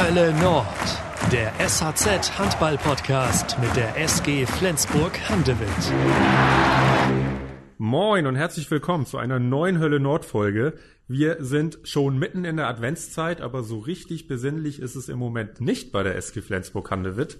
Hölle 0.00 0.32
Nord, 0.40 0.66
der 1.32 1.52
SHZ 1.58 2.38
Handball 2.38 2.78
Podcast 2.78 3.58
mit 3.58 3.74
der 3.74 3.96
SG 3.96 4.46
Flensburg 4.46 5.18
Handewitt. 5.28 5.68
Moin 7.78 8.28
und 8.28 8.36
herzlich 8.36 8.70
willkommen 8.70 9.06
zu 9.06 9.18
einer 9.18 9.40
neuen 9.40 9.80
Hölle 9.80 9.98
Nord 9.98 10.24
Folge. 10.24 10.74
Wir 11.08 11.38
sind 11.40 11.80
schon 11.82 12.16
mitten 12.16 12.44
in 12.44 12.58
der 12.58 12.68
Adventszeit, 12.68 13.40
aber 13.40 13.64
so 13.64 13.80
richtig 13.80 14.28
besinnlich 14.28 14.78
ist 14.78 14.94
es 14.94 15.08
im 15.08 15.18
Moment 15.18 15.60
nicht 15.60 15.90
bei 15.90 16.04
der 16.04 16.14
SG 16.14 16.42
Flensburg 16.42 16.92
Handewitt. 16.92 17.38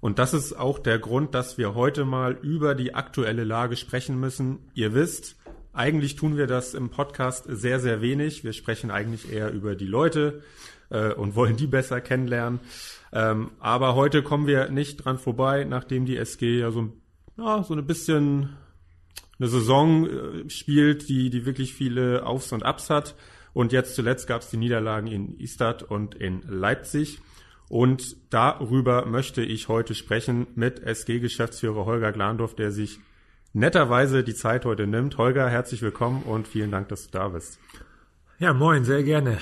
Und 0.00 0.18
das 0.18 0.32
ist 0.32 0.54
auch 0.54 0.78
der 0.78 0.98
Grund, 0.98 1.34
dass 1.34 1.58
wir 1.58 1.74
heute 1.74 2.06
mal 2.06 2.38
über 2.40 2.74
die 2.74 2.94
aktuelle 2.94 3.44
Lage 3.44 3.76
sprechen 3.76 4.18
müssen. 4.18 4.70
Ihr 4.72 4.94
wisst, 4.94 5.36
eigentlich 5.74 6.16
tun 6.16 6.38
wir 6.38 6.46
das 6.46 6.72
im 6.72 6.88
Podcast 6.88 7.44
sehr, 7.48 7.80
sehr 7.80 8.00
wenig. 8.00 8.44
Wir 8.44 8.54
sprechen 8.54 8.90
eigentlich 8.90 9.30
eher 9.30 9.52
über 9.52 9.76
die 9.76 9.86
Leute 9.86 10.42
äh, 10.90 11.12
und 11.12 11.34
wollen 11.34 11.56
die 11.56 11.66
besser 11.66 12.00
kennenlernen. 12.00 12.60
Ähm, 13.12 13.50
aber 13.58 13.94
heute 13.94 14.22
kommen 14.22 14.46
wir 14.46 14.68
nicht 14.70 15.04
dran 15.04 15.18
vorbei, 15.18 15.64
nachdem 15.64 16.04
die 16.04 16.16
SG 16.16 16.60
ja 16.60 16.70
so, 16.70 16.92
ja, 17.36 17.62
so 17.62 17.74
ein 17.74 17.86
bisschen 17.86 18.56
eine 19.38 19.48
Saison 19.48 20.06
äh, 20.06 20.50
spielt, 20.50 21.08
die, 21.08 21.30
die 21.30 21.46
wirklich 21.46 21.74
viele 21.74 22.26
Aufs 22.26 22.52
und 22.52 22.64
Ups 22.64 22.90
hat. 22.90 23.14
Und 23.54 23.72
jetzt 23.72 23.94
zuletzt 23.94 24.26
gab 24.26 24.42
es 24.42 24.50
die 24.50 24.56
Niederlagen 24.56 25.06
in 25.06 25.38
Istad 25.38 25.82
und 25.82 26.14
in 26.14 26.42
Leipzig. 26.48 27.20
Und 27.68 28.16
darüber 28.30 29.04
möchte 29.06 29.42
ich 29.42 29.68
heute 29.68 29.94
sprechen 29.94 30.46
mit 30.54 30.80
SG-Geschäftsführer 30.80 31.84
Holger 31.84 32.12
Glandorf, 32.12 32.54
der 32.54 32.72
sich 32.72 32.98
netterweise 33.52 34.24
die 34.24 34.34
Zeit 34.34 34.64
heute 34.64 34.86
nimmt. 34.86 35.18
Holger, 35.18 35.48
herzlich 35.48 35.82
willkommen 35.82 36.22
und 36.22 36.48
vielen 36.48 36.70
Dank, 36.70 36.88
dass 36.88 37.10
du 37.10 37.18
da 37.18 37.28
bist. 37.28 37.58
Ja, 38.38 38.52
moin, 38.52 38.84
sehr 38.84 39.02
gerne. 39.02 39.38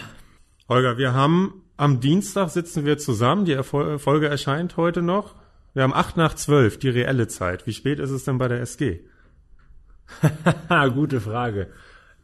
Holger, 0.68 0.98
wir 0.98 1.14
haben 1.14 1.62
am 1.76 2.00
Dienstag 2.00 2.48
sitzen 2.50 2.84
wir 2.84 2.98
zusammen. 2.98 3.44
Die 3.44 3.56
Folge 3.62 4.28
erscheint 4.28 4.76
heute 4.76 5.00
noch. 5.00 5.36
Wir 5.74 5.84
haben 5.84 5.94
acht 5.94 6.16
nach 6.16 6.34
zwölf, 6.34 6.78
die 6.78 6.88
reelle 6.88 7.28
Zeit. 7.28 7.66
Wie 7.66 7.72
spät 7.72 8.00
ist 8.00 8.10
es 8.10 8.24
denn 8.24 8.38
bei 8.38 8.48
der 8.48 8.60
SG? 8.60 9.00
Gute 10.94 11.20
Frage. 11.20 11.68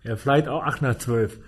Ja, 0.02 0.16
vielleicht 0.16 0.48
auch 0.48 0.64
acht 0.64 0.82
nach 0.82 0.98
zwölf. 0.98 1.38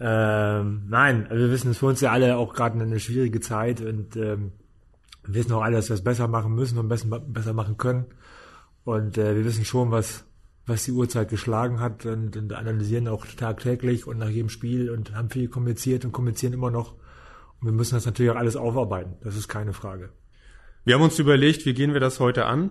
Ähm, 0.00 0.86
nein, 0.88 1.26
also 1.30 1.44
wir 1.44 1.50
wissen 1.52 1.70
es 1.70 1.78
für 1.78 1.86
uns 1.86 2.00
ja 2.00 2.10
alle 2.10 2.36
auch 2.36 2.54
gerade 2.54 2.80
eine 2.80 3.00
schwierige 3.00 3.40
Zeit 3.40 3.80
und 3.80 4.16
ähm, 4.16 4.52
wir 5.24 5.34
wissen 5.34 5.52
auch 5.52 5.62
alle, 5.62 5.76
dass 5.76 5.88
wir 5.88 5.94
es 5.94 6.04
besser 6.04 6.26
machen 6.26 6.54
müssen 6.54 6.78
und 6.78 6.88
besser, 6.88 7.20
besser 7.20 7.52
machen 7.52 7.76
können. 7.76 8.06
Und 8.84 9.16
äh, 9.16 9.36
wir 9.36 9.44
wissen 9.44 9.64
schon, 9.64 9.90
was, 9.92 10.25
was 10.66 10.84
die 10.84 10.92
Uhrzeit 10.92 11.28
geschlagen 11.28 11.80
hat 11.80 12.06
und, 12.06 12.36
und 12.36 12.52
analysieren 12.52 13.08
auch 13.08 13.24
tagtäglich 13.26 14.06
und 14.06 14.18
nach 14.18 14.28
jedem 14.28 14.48
Spiel 14.48 14.90
und 14.90 15.14
haben 15.14 15.30
viel 15.30 15.48
kommuniziert 15.48 16.04
und 16.04 16.12
kommunizieren 16.12 16.52
immer 16.52 16.70
noch. 16.70 16.94
Und 17.60 17.68
wir 17.68 17.72
müssen 17.72 17.94
das 17.94 18.06
natürlich 18.06 18.32
auch 18.32 18.36
alles 18.36 18.56
aufarbeiten. 18.56 19.14
Das 19.22 19.36
ist 19.36 19.48
keine 19.48 19.72
Frage. 19.72 20.10
Wir 20.84 20.94
haben 20.94 21.02
uns 21.02 21.18
überlegt, 21.18 21.66
wie 21.66 21.74
gehen 21.74 21.92
wir 21.92 22.00
das 22.00 22.20
heute 22.20 22.46
an? 22.46 22.70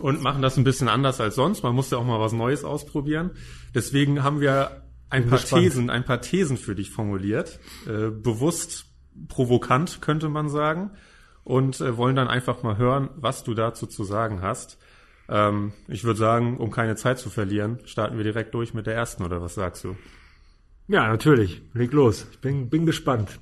Und 0.00 0.20
machen 0.20 0.42
das 0.42 0.56
ein 0.56 0.64
bisschen 0.64 0.88
anders 0.88 1.20
als 1.20 1.36
sonst. 1.36 1.62
Man 1.62 1.74
muss 1.74 1.90
ja 1.90 1.98
auch 1.98 2.04
mal 2.04 2.20
was 2.20 2.32
Neues 2.32 2.64
ausprobieren. 2.64 3.30
Deswegen 3.74 4.22
haben 4.22 4.40
wir 4.40 4.82
ein 5.08 5.28
paar 5.28 5.38
gespannt. 5.38 5.62
Thesen, 5.62 5.90
ein 5.90 6.04
paar 6.04 6.20
Thesen 6.20 6.56
für 6.56 6.74
dich 6.74 6.90
formuliert, 6.90 7.60
äh, 7.86 8.10
bewusst 8.10 8.86
provokant 9.28 10.02
könnte 10.02 10.28
man 10.28 10.48
sagen, 10.48 10.90
und 11.46 11.80
äh, 11.80 11.96
wollen 11.96 12.16
dann 12.16 12.26
einfach 12.26 12.64
mal 12.64 12.76
hören, 12.76 13.08
was 13.14 13.44
du 13.44 13.54
dazu 13.54 13.86
zu 13.86 14.02
sagen 14.02 14.42
hast. 14.42 14.78
Ähm, 15.28 15.72
ich 15.88 16.04
würde 16.04 16.18
sagen, 16.18 16.58
um 16.58 16.70
keine 16.70 16.96
Zeit 16.96 17.18
zu 17.18 17.30
verlieren, 17.30 17.80
starten 17.84 18.16
wir 18.16 18.24
direkt 18.24 18.54
durch 18.54 18.74
mit 18.74 18.86
der 18.86 18.94
ersten, 18.94 19.24
oder 19.24 19.40
was 19.40 19.54
sagst 19.54 19.84
du? 19.84 19.96
Ja, 20.88 21.08
natürlich. 21.08 21.62
Leg 21.74 21.92
los. 21.92 22.26
Ich 22.30 22.38
bin, 22.38 22.70
bin 22.70 22.86
gespannt. 22.86 23.40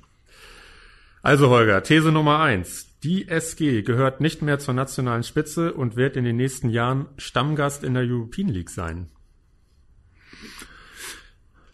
Also 1.21 1.49
Holger, 1.49 1.83
These 1.83 2.11
Nummer 2.11 2.39
eins. 2.39 2.99
Die 3.03 3.27
SG 3.27 3.83
gehört 3.83 4.19
nicht 4.19 4.41
mehr 4.41 4.57
zur 4.57 4.73
nationalen 4.73 5.23
Spitze 5.23 5.73
und 5.73 5.95
wird 5.95 6.17
in 6.17 6.23
den 6.23 6.37
nächsten 6.37 6.69
Jahren 6.69 7.05
Stammgast 7.17 7.83
in 7.83 7.93
der 7.93 8.03
European 8.03 8.47
League 8.47 8.71
sein. 8.71 9.09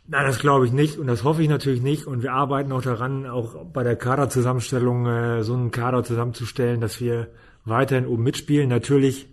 Nein, 0.08 0.26
das 0.26 0.40
glaube 0.40 0.66
ich 0.66 0.74
nicht 0.74 0.98
und 0.98 1.08
das 1.08 1.24
hoffe 1.24 1.42
ich 1.42 1.48
natürlich 1.48 1.82
nicht. 1.82 2.06
Und 2.06 2.22
wir 2.22 2.34
arbeiten 2.34 2.74
auch 2.74 2.82
daran, 2.82 3.26
auch 3.26 3.66
bei 3.66 3.84
der 3.84 3.96
Kaderzusammenstellung 3.96 5.06
äh, 5.06 5.44
so 5.44 5.54
einen 5.54 5.72
Kader 5.72 6.04
zusammenzustellen, 6.04 6.82
dass 6.82 7.00
wir 7.00 7.30
weiterhin 7.64 8.08
oben 8.08 8.24
mitspielen. 8.24 8.68
Natürlich, 8.68 9.30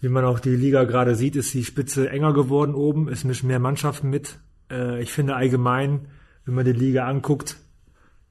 wie 0.00 0.08
man 0.08 0.24
auch 0.24 0.40
die 0.40 0.54
Liga 0.54 0.84
gerade 0.84 1.14
sieht, 1.14 1.36
ist 1.36 1.52
die 1.54 1.64
Spitze 1.64 2.08
enger 2.10 2.32
geworden 2.32 2.74
oben. 2.74 3.08
Es 3.08 3.24
mischen 3.24 3.48
mehr 3.48 3.58
Mannschaften 3.58 4.10
mit. 4.10 4.38
Äh, 4.70 5.02
ich 5.02 5.12
finde 5.12 5.34
allgemein, 5.34 6.06
wenn 6.44 6.54
man 6.54 6.64
die 6.64 6.72
Liga 6.72 7.06
anguckt, 7.06 7.56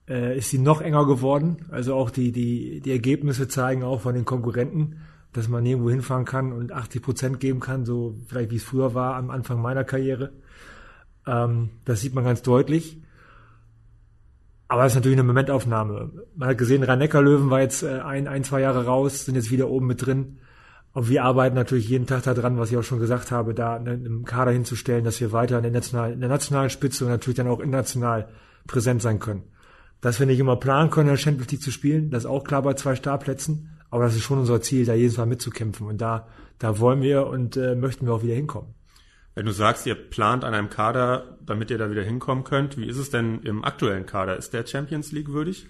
äh, 0.08 0.38
ist 0.38 0.50
sie 0.50 0.60
noch 0.60 0.82
enger 0.82 1.06
geworden. 1.06 1.66
Also 1.70 1.96
auch 1.96 2.10
die, 2.10 2.32
die, 2.32 2.80
die 2.80 2.92
Ergebnisse 2.92 3.48
zeigen 3.48 3.84
auch 3.84 4.02
von 4.02 4.16
den 4.16 4.26
Konkurrenten, 4.26 5.02
dass 5.34 5.50
man 5.50 5.64
nirgendwo 5.64 5.90
hinfahren 5.90 6.26
kann 6.26 6.54
und 6.54 6.72
80 6.72 7.02
Prozent 7.02 7.40
geben 7.40 7.60
kann, 7.60 7.86
so 7.86 8.16
vielleicht 8.28 8.52
wie 8.52 8.56
es 8.56 8.64
früher 8.64 8.94
war 8.94 9.16
am 9.16 9.30
Anfang 9.30 9.62
meiner 9.62 9.84
Karriere. 9.84 10.32
Ähm, 11.26 11.70
das 11.84 12.00
sieht 12.02 12.16
man 12.16 12.24
ganz 12.24 12.42
deutlich. 12.42 13.02
Aber 14.70 14.86
es 14.86 14.94
ist 14.94 14.96
natürlich 14.96 15.18
eine 15.18 15.28
Momentaufnahme. 15.28 16.12
Man 16.36 16.50
hat 16.50 16.58
gesehen, 16.58 16.84
Rhein-Neckar-Löwen 16.84 17.50
war 17.50 17.62
jetzt 17.62 17.84
äh, 17.84 18.00
ein, 18.00 18.28
ein, 18.28 18.44
zwei 18.44 18.62
Jahre 18.62 18.86
raus, 18.86 19.26
sind 19.26 19.36
jetzt 19.36 19.52
wieder 19.52 19.70
oben 19.70 19.88
mit 19.88 20.06
drin. 20.06 20.40
Und 20.94 21.10
wir 21.10 21.24
arbeiten 21.24 21.56
natürlich 21.56 21.90
jeden 21.90 22.08
Tag 22.08 22.24
daran, 22.24 22.58
was 22.58 22.72
ich 22.72 22.78
auch 22.78 22.84
schon 22.84 23.00
gesagt 23.00 23.32
habe, 23.32 23.54
da 23.54 23.76
einen 23.76 24.26
Kader 24.26 24.52
hinzustellen, 24.52 25.04
dass 25.04 25.22
wir 25.22 25.32
weiter 25.32 25.58
in 25.58 25.64
der, 25.64 25.72
nationalen, 25.72 26.14
in 26.14 26.20
der 26.22 26.30
nationalen 26.30 26.70
Spitze 26.70 27.06
und 27.06 27.12
natürlich 27.12 27.38
dann 27.38 27.48
auch 27.48 27.60
international 27.60 28.30
präsent 28.66 29.02
sein 29.02 29.20
können. 29.20 29.44
Dass 30.02 30.20
wir 30.20 30.26
nicht 30.26 30.40
immer 30.40 30.56
planen 30.56 30.90
können, 30.90 31.10
in 31.10 31.14
der 31.14 31.22
Champions 31.22 31.52
League 31.52 31.62
zu 31.62 31.72
spielen, 31.72 32.10
das 32.10 32.24
ist 32.24 32.30
auch 32.30 32.44
klar 32.44 32.62
bei 32.64 32.74
zwei 32.74 32.96
Startplätzen. 32.96 33.78
Aber 33.90 34.04
das 34.04 34.16
ist 34.16 34.24
schon 34.24 34.40
unser 34.40 34.62
Ziel, 34.62 34.86
da 34.86 34.94
jedes 34.94 35.18
Mal 35.18 35.26
mitzukämpfen. 35.26 35.88
Und 35.88 36.02
da, 36.02 36.28
da 36.60 36.80
wollen 36.80 37.02
wir 37.02 37.28
und 37.28 37.58
äh, 37.58 37.76
möchten 37.76 38.06
wir 38.06 38.14
auch 38.14 38.24
wieder 38.24 38.36
hinkommen. 38.36 38.74
Wenn 39.36 39.46
du 39.46 39.52
sagst, 39.52 39.86
ihr 39.86 39.96
plant 39.96 40.44
an 40.44 40.56
einem 40.56 40.70
Kader, 40.70 41.38
damit 41.46 41.70
ihr 41.70 41.78
da 41.78 41.92
wieder 41.92 42.04
hinkommen 42.04 42.44
könnt, 42.44 42.76
wie 42.78 42.88
ist 42.88 42.98
es 42.98 43.12
denn 43.12 43.44
im 43.44 43.64
aktuellen 43.64 44.08
Kader? 44.08 44.36
Ist 44.36 44.52
der 44.54 44.66
Champions 44.66 45.12
League 45.12 45.30
würdig? 45.30 45.68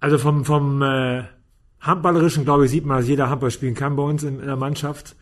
Also 0.00 0.18
vom, 0.18 0.44
vom 0.44 0.82
äh, 0.82 1.24
Handballerischen, 1.82 2.44
glaube 2.44 2.64
ich, 2.64 2.70
sieht 2.70 2.86
man, 2.86 2.98
dass 2.98 3.08
jeder 3.08 3.28
Handball 3.28 3.50
spielen 3.50 3.74
kann 3.74 3.96
bei 3.96 4.04
uns 4.04 4.22
in, 4.22 4.38
in 4.38 4.46
der 4.46 4.56
Mannschaft. 4.56 5.16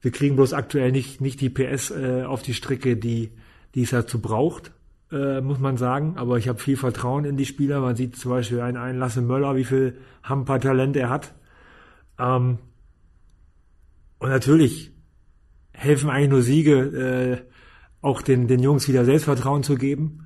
Wir 0.00 0.10
kriegen 0.10 0.34
bloß 0.34 0.54
aktuell 0.54 0.90
nicht, 0.90 1.20
nicht 1.20 1.40
die 1.42 1.50
PS 1.50 1.90
äh, 1.90 2.24
auf 2.24 2.42
die 2.42 2.54
Strecke, 2.54 2.96
die, 2.96 3.32
die 3.74 3.82
es 3.82 3.90
dazu 3.90 4.20
braucht, 4.20 4.72
äh, 5.12 5.42
muss 5.42 5.58
man 5.58 5.76
sagen. 5.76 6.16
Aber 6.16 6.38
ich 6.38 6.48
habe 6.48 6.58
viel 6.58 6.78
Vertrauen 6.78 7.26
in 7.26 7.36
die 7.36 7.44
Spieler. 7.44 7.80
Man 7.80 7.96
sieht 7.96 8.16
zum 8.16 8.30
Beispiel 8.30 8.60
einen, 8.60 8.78
einen 8.78 8.98
Lasse 8.98 9.20
Möller, 9.20 9.56
wie 9.56 9.64
viel 9.64 9.98
Handball-Talent 10.22 10.96
er 10.96 11.10
hat. 11.10 11.34
Ähm, 12.18 12.58
und 14.18 14.30
natürlich 14.30 14.92
helfen 15.72 16.08
eigentlich 16.08 16.30
nur 16.30 16.42
Siege, 16.42 17.44
äh, 17.44 17.50
auch 18.00 18.22
den, 18.22 18.48
den 18.48 18.60
Jungs 18.60 18.88
wieder 18.88 19.04
Selbstvertrauen 19.04 19.62
zu 19.62 19.74
geben. 19.74 20.25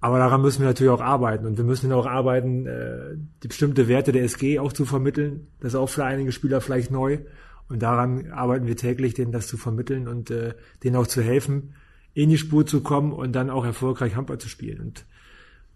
Aber 0.00 0.18
daran 0.18 0.42
müssen 0.42 0.60
wir 0.60 0.68
natürlich 0.68 0.92
auch 0.92 1.00
arbeiten 1.00 1.46
und 1.46 1.56
wir 1.56 1.64
müssen 1.64 1.92
auch 1.92 2.06
arbeiten, 2.06 2.66
äh, 2.66 3.16
die 3.42 3.48
bestimmte 3.48 3.88
Werte 3.88 4.12
der 4.12 4.22
SG 4.22 4.58
auch 4.58 4.72
zu 4.72 4.84
vermitteln. 4.84 5.48
Das 5.60 5.74
ist 5.74 5.78
auch 5.78 5.88
für 5.88 6.04
einige 6.04 6.32
Spieler 6.32 6.60
vielleicht 6.60 6.90
neu. 6.90 7.18
Und 7.68 7.82
daran 7.82 8.30
arbeiten 8.30 8.66
wir 8.66 8.76
täglich, 8.76 9.14
denen 9.14 9.32
das 9.32 9.48
zu 9.48 9.56
vermitteln 9.56 10.08
und 10.08 10.30
äh, 10.30 10.54
denen 10.84 10.96
auch 10.96 11.06
zu 11.06 11.20
helfen, 11.20 11.74
in 12.14 12.30
die 12.30 12.38
Spur 12.38 12.64
zu 12.64 12.80
kommen 12.80 13.12
und 13.12 13.32
dann 13.32 13.50
auch 13.50 13.64
erfolgreich 13.64 14.16
Handball 14.16 14.38
zu 14.38 14.48
spielen. 14.48 14.80
Und 14.80 15.04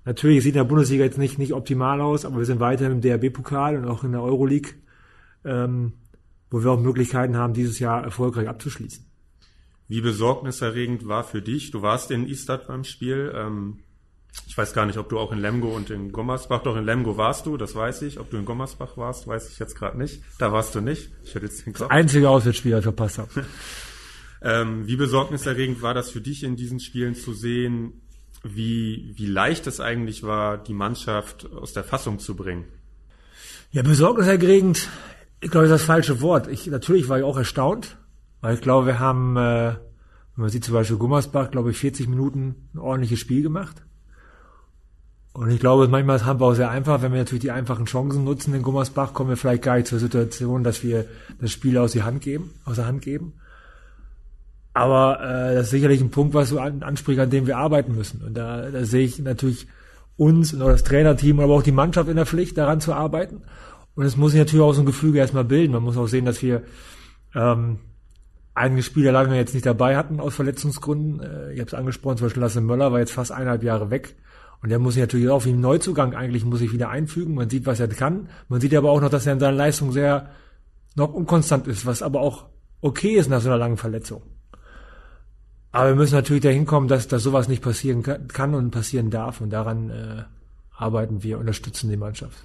natürlich 0.04 0.42
sieht 0.42 0.54
in 0.54 0.60
der 0.60 0.64
Bundesliga 0.64 1.04
jetzt 1.04 1.18
nicht, 1.18 1.38
nicht 1.38 1.52
optimal 1.52 2.00
aus, 2.00 2.24
aber 2.24 2.38
wir 2.38 2.46
sind 2.46 2.60
weiter 2.60 2.86
im 2.86 3.00
DRB-Pokal 3.00 3.76
und 3.76 3.86
auch 3.86 4.04
in 4.04 4.12
der 4.12 4.22
Euroleague. 4.22 4.72
Ähm, 5.44 5.94
wo 6.52 6.62
wir 6.62 6.70
auch 6.70 6.80
Möglichkeiten 6.80 7.36
haben, 7.36 7.54
dieses 7.54 7.78
Jahr 7.78 8.04
erfolgreich 8.04 8.46
abzuschließen. 8.46 9.04
Wie 9.88 10.02
besorgniserregend 10.02 11.08
war 11.08 11.24
für 11.24 11.40
dich? 11.40 11.70
Du 11.70 11.82
warst 11.82 12.10
in 12.10 12.26
Istad 12.26 12.66
beim 12.68 12.84
Spiel. 12.84 13.32
Ähm, 13.34 13.78
ich 14.46 14.56
weiß 14.56 14.72
gar 14.72 14.86
nicht, 14.86 14.98
ob 14.98 15.08
du 15.08 15.18
auch 15.18 15.32
in 15.32 15.38
Lemgo 15.38 15.74
und 15.74 15.90
in 15.90 16.12
Gommersbach, 16.12 16.62
doch 16.62 16.76
in 16.76 16.84
Lemgo 16.84 17.16
warst 17.16 17.46
du, 17.46 17.56
das 17.56 17.74
weiß 17.74 18.02
ich. 18.02 18.18
Ob 18.18 18.30
du 18.30 18.36
in 18.36 18.44
Gommersbach 18.44 18.96
warst, 18.96 19.26
weiß 19.26 19.50
ich 19.50 19.58
jetzt 19.58 19.74
gerade 19.76 19.98
nicht. 19.98 20.22
Da 20.38 20.52
warst 20.52 20.74
du 20.74 20.80
nicht. 20.80 21.10
Ich 21.24 21.34
hätte 21.34 21.46
jetzt 21.46 21.64
den 21.66 21.72
Kopf. 21.72 21.88
Das 21.88 21.90
einzige 21.90 22.28
Auswärtsspiel, 22.28 22.72
das 22.72 22.84
verpasst 22.84 23.18
habe. 23.18 23.30
ähm, 24.42 24.86
wie 24.86 24.96
besorgniserregend 24.96 25.82
war 25.82 25.94
das 25.94 26.10
für 26.10 26.20
dich 26.20 26.44
in 26.44 26.56
diesen 26.56 26.80
Spielen 26.80 27.14
zu 27.14 27.32
sehen, 27.34 28.02
wie, 28.42 29.12
wie 29.16 29.26
leicht 29.26 29.66
es 29.66 29.80
eigentlich 29.80 30.22
war, 30.22 30.58
die 30.58 30.74
Mannschaft 30.74 31.50
aus 31.52 31.72
der 31.72 31.84
Fassung 31.84 32.18
zu 32.18 32.34
bringen? 32.34 32.64
Ja, 33.70 33.82
besorgniserregend 33.82 34.88
ich 35.42 35.50
glaube, 35.50 35.66
das 35.66 35.80
ist 35.80 35.82
das 35.82 35.86
falsche 35.86 36.20
Wort. 36.20 36.46
Ich, 36.46 36.68
natürlich 36.68 37.08
war 37.08 37.18
ich 37.18 37.24
auch 37.24 37.36
erstaunt, 37.36 37.98
weil 38.40 38.54
ich 38.54 38.60
glaube, 38.60 38.86
wir 38.86 38.98
haben, 39.00 39.36
äh, 39.36 39.74
wenn 39.74 40.42
man 40.42 40.48
sieht 40.50 40.64
zum 40.64 40.74
Beispiel 40.74 40.96
Gummersbach, 40.96 41.50
glaube 41.50 41.72
ich, 41.72 41.78
40 41.78 42.08
Minuten 42.08 42.68
ein 42.74 42.78
ordentliches 42.78 43.18
Spiel 43.18 43.42
gemacht. 43.42 43.82
Und 45.34 45.50
ich 45.50 45.60
glaube, 45.60 45.88
manchmal 45.88 46.16
ist 46.16 46.26
auch 46.26 46.54
sehr 46.54 46.70
einfach. 46.70 47.00
Wenn 47.00 47.12
wir 47.12 47.20
natürlich 47.20 47.40
die 47.40 47.50
einfachen 47.50 47.86
Chancen 47.86 48.24
nutzen 48.24 48.54
in 48.54 48.62
Gummersbach, 48.62 49.14
kommen 49.14 49.30
wir 49.30 49.36
vielleicht 49.36 49.62
gar 49.62 49.76
nicht 49.76 49.86
zur 49.86 49.98
Situation, 49.98 50.62
dass 50.62 50.82
wir 50.82 51.06
das 51.40 51.50
Spiel 51.50 51.78
aus, 51.78 51.92
die 51.92 52.02
Hand 52.02 52.20
geben, 52.20 52.50
aus 52.64 52.76
der 52.76 52.86
Hand 52.86 53.00
geben. 53.00 53.32
Aber 54.74 55.20
äh, 55.20 55.54
das 55.54 55.64
ist 55.64 55.70
sicherlich 55.70 56.00
ein 56.00 56.10
Punkt, 56.10 56.34
was 56.34 56.50
du 56.50 56.58
an, 56.58 56.82
ansprichst, 56.82 57.20
an 57.20 57.30
dem 57.30 57.46
wir 57.46 57.56
arbeiten 57.56 57.94
müssen. 57.94 58.22
Und 58.22 58.34
da, 58.34 58.70
da 58.70 58.84
sehe 58.84 59.04
ich 59.04 59.18
natürlich 59.18 59.66
uns 60.16 60.52
und 60.52 60.62
auch 60.62 60.68
das 60.68 60.84
Trainerteam, 60.84 61.40
aber 61.40 61.54
auch 61.54 61.62
die 61.62 61.72
Mannschaft 61.72 62.08
in 62.08 62.16
der 62.16 62.26
Pflicht, 62.26 62.58
daran 62.58 62.80
zu 62.80 62.92
arbeiten. 62.92 63.42
Und 63.94 64.04
es 64.04 64.16
muss 64.16 64.32
sich 64.32 64.40
natürlich 64.40 64.64
auch 64.64 64.72
so 64.72 64.82
ein 64.82 64.86
Gefüge 64.86 65.18
erstmal 65.18 65.44
bilden. 65.44 65.72
Man 65.72 65.82
muss 65.82 65.96
auch 65.96 66.06
sehen, 66.06 66.24
dass 66.24 66.42
wir 66.42 66.62
ähm, 67.34 67.78
einige 68.54 68.82
Spieler 68.82 69.12
lange 69.12 69.36
jetzt 69.36 69.54
nicht 69.54 69.66
dabei 69.66 69.96
hatten 69.96 70.20
aus 70.20 70.34
Verletzungsgründen. 70.34 71.20
Äh, 71.20 71.52
ich 71.52 71.60
habe 71.60 71.68
es 71.68 71.74
angesprochen, 71.74 72.18
zum 72.18 72.26
Beispiel 72.26 72.42
Lasse 72.42 72.60
Möller 72.60 72.92
war 72.92 72.98
jetzt 72.98 73.12
fast 73.12 73.32
eineinhalb 73.32 73.62
Jahre 73.62 73.90
weg. 73.90 74.14
Und 74.62 74.68
der 74.68 74.78
muss 74.78 74.94
sich 74.94 75.00
natürlich 75.00 75.28
auch 75.28 75.44
wie 75.44 75.50
ein 75.50 75.60
Neuzugang 75.60 76.14
eigentlich 76.14 76.44
muss 76.44 76.60
sich 76.60 76.72
wieder 76.72 76.88
einfügen. 76.88 77.34
Man 77.34 77.50
sieht, 77.50 77.66
was 77.66 77.80
er 77.80 77.88
kann. 77.88 78.28
Man 78.48 78.60
sieht 78.60 78.74
aber 78.74 78.90
auch 78.90 79.00
noch, 79.00 79.10
dass 79.10 79.26
er 79.26 79.32
in 79.32 79.40
seiner 79.40 79.56
Leistung 79.56 79.90
sehr 79.90 80.30
noch 80.94 81.12
unkonstant 81.12 81.66
ist, 81.66 81.84
was 81.84 82.02
aber 82.02 82.20
auch 82.20 82.46
okay 82.80 83.14
ist 83.14 83.28
nach 83.28 83.40
so 83.40 83.48
einer 83.48 83.58
langen 83.58 83.76
Verletzung. 83.76 84.22
Aber 85.72 85.88
wir 85.88 85.96
müssen 85.96 86.14
natürlich 86.14 86.42
dahin 86.42 86.66
kommen, 86.66 86.86
dass, 86.86 87.08
dass 87.08 87.22
sowas 87.22 87.48
nicht 87.48 87.62
passieren 87.62 88.02
kann 88.02 88.54
und 88.54 88.70
passieren 88.70 89.10
darf. 89.10 89.40
Und 89.40 89.50
daran 89.50 89.90
äh, 89.90 90.22
arbeiten 90.76 91.22
wir, 91.22 91.38
unterstützen 91.38 91.90
die 91.90 91.96
Mannschaft. 91.96 92.36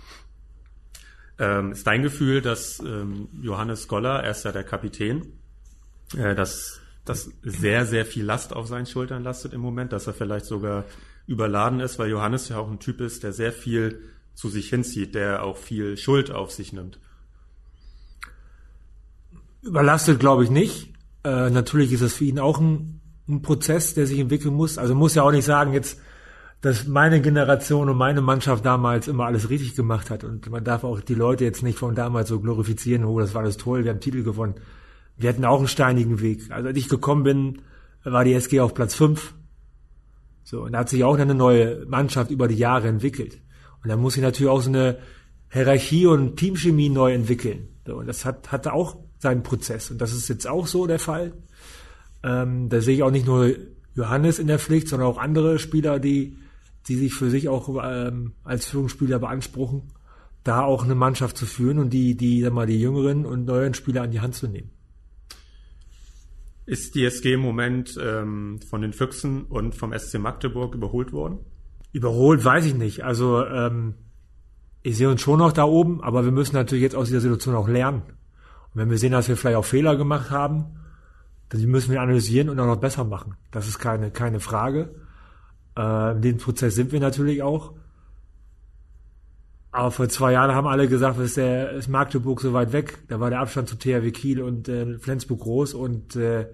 Ähm, 1.38 1.74
ist 1.74 1.86
dein 1.86 2.02
Gefühl, 2.02 2.42
dass 2.42 2.80
ähm, 2.80 3.28
Johannes 3.42 3.88
Goller, 3.88 4.24
er 4.24 4.32
ist 4.32 4.44
ja 4.44 4.52
der 4.52 4.64
Kapitän, 4.64 5.34
äh, 6.18 6.34
dass 6.34 6.80
das 7.06 7.30
sehr, 7.44 7.86
sehr 7.86 8.06
viel 8.06 8.26
Last 8.26 8.54
auf 8.54 8.68
seinen 8.68 8.86
Schultern 8.86 9.24
lastet 9.24 9.54
im 9.54 9.62
Moment, 9.62 9.94
dass 9.94 10.08
er 10.08 10.14
vielleicht 10.14 10.46
sogar 10.46 10.86
überladen 11.28 11.80
ist, 11.80 12.00
weil 12.00 12.10
Johannes 12.10 12.50
ja 12.50 12.58
auch 12.58 12.70
ein 12.70 12.80
Typ 12.80 13.02
ist, 13.02 13.24
der 13.24 13.34
sehr 13.34 13.52
viel 13.52 14.02
zu 14.34 14.50
sich 14.50 14.70
hinzieht, 14.70 15.14
der 15.14 15.44
auch 15.44 15.58
viel 15.58 15.98
Schuld 15.98 16.32
auf 16.32 16.52
sich 16.52 16.74
nimmt. 16.74 17.00
Überlastet 19.62 20.20
glaube 20.20 20.44
ich 20.44 20.50
nicht. 20.50 20.94
Äh, 21.24 21.50
natürlich 21.50 21.92
ist 21.92 22.02
es 22.02 22.14
für 22.14 22.26
ihn 22.26 22.40
auch 22.40 22.60
ein, 22.60 23.02
ein 23.28 23.42
Prozess, 23.42 23.94
der 23.94 24.08
sich 24.08 24.20
entwickeln 24.20 24.54
muss. 24.54 24.78
Also 24.78 24.96
muss 24.96 25.16
ja 25.16 25.24
auch 25.24 25.32
nicht 25.32 25.46
sagen, 25.46 25.74
jetzt 25.74 26.00
dass 26.62 26.88
meine 26.88 27.22
Generation 27.22 27.88
und 27.90 27.98
meine 27.98 28.22
Mannschaft 28.22 28.66
damals 28.66 29.08
immer 29.08 29.26
alles 29.26 29.50
richtig 29.50 29.76
gemacht 29.76 30.10
hat. 30.10 30.24
Und 30.24 30.50
man 30.50 30.64
darf 30.64 30.84
auch 30.84 31.02
die 31.02 31.14
Leute 31.14 31.44
jetzt 31.44 31.62
nicht 31.62 31.78
von 31.78 31.94
damals 31.94 32.30
so 32.30 32.40
glorifizieren, 32.40 33.06
oh, 33.06 33.20
das 33.20 33.34
war 33.34 33.44
alles 33.44 33.58
toll, 33.58 33.84
wir 33.84 33.92
haben 33.92 34.00
Titel 34.00 34.24
gewonnen. 34.24 34.56
Wir 35.18 35.30
hatten 35.30 35.46
auch 35.46 35.60
einen 35.60 35.68
steinigen 35.68 36.20
Weg. 36.20 36.52
Also 36.52 36.70
als 36.70 36.78
ich 36.78 36.90
gekommen 36.90 37.24
bin, 37.24 37.62
war 38.04 38.24
die 38.24 38.34
SG 38.34 38.60
auf 38.60 38.74
Platz 38.74 38.96
5. 38.96 39.34
So, 40.48 40.64
und 40.64 40.72
da 40.72 40.80
hat 40.80 40.90
sich 40.90 41.04
auch 41.04 41.18
eine 41.18 41.36
neue 41.36 41.86
Mannschaft 41.88 42.32
über 42.32 42.48
die 42.48 42.56
Jahre 42.56 42.88
entwickelt. 42.88 43.42
Und 43.84 43.90
da 43.90 43.98
muss 43.98 44.14
sich 44.14 44.24
natürlich 44.24 44.50
auch 44.50 44.62
so 44.62 44.70
eine 44.70 44.98
Hierarchie 45.52 46.06
und 46.06 46.38
Teamchemie 46.38 46.88
neu 46.90 47.14
entwickeln. 47.14 47.68
So, 47.86 47.98
und 47.98 48.08
das 48.08 48.24
hat, 48.24 48.52
hatte 48.52 48.72
auch 48.72 48.96
seinen 49.20 49.44
Prozess. 49.44 49.92
Und 49.92 50.00
das 50.00 50.14
ist 50.14 50.30
jetzt 50.30 50.48
auch 50.48 50.68
so 50.68 50.88
der 50.88 51.00
Fall. 51.00 51.34
Ähm, 52.24 52.70
da 52.70 52.80
sehe 52.80 52.96
ich 52.96 53.04
auch 53.04 53.12
nicht 53.12 53.26
nur 53.26 53.52
Johannes 53.94 54.40
in 54.40 54.48
der 54.48 54.60
Pflicht, 54.60 54.88
sondern 54.88 55.10
auch 55.10 55.18
andere 55.18 55.60
Spieler, 55.60 56.00
die 56.00 56.38
die 56.88 56.96
sich 56.96 57.14
für 57.14 57.30
sich 57.30 57.50
auch 57.50 57.70
ähm, 57.84 58.34
als 58.44 58.68
Führungsspieler 58.68 59.20
beanspruchen, 59.20 59.84
da 60.44 60.64
auch 60.64 60.86
eine 60.86 60.96
Mannschaft 60.96 61.38
zu 61.38 61.46
führen 61.46 61.80
und 61.80 61.90
die, 61.92 62.16
die, 62.16 62.42
sag 62.42 62.54
mal, 62.54 62.66
die 62.66 62.80
jüngeren 62.80 63.26
und 63.26 63.46
neuen 63.46 63.74
Spieler 63.74 64.04
an 64.04 64.12
die 64.12 64.22
Hand 64.22 64.36
zu 64.36 64.48
nehmen. 64.48 64.72
Ist 66.68 66.96
die 66.96 67.06
SG 67.06 67.34
im 67.34 67.40
Moment 67.40 67.98
ähm, 68.00 68.60
von 68.70 68.82
den 68.82 68.92
Füchsen 68.92 69.46
und 69.46 69.74
vom 69.74 69.98
SC 69.98 70.20
Magdeburg 70.20 70.76
überholt 70.76 71.14
worden? 71.14 71.40
Überholt 71.94 72.44
weiß 72.44 72.66
ich 72.66 72.76
nicht. 72.76 73.06
Also 73.06 73.46
ähm, 73.46 73.94
ich 74.84 74.98
sehe 74.98 75.10
uns 75.10 75.22
schon 75.22 75.40
noch 75.40 75.54
da 75.54 75.64
oben, 75.64 76.04
aber 76.04 76.26
wir 76.26 76.34
müssen 76.34 76.56
natürlich 76.56 76.84
jetzt 76.84 76.96
aus 76.96 77.08
dieser 77.08 77.22
Situation 77.22 77.56
auch 77.56 77.70
lernen. 77.70 78.02
Und 78.02 78.82
wenn 78.82 78.90
wir 78.90 78.98
sehen, 78.98 79.14
dass 79.14 79.30
wir 79.30 79.38
vielleicht 79.38 79.56
auch 79.56 79.64
Fehler 79.64 79.96
gemacht 79.96 80.30
haben, 80.30 80.66
dann 81.48 81.62
müssen 81.68 81.92
wir 81.92 82.02
analysieren 82.02 82.50
und 82.50 82.60
auch 82.60 82.66
noch 82.66 82.82
besser 82.82 83.06
machen. 83.06 83.36
Das 83.52 83.70
ist 83.70 83.80
keine, 83.80 84.12
keine 84.12 84.42
Frage. 84.42 84.94
Äh, 85.78 86.12
in 86.18 86.22
dem 86.22 86.38
Prozess 86.38 86.76
sind 86.76 86.92
wir 86.92 87.00
natürlich 87.00 87.44
auch. 87.44 87.76
Aber 89.72 89.92
vor 89.92 90.10
zwei 90.10 90.32
Jahren 90.32 90.56
haben 90.56 90.68
alle 90.68 90.88
gesagt, 90.88 91.20
ist, 91.20 91.38
der, 91.38 91.72
ist 91.72 91.88
Magdeburg 91.90 92.42
so 92.42 92.54
weit 92.54 92.72
weg. 92.72 93.00
Da 93.10 93.20
war 93.20 93.30
der 93.30 93.40
Abstand 93.40 93.70
zu 93.70 93.78
THW 93.78 94.12
Kiel 94.12 94.42
und 94.42 94.70
äh, 94.70 94.98
Flensburg 94.98 95.42
groß 95.42 95.74
und 95.74 96.16
äh, 96.16 96.48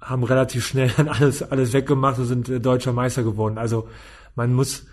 haben 0.00 0.22
relativ 0.24 0.66
schnell 0.66 0.90
dann 0.96 1.08
alles, 1.08 1.42
alles 1.42 1.72
weggemacht 1.72 2.18
und 2.18 2.26
sind 2.26 2.48
äh, 2.48 2.60
deutscher 2.60 2.92
Meister 2.92 3.22
geworden. 3.22 3.58
Also 3.58 3.88
man 4.34 4.52
muss, 4.52 4.86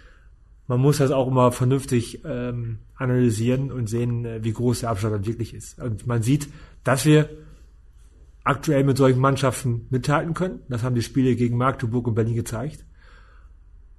man 0.68 0.80
muss 0.80 0.98
das 0.98 1.12
auch 1.12 1.28
immer 1.28 1.52
vernünftig 1.52 2.24
ähm, 2.26 2.80
analysieren 2.96 3.72
und 3.72 3.88
sehen, 3.88 4.26
äh, 4.26 4.44
wie 4.44 4.54
groß 4.54 4.82
der 4.82 4.90
Abstand 4.90 5.14
dann 5.14 5.26
wirklich 5.26 5.54
ist. 5.54 5.80
Und 5.80 6.08
man 6.08 6.22
sieht, 6.22 6.48
dass 6.84 7.06
wir 7.06 7.30
aktuell 8.44 8.84
mit 8.84 8.98
solchen 8.98 9.20
Mannschaften 9.20 9.88
mithalten 9.90 10.34
können. 10.34 10.62
Das 10.70 10.84
haben 10.84 10.96
die 10.96 11.02
Spiele 11.02 11.36
gegen 11.36 11.58
Magdeburg 11.58 12.08
und 12.08 12.16
Berlin 12.16 12.36
gezeigt. 12.36 12.86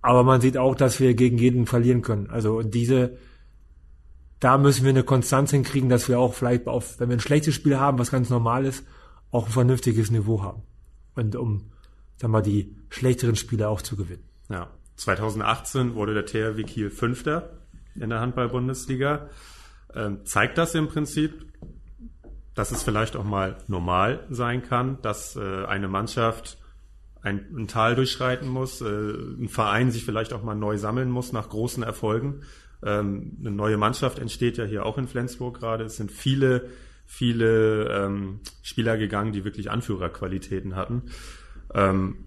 Aber 0.01 0.25
man 0.25 0.41
sieht 0.41 0.57
auch, 0.57 0.75
dass 0.75 0.99
wir 0.99 1.15
gegen 1.15 1.39
jeden 1.39 1.67
verlieren 1.67 2.03
können. 2.03 2.29
Also 2.29 2.63
diese, 2.63 3.19
da 4.43 4.59
müssen 4.59 4.83
wir 4.83 4.91
eine 4.91 5.05
Konstanz 5.05 5.53
hinkriegen, 5.53 5.89
dass 5.89 6.09
wir 6.09 6.19
auch 6.19 6.35
vielleicht 6.35 6.67
auf, 6.67 6.99
wenn 6.99 7.09
wir 7.09 7.17
ein 7.17 7.21
schlechtes 7.21 7.55
Spiel 7.55 7.79
haben, 7.79 8.00
was 8.00 8.11
ganz 8.11 8.29
normal 8.29 8.65
ist, 8.65 8.85
auch 9.31 9.47
ein 9.47 9.53
vernünftiges 9.53 10.11
Niveau 10.11 10.43
haben. 10.43 10.62
Und 11.15 11.37
um, 11.37 11.71
sagen 12.17 12.33
wir, 12.33 12.43
die 12.43 12.77
schlechteren 12.91 13.37
Spiele 13.37 13.69
auch 13.69 13.83
zu 13.83 13.94
gewinnen. 13.97 14.25
Ja. 14.49 14.69
2018 14.97 15.94
wurde 15.94 16.15
der 16.15 16.27
THW 16.27 16.65
Kiel 16.65 16.91
Fünfter 16.91 17.50
in 17.94 18.11
der 18.11 18.19
Handball-Bundesliga. 18.21 19.31
Ähm, 19.94 20.25
zeigt 20.25 20.59
das 20.59 20.75
im 20.75 20.89
Prinzip, 20.89 21.47
dass 22.56 22.73
es 22.73 22.83
vielleicht 22.83 23.15
auch 23.15 23.25
mal 23.25 23.59
normal 23.69 24.27
sein 24.29 24.62
kann, 24.62 25.00
dass 25.03 25.37
äh, 25.37 25.65
eine 25.67 25.87
Mannschaft 25.87 26.59
ein, 27.23 27.47
ein 27.56 27.69
Tal 27.69 27.94
durchschreiten 27.94 28.49
muss, 28.49 28.81
äh, 28.81 28.87
ein 28.87 29.49
Verein 29.49 29.93
sich 29.93 30.05
vielleicht 30.05 30.33
auch 30.33 30.43
mal 30.43 30.56
neu 30.56 30.79
sammeln 30.79 31.11
muss 31.11 31.33
nach 31.33 31.49
großen 31.49 31.85
Erfolgen. 31.85 32.43
Ähm, 32.84 33.37
eine 33.40 33.50
neue 33.50 33.76
Mannschaft 33.76 34.19
entsteht 34.19 34.56
ja 34.56 34.64
hier 34.64 34.84
auch 34.87 34.99
in 34.99 35.08
Flensburg 35.08 35.58
gerade. 35.58 35.84
Es 35.84 35.96
sind 35.96 36.11
viele, 36.11 36.69
viele 37.06 37.88
ähm, 37.88 38.40
Spieler 38.62 38.96
gegangen, 38.96 39.32
die 39.32 39.44
wirklich 39.44 39.70
Anführerqualitäten 39.70 40.76
hatten. 40.76 41.02
Ähm, 41.75 42.25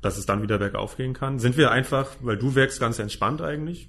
dass 0.00 0.18
es 0.18 0.26
dann 0.26 0.42
wieder 0.42 0.58
bergauf 0.58 0.98
gehen 0.98 1.14
kann? 1.14 1.38
Sind 1.38 1.56
wir 1.56 1.70
einfach, 1.70 2.10
weil 2.20 2.36
du 2.36 2.54
wirkst 2.54 2.78
ganz 2.78 2.98
entspannt 2.98 3.40
eigentlich, 3.40 3.88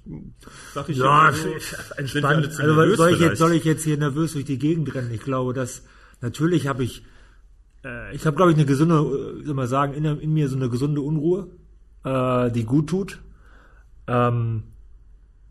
sag 0.72 0.88
ich 0.88 0.96
ja. 0.96 1.30
So, 1.30 1.50
entspannt. 1.98 2.58
Also 2.58 2.94
soll 2.96 3.12
ich, 3.12 3.20
jetzt, 3.20 3.38
soll 3.38 3.52
ich 3.52 3.64
jetzt 3.64 3.84
hier 3.84 3.98
nervös 3.98 4.32
durch 4.32 4.46
die 4.46 4.58
Gegend 4.58 4.94
rennen? 4.94 5.10
Ich 5.12 5.20
glaube, 5.20 5.52
dass 5.52 5.82
natürlich 6.22 6.68
habe 6.68 6.84
ich 6.84 7.04
äh, 7.86 8.14
ich 8.14 8.26
habe, 8.26 8.36
glaube 8.36 8.52
ich, 8.52 8.56
eine 8.56 8.66
gesunde, 8.66 8.96
äh, 8.96 9.44
soll 9.44 9.54
mal 9.54 9.68
sagen, 9.68 9.94
in, 9.94 10.04
in, 10.04 10.32
mir 10.32 10.48
so 10.48 10.56
eine 10.56 10.68
gesunde 10.68 11.00
Unruhe, 11.00 11.48
äh, 12.04 12.50
die 12.50 12.64
gut 12.64 12.88
tut. 12.88 13.20
Ähm, 14.06 14.64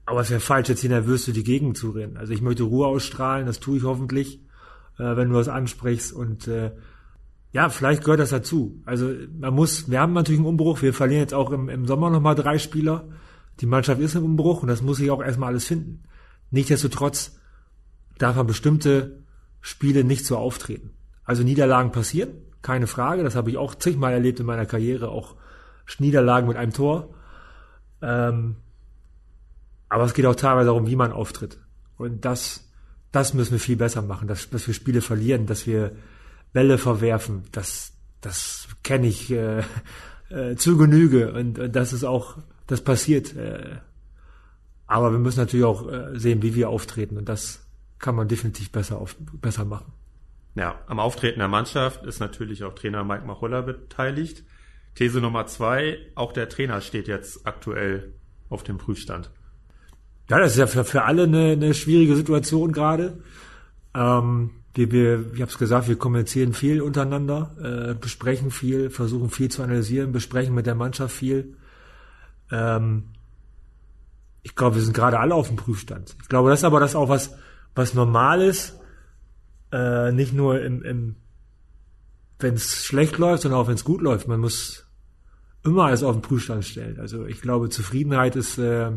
aber 0.05 0.21
es 0.21 0.29
wäre 0.29 0.39
falsch, 0.39 0.69
jetzt 0.69 0.81
hier 0.81 0.89
nervös 0.89 1.25
durch 1.25 1.35
die 1.35 1.43
Gegend 1.43 1.77
zu 1.77 1.91
rennen. 1.91 2.17
Also 2.17 2.33
ich 2.33 2.41
möchte 2.41 2.63
Ruhe 2.63 2.87
ausstrahlen, 2.87 3.45
das 3.45 3.59
tue 3.59 3.77
ich 3.77 3.83
hoffentlich, 3.83 4.41
äh, 4.97 5.15
wenn 5.15 5.29
du 5.29 5.35
das 5.35 5.47
ansprichst. 5.47 6.13
Und 6.13 6.47
äh, 6.47 6.71
ja, 7.51 7.69
vielleicht 7.69 8.03
gehört 8.03 8.19
das 8.19 8.29
dazu. 8.29 8.81
Also 8.85 9.11
man 9.39 9.53
muss, 9.53 9.89
wir 9.89 9.99
haben 9.99 10.13
natürlich 10.13 10.39
einen 10.39 10.47
Umbruch, 10.47 10.81
wir 10.81 10.93
verlieren 10.93 11.21
jetzt 11.21 11.33
auch 11.33 11.51
im, 11.51 11.69
im 11.69 11.87
Sommer 11.87 12.09
nochmal 12.09 12.35
drei 12.35 12.59
Spieler. 12.59 13.09
Die 13.61 13.65
Mannschaft 13.65 14.01
ist 14.01 14.15
im 14.15 14.23
Umbruch 14.23 14.61
und 14.61 14.67
das 14.67 14.81
muss 14.81 14.99
ich 14.99 15.09
auch 15.09 15.23
erstmal 15.23 15.49
alles 15.49 15.65
finden. 15.65 16.03
Nichtsdestotrotz 16.51 17.39
darf 18.17 18.35
man 18.35 18.47
bestimmte 18.47 19.23
Spiele 19.61 20.03
nicht 20.03 20.25
so 20.25 20.37
auftreten. 20.37 20.91
Also 21.23 21.43
Niederlagen 21.43 21.91
passieren, 21.91 22.29
keine 22.61 22.87
Frage. 22.87 23.23
Das 23.23 23.35
habe 23.35 23.49
ich 23.49 23.57
auch 23.57 23.73
zigmal 23.73 24.13
erlebt 24.13 24.39
in 24.39 24.45
meiner 24.45 24.65
Karriere, 24.65 25.09
auch 25.09 25.35
Niederlagen 25.97 26.47
mit 26.47 26.57
einem 26.57 26.73
Tor. 26.73 27.15
Ähm, 28.01 28.57
aber 29.89 30.03
es 30.03 30.13
geht 30.13 30.25
auch 30.25 30.35
teilweise 30.35 30.67
darum, 30.67 30.87
wie 30.87 30.95
man 30.95 31.11
auftritt. 31.11 31.59
Und 31.97 32.25
das, 32.25 32.69
das 33.11 33.33
müssen 33.33 33.53
wir 33.53 33.59
viel 33.59 33.77
besser 33.77 34.01
machen, 34.01 34.27
dass, 34.27 34.49
dass 34.49 34.67
wir 34.67 34.73
Spiele 34.73 35.01
verlieren, 35.01 35.45
dass 35.45 35.67
wir 35.67 35.91
Bälle 36.53 36.77
verwerfen. 36.77 37.43
Das, 37.51 37.93
das 38.21 38.67
kenne 38.83 39.07
ich 39.07 39.31
äh, 39.31 39.63
äh, 40.29 40.55
zu 40.55 40.77
Genüge 40.77 41.33
und, 41.33 41.59
und 41.59 41.75
das 41.75 41.93
ist 41.93 42.03
auch, 42.03 42.37
das 42.67 42.81
passiert. 42.81 43.35
Äh, 43.35 43.77
aber 44.87 45.11
wir 45.11 45.19
müssen 45.19 45.39
natürlich 45.39 45.65
auch 45.65 45.91
äh, 45.91 46.17
sehen, 46.17 46.41
wie 46.41 46.55
wir 46.55 46.69
auftreten 46.69 47.17
und 47.17 47.29
das 47.29 47.65
kann 47.99 48.15
man 48.15 48.27
definitiv 48.27 48.71
besser, 48.71 48.99
auf, 48.99 49.15
besser 49.19 49.65
machen. 49.65 49.91
Ja, 50.55 50.79
am 50.87 50.99
Auftreten 50.99 51.39
der 51.39 51.47
Mannschaft 51.47 52.05
ist 52.05 52.19
natürlich 52.19 52.63
auch 52.63 52.73
Trainer 52.73 53.03
Mike 53.03 53.25
Machulla 53.25 53.61
beteiligt. 53.61 54.43
These 54.95 55.19
Nummer 55.19 55.47
zwei, 55.47 55.97
auch 56.15 56.31
der 56.31 56.47
Trainer 56.47 56.79
steht 56.79 57.07
jetzt 57.07 57.45
aktuell 57.45 58.13
auf 58.49 58.63
dem 58.63 58.77
Prüfstand. 58.77 59.29
Ja, 60.29 60.39
das 60.39 60.53
ist 60.53 60.57
ja 60.57 60.67
für, 60.67 60.83
für 60.83 61.03
alle 61.03 61.23
eine, 61.23 61.51
eine 61.51 61.73
schwierige 61.73 62.15
Situation 62.15 62.71
gerade. 62.71 63.19
Ähm, 63.93 64.51
wir, 64.73 64.91
wir, 64.91 65.33
ich 65.33 65.41
habe 65.41 65.51
es 65.51 65.57
gesagt, 65.57 65.87
wir 65.87 65.97
kommunizieren 65.97 66.53
viel 66.53 66.81
untereinander, 66.81 67.55
äh, 67.61 67.93
besprechen 67.93 68.51
viel, 68.51 68.89
versuchen 68.89 69.29
viel 69.29 69.49
zu 69.49 69.63
analysieren, 69.63 70.11
besprechen 70.11 70.55
mit 70.55 70.65
der 70.65 70.75
Mannschaft 70.75 71.15
viel. 71.15 71.55
Ähm, 72.51 73.05
ich 74.43 74.55
glaube, 74.55 74.75
wir 74.75 74.81
sind 74.81 74.93
gerade 74.93 75.19
alle 75.19 75.35
auf 75.35 75.47
dem 75.47 75.57
Prüfstand. 75.57 76.15
Ich 76.21 76.29
glaube, 76.29 76.49
das 76.49 76.59
ist 76.59 76.65
aber 76.65 76.79
das 76.79 76.95
auch 76.95 77.09
was, 77.09 77.35
was 77.73 77.93
normal 77.93 78.41
ist 78.41 78.79
äh, 79.71 80.11
nicht 80.11 80.33
nur 80.33 80.61
im, 80.61 80.83
im 80.83 81.15
wenn 82.39 82.55
es 82.55 82.85
schlecht 82.85 83.17
läuft, 83.17 83.43
sondern 83.43 83.59
auch 83.59 83.67
wenn 83.67 83.75
es 83.75 83.83
gut 83.83 84.01
läuft. 84.01 84.27
Man 84.27 84.39
muss 84.39 84.85
immer 85.63 85.85
alles 85.85 86.03
auf 86.03 86.15
den 86.15 86.21
Prüfstand 86.21 86.65
stellen. 86.65 86.99
Also 86.99 87.25
ich 87.25 87.41
glaube, 87.41 87.69
Zufriedenheit 87.69 88.35
ist 88.35 88.57
äh, 88.57 88.91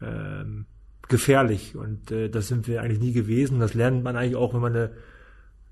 äh, 0.00 0.44
gefährlich 1.08 1.76
und 1.76 2.10
äh, 2.10 2.30
das 2.30 2.48
sind 2.48 2.66
wir 2.68 2.82
eigentlich 2.82 3.00
nie 3.00 3.12
gewesen. 3.12 3.60
Das 3.60 3.74
lernt 3.74 4.02
man 4.02 4.16
eigentlich 4.16 4.36
auch, 4.36 4.54
wenn 4.54 4.60
man 4.60 4.76
eine, 4.76 4.90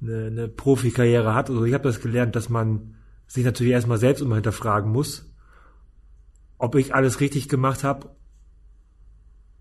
eine, 0.03 0.27
eine 0.27 0.49
Profikarriere 0.49 1.35
hat. 1.35 1.49
Also 1.49 1.65
ich 1.65 1.75
habe 1.75 1.85
das 1.85 2.01
gelernt, 2.01 2.37
dass 2.37 2.49
man 2.49 2.97
sich 3.27 3.45
natürlich 3.45 3.73
erstmal 3.73 3.99
selbst 3.99 4.21
immer 4.21 4.35
hinterfragen 4.35 4.91
muss, 4.91 5.33
ob 6.59 6.75
ich 6.75 6.95
alles 6.95 7.21
richtig 7.21 7.49
gemacht 7.49 7.85
habe 7.85 8.11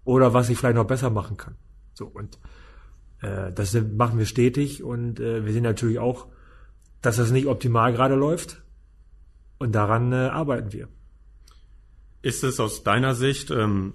oder 0.04 0.34
was 0.34 0.50
ich 0.50 0.58
vielleicht 0.58 0.76
noch 0.76 0.88
besser 0.88 1.10
machen 1.10 1.38
kann. 1.38 1.56
So 1.94 2.06
und 2.06 2.40
äh, 3.22 3.52
das 3.54 3.74
machen 3.74 4.20
wir 4.20 4.26
stetig 4.26 4.84
und 4.84 5.20
äh, 5.20 5.46
wir 5.46 5.54
sehen 5.54 5.64
natürlich 5.64 6.00
auch, 6.00 6.28
dass 7.02 7.18
das 7.18 7.32
nicht 7.32 7.48
optimal 7.48 7.94
gerade 7.94 8.16
läuft 8.16 8.64
und 9.60 9.76
daran 9.76 10.12
äh, 10.12 10.16
arbeiten 10.16 10.74
wir. 10.74 10.88
Ist 12.22 12.44
es 12.44 12.60
aus 12.60 12.84
deiner 12.84 13.16
Sicht, 13.16 13.52
ähm, 13.52 13.94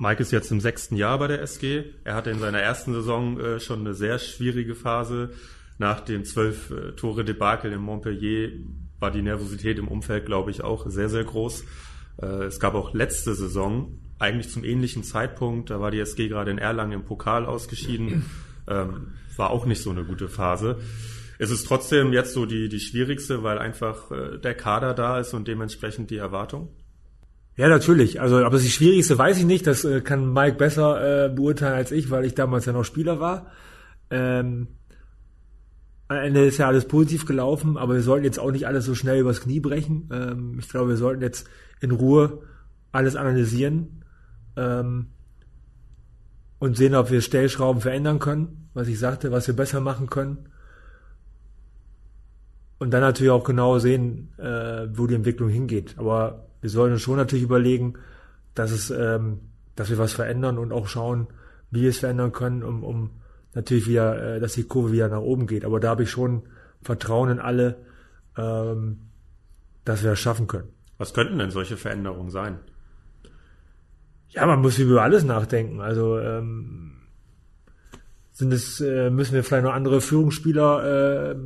Mike 0.00 0.22
ist 0.22 0.32
jetzt 0.32 0.50
im 0.50 0.62
sechsten 0.62 0.96
Jahr 0.96 1.18
bei 1.18 1.26
der 1.26 1.42
SG, 1.42 1.84
er 2.04 2.14
hatte 2.14 2.30
in 2.30 2.38
seiner 2.38 2.60
ersten 2.60 2.94
Saison 2.94 3.38
äh, 3.38 3.60
schon 3.60 3.80
eine 3.80 3.92
sehr 3.92 4.18
schwierige 4.18 4.74
Phase. 4.74 5.32
Nach 5.76 6.00
dem 6.00 6.24
zwölf 6.24 6.70
äh, 6.70 6.92
Tore 6.92 7.22
Debakel 7.22 7.70
in 7.70 7.82
Montpellier 7.82 8.50
war 8.98 9.10
die 9.10 9.20
Nervosität 9.20 9.78
im 9.78 9.88
Umfeld, 9.88 10.24
glaube 10.24 10.52
ich, 10.52 10.64
auch 10.64 10.88
sehr, 10.88 11.10
sehr 11.10 11.24
groß. 11.24 11.66
Äh, 12.22 12.44
es 12.44 12.58
gab 12.58 12.74
auch 12.74 12.94
letzte 12.94 13.34
Saison, 13.34 13.98
eigentlich 14.18 14.48
zum 14.48 14.64
ähnlichen 14.64 15.04
Zeitpunkt, 15.04 15.68
da 15.68 15.80
war 15.80 15.90
die 15.90 16.00
SG 16.00 16.28
gerade 16.28 16.50
in 16.50 16.56
Erlangen 16.56 16.92
im 16.92 17.04
Pokal 17.04 17.44
ausgeschieden, 17.44 18.24
ähm, 18.68 19.08
war 19.36 19.50
auch 19.50 19.66
nicht 19.66 19.82
so 19.82 19.90
eine 19.90 20.04
gute 20.04 20.28
Phase. 20.28 20.80
Es 21.38 21.50
ist 21.50 21.66
trotzdem 21.66 22.14
jetzt 22.14 22.32
so 22.32 22.46
die, 22.46 22.70
die 22.70 22.80
schwierigste, 22.80 23.42
weil 23.42 23.58
einfach 23.58 24.10
äh, 24.10 24.38
der 24.38 24.54
Kader 24.54 24.94
da 24.94 25.20
ist 25.20 25.34
und 25.34 25.46
dementsprechend 25.46 26.10
die 26.10 26.16
Erwartung. 26.16 26.70
Ja, 27.60 27.68
natürlich. 27.68 28.22
Also, 28.22 28.38
aber 28.38 28.56
das 28.56 28.66
schwierigste 28.70 29.18
weiß 29.18 29.36
ich 29.36 29.44
nicht. 29.44 29.66
Das 29.66 29.84
äh, 29.84 30.00
kann 30.00 30.32
Mike 30.32 30.56
besser 30.56 31.26
äh, 31.26 31.28
beurteilen 31.28 31.74
als 31.74 31.92
ich, 31.92 32.08
weil 32.08 32.24
ich 32.24 32.34
damals 32.34 32.64
ja 32.64 32.72
noch 32.72 32.84
Spieler 32.84 33.20
war. 33.20 33.48
Ähm, 34.08 34.68
am 36.08 36.16
Ende 36.16 36.46
ist 36.46 36.56
ja 36.56 36.68
alles 36.68 36.86
positiv 36.86 37.26
gelaufen, 37.26 37.76
aber 37.76 37.92
wir 37.92 38.00
sollten 38.00 38.24
jetzt 38.24 38.38
auch 38.38 38.50
nicht 38.50 38.66
alles 38.66 38.86
so 38.86 38.94
schnell 38.94 39.20
übers 39.20 39.42
Knie 39.42 39.60
brechen. 39.60 40.08
Ähm, 40.10 40.56
ich 40.58 40.70
glaube, 40.70 40.88
wir 40.88 40.96
sollten 40.96 41.20
jetzt 41.20 41.50
in 41.82 41.90
Ruhe 41.90 42.44
alles 42.92 43.14
analysieren 43.14 44.06
ähm, 44.56 45.08
und 46.60 46.78
sehen, 46.78 46.94
ob 46.94 47.10
wir 47.10 47.20
Stellschrauben 47.20 47.82
verändern 47.82 48.20
können, 48.20 48.70
was 48.72 48.88
ich 48.88 48.98
sagte, 48.98 49.32
was 49.32 49.46
wir 49.48 49.54
besser 49.54 49.80
machen 49.80 50.08
können 50.08 50.48
und 52.78 52.90
dann 52.90 53.02
natürlich 53.02 53.32
auch 53.32 53.44
genau 53.44 53.78
sehen, 53.78 54.32
äh, 54.38 54.88
wo 54.94 55.06
die 55.06 55.14
Entwicklung 55.14 55.50
hingeht. 55.50 55.96
Aber 55.98 56.46
wir 56.60 56.70
sollen 56.70 56.92
uns 56.92 57.02
schon 57.02 57.16
natürlich 57.16 57.44
überlegen, 57.44 57.94
dass 58.54 58.70
es, 58.70 58.90
ähm, 58.90 59.40
dass 59.76 59.90
wir 59.90 59.98
was 59.98 60.12
verändern 60.12 60.58
und 60.58 60.72
auch 60.72 60.88
schauen, 60.88 61.28
wie 61.70 61.82
wir 61.82 61.90
es 61.90 61.98
verändern 61.98 62.32
können, 62.32 62.62
um, 62.62 62.84
um 62.84 63.10
natürlich 63.54 63.86
wieder, 63.86 64.36
äh, 64.36 64.40
dass 64.40 64.54
die 64.54 64.64
Kurve 64.64 64.92
wieder 64.92 65.08
nach 65.08 65.20
oben 65.20 65.46
geht. 65.46 65.64
Aber 65.64 65.80
da 65.80 65.90
habe 65.90 66.02
ich 66.02 66.10
schon 66.10 66.42
Vertrauen 66.82 67.30
in 67.30 67.38
alle, 67.38 67.76
ähm, 68.36 69.00
dass 69.84 70.02
wir 70.02 70.10
das 70.10 70.18
schaffen 70.18 70.46
können. 70.46 70.68
Was 70.98 71.14
könnten 71.14 71.38
denn 71.38 71.50
solche 71.50 71.76
Veränderungen 71.76 72.30
sein? 72.30 72.58
Ja, 74.28 74.46
man 74.46 74.60
muss 74.60 74.78
über 74.78 75.02
alles 75.02 75.24
nachdenken. 75.24 75.80
Also 75.80 76.18
ähm, 76.18 76.92
sind 78.32 78.52
es, 78.52 78.80
äh, 78.80 79.10
müssen 79.10 79.34
wir 79.34 79.44
vielleicht 79.44 79.64
noch 79.64 79.72
andere 79.72 80.00
Führungsspieler, 80.00 81.32
äh, 81.32 81.36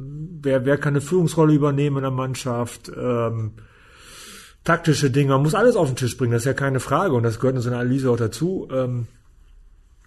wer, 0.43 0.65
wer 0.65 0.77
kann 0.79 0.95
eine 0.95 1.01
Führungsrolle 1.01 1.55
übernehmen 1.55 1.99
in 1.99 2.03
der 2.03 2.11
Mannschaft, 2.11 2.91
ähm, 2.97 3.53
taktische 4.65 5.11
Dinge, 5.11 5.33
man 5.33 5.43
muss 5.43 5.55
alles 5.55 5.77
auf 5.77 5.89
den 5.89 5.97
Tisch 5.97 6.17
bringen, 6.17 6.33
das 6.33 6.43
ist 6.43 6.47
ja 6.47 6.55
keine 6.55 6.81
Frage 6.81 7.15
und 7.15 7.23
das 7.23 7.39
gehört 7.39 7.57
in 7.57 7.63
so 7.63 7.69
einer 7.69 7.79
Analyse 7.79 8.11
auch 8.11 8.17
dazu. 8.17 8.69
Ähm, 8.73 9.07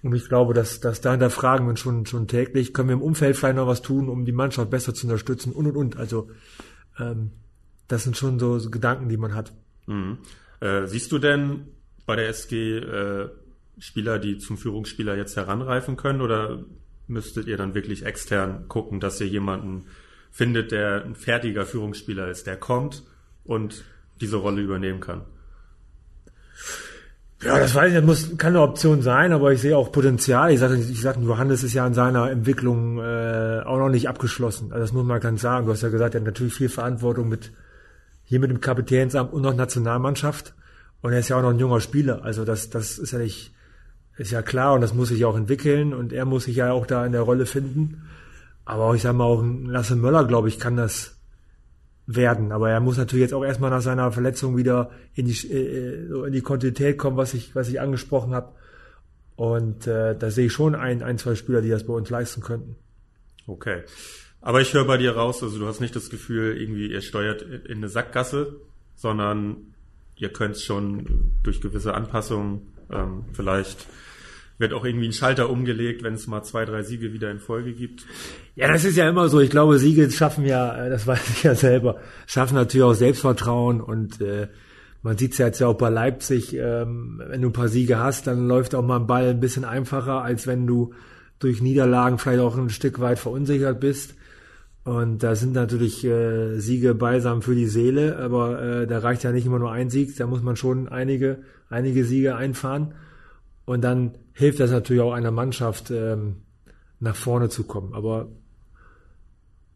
und 0.04 0.14
ich 0.14 0.28
glaube, 0.28 0.54
dass, 0.54 0.80
dass 0.80 1.02
da 1.02 1.12
hinterfragen 1.12 1.68
wir 1.68 1.76
schon, 1.78 2.06
schon 2.06 2.28
täglich, 2.28 2.74
können 2.74 2.90
wir 2.90 2.94
im 2.94 3.02
Umfeld 3.02 3.36
vielleicht 3.36 3.56
noch 3.56 3.68
was 3.68 3.82
tun, 3.82 4.10
um 4.10 4.26
die 4.26 4.32
Mannschaft 4.32 4.70
besser 4.70 4.94
zu 4.94 5.08
unterstützen 5.08 5.54
und 5.54 5.68
und 5.68 5.76
und. 5.76 5.98
Also 5.98 6.30
ähm, 7.00 7.32
das 7.88 8.04
sind 8.04 8.18
schon 8.18 8.40
so, 8.40 8.60
so 8.60 8.70
Gedanken, 8.70 9.10
die 9.10 9.18
man 9.18 9.34
hat. 9.34 9.54
Mhm. 9.88 10.20
Äh, 10.60 10.88
siehst 10.88 11.12
du 11.12 11.20
denn 11.20 11.68
bei 12.06 12.16
der 12.16 12.30
SG 12.30 12.78
äh, 12.78 13.30
Spieler, 13.80 14.20
die 14.20 14.38
zum 14.38 14.58
Führungsspieler 14.58 15.16
jetzt 15.16 15.36
heranreifen 15.36 15.98
können? 15.98 16.22
Oder 16.22 16.64
müsstet 17.08 17.48
ihr 17.48 17.58
dann 17.58 17.74
wirklich 17.74 18.06
extern 18.06 18.68
gucken, 18.68 19.00
dass 19.00 19.20
ihr 19.20 19.28
jemanden 19.28 19.86
findet, 20.32 20.72
der 20.72 21.04
ein 21.06 21.16
fertiger 21.16 21.66
Führungsspieler 21.66 22.30
ist, 22.30 22.48
der 22.48 22.58
kommt 22.58 23.04
und 23.44 23.84
diese 24.22 24.38
Rolle 24.38 24.62
übernehmen 24.62 25.00
kann? 25.00 25.22
Ja, 27.44 27.60
das 27.60 27.76
weiß 27.76 27.90
ich, 27.90 27.96
das 27.96 28.04
muss, 28.04 28.38
kann 28.38 28.50
eine 28.50 28.62
Option 28.62 29.04
sein, 29.04 29.32
aber 29.32 29.54
ich 29.54 29.62
sehe 29.62 29.78
auch 29.78 29.92
Potenzial. 29.92 30.52
Ich 30.52 30.60
sage, 30.60 30.76
ich 30.76 31.02
sage, 31.02 31.20
Johannes 31.22 31.64
ist 31.64 31.74
ja 31.74 31.86
in 31.86 31.94
seiner 31.94 32.32
Entwicklung 32.32 32.98
äh, 32.98 33.62
auch 33.64 33.78
noch 33.78 33.90
nicht 33.90 34.10
abgeschlossen. 34.10 34.72
Also 34.72 34.82
das 34.82 34.92
muss 34.92 35.06
man 35.06 35.20
ganz 35.20 35.42
sagen. 35.42 35.68
Du 35.68 35.72
hast 35.72 35.84
ja 35.84 35.90
gesagt, 35.90 36.16
er 36.16 36.22
hat 36.22 36.26
natürlich 36.26 36.56
viel 36.56 36.70
Verantwortung 36.70 37.30
mit 37.30 37.52
hier 38.24 38.40
mit 38.40 38.50
dem 38.50 38.60
Kapitänsamt 38.60 39.32
und 39.34 39.44
noch 39.44 39.56
Nationalmannschaft. 39.56 40.54
Und 41.02 41.14
er 41.14 41.20
ist 41.20 41.30
ja 41.30 41.38
auch 41.38 41.42
noch 41.42 41.52
ein 41.52 41.60
junger 41.60 41.80
Spieler. 41.80 42.24
Also 42.24 42.44
das, 42.44 42.70
das 42.70 42.98
ist 42.98 43.12
ja 43.12 43.20
nicht, 43.20 43.54
ist 44.18 44.32
ja 44.32 44.42
klar 44.42 44.74
und 44.74 44.82
das 44.82 44.94
muss 44.94 45.10
sich 45.10 45.24
auch 45.24 45.38
entwickeln 45.38 45.94
und 45.94 46.12
er 46.12 46.26
muss 46.26 46.46
sich 46.46 46.58
ja 46.58 46.72
auch 46.72 46.86
da 46.88 47.06
in 47.06 47.12
der 47.12 47.22
Rolle 47.22 47.46
finden. 47.46 48.08
Aber 48.66 48.86
auch, 48.86 48.96
ich 48.96 49.04
sag 49.04 49.16
mal, 49.16 49.24
auch 49.24 49.44
Lasse 49.66 49.96
Möller, 49.96 50.26
glaube 50.26 50.50
ich, 50.50 50.60
kann 50.60 50.76
das 50.76 51.17
werden. 52.08 52.52
Aber 52.52 52.72
er 52.72 52.80
muss 52.80 52.98
natürlich 52.98 53.24
jetzt 53.24 53.34
auch 53.34 53.44
erstmal 53.44 53.70
nach 53.70 53.82
seiner 53.82 54.12
Verletzung 54.12 54.58
wieder 54.58 54.90
in 55.14 55.28
die, 55.28 55.48
äh, 55.52 56.26
in 56.26 56.32
die 56.32 56.42
Kontinuität 56.42 56.98
kommen, 56.98 57.18
was 57.18 57.34
ich, 57.34 57.54
was 57.54 57.70
ich 57.70 57.80
angesprochen 57.80 58.34
habe. 58.34 58.54
Und 59.36 59.86
äh, 59.86 60.18
da 60.18 60.32
sehe 60.32 60.48
ich 60.48 60.54
schon 60.54 60.74
ein, 60.74 61.04
ein, 61.04 61.20
zwei 61.20 61.36
Spieler, 61.36 61.62
die 61.62 61.70
das 61.70 61.86
bei 61.86 61.94
uns 61.94 62.10
leisten 62.10 62.42
könnten. 62.42 62.76
Okay. 63.46 63.84
Aber 64.42 64.62
ich 64.62 64.74
höre 64.74 64.86
bei 64.86 64.98
dir 64.98 65.12
raus, 65.16 65.44
also 65.44 65.60
du 65.60 65.68
hast 65.68 65.82
nicht 65.82 65.96
das 65.96 66.10
Gefühl, 66.10 66.58
irgendwie 66.58 66.92
ihr 66.92 67.02
steuert 67.02 67.42
in 67.42 67.78
eine 67.78 67.90
Sackgasse, 67.90 68.56
sondern 68.96 69.74
ihr 70.16 70.30
könnt 70.30 70.58
schon 70.58 71.34
durch 71.44 71.62
gewisse 71.62 71.94
Anpassungen 71.94 72.74
ähm, 72.90 73.26
vielleicht 73.34 73.86
wird 74.58 74.74
auch 74.74 74.86
irgendwie 74.86 75.08
ein 75.08 75.14
Schalter 75.14 75.50
umgelegt, 75.50 76.04
wenn 76.04 76.16
es 76.16 76.28
mal 76.28 76.44
zwei, 76.44 76.66
drei 76.66 76.82
Siege 76.84 77.14
wieder 77.14 77.30
in 77.30 77.40
Folge 77.40 77.74
gibt. 77.74 78.06
Ja, 78.56 78.72
das 78.72 78.86
ist 78.86 78.98
ja 78.98 79.08
immer 79.08 79.30
so. 79.30 79.40
Ich 79.40 79.52
glaube, 79.52 79.78
Siege 79.78 80.10
schaffen 80.10 80.46
ja, 80.46 80.86
äh, 80.86 80.90
das 80.90 81.06
weiß 81.08 81.30
ich 81.30 81.44
ja 81.44 81.56
selber, 81.56 82.00
schaffen 82.26 82.56
natürlich 82.56 82.84
auch 82.84 82.94
Selbstvertrauen 82.94 83.82
und 83.82 84.22
äh, 84.22 84.48
man 85.04 85.18
sieht 85.18 85.34
es 85.34 85.38
ja 85.38 85.46
jetzt 85.46 85.60
ja 85.60 85.68
auch 85.68 85.78
bei 85.78 85.90
Leipzig, 85.90 86.56
ähm, 86.56 87.22
wenn 87.26 87.42
du 87.42 87.50
ein 87.50 87.54
paar 87.54 87.70
Siege 87.70 88.00
hast, 88.00 88.28
dann 88.28 88.48
läuft 88.48 88.74
auch 88.76 88.84
mal 88.84 88.98
ein 88.98 89.08
Ball 89.08 89.30
ein 89.30 89.40
bisschen 89.40 89.64
einfacher, 89.64 90.24
als 90.24 90.48
wenn 90.48 90.66
du 90.66 90.94
durch 91.40 91.62
Niederlagen 91.62 92.18
vielleicht 92.18 92.42
auch 92.42 92.58
ein 92.58 92.70
Stück 92.70 93.00
weit 93.00 93.20
verunsichert 93.20 93.80
bist. 93.80 94.16
Und 94.84 95.22
da 95.22 95.36
sind 95.36 95.54
natürlich 95.54 96.04
äh, 96.06 96.60
Siege 96.60 96.96
beisam 96.96 97.42
für 97.42 97.56
die 97.56 97.68
Seele, 97.68 98.18
aber 98.18 98.62
äh, 98.62 98.88
da 98.88 99.00
reicht 99.00 99.24
ja 99.24 99.32
nicht 99.32 99.46
immer 99.46 99.60
nur 99.60 99.72
ein 99.72 99.90
Sieg, 99.90 100.16
da 100.16 100.26
muss 100.26 100.42
man 100.42 100.56
schon 100.56 100.88
einige, 100.88 101.40
einige 101.70 102.06
Siege 102.06 102.36
einfahren. 102.38 102.94
Und 103.68 103.82
dann 103.82 104.18
hilft 104.32 104.62
das 104.62 104.72
natürlich 104.72 105.02
auch 105.02 105.12
einer 105.12 105.30
Mannschaft, 105.30 105.92
ähm, 105.92 106.38
nach 107.02 107.18
vorne 107.18 107.50
zu 107.50 107.66
kommen. 107.66 107.94
Aber 107.94 108.30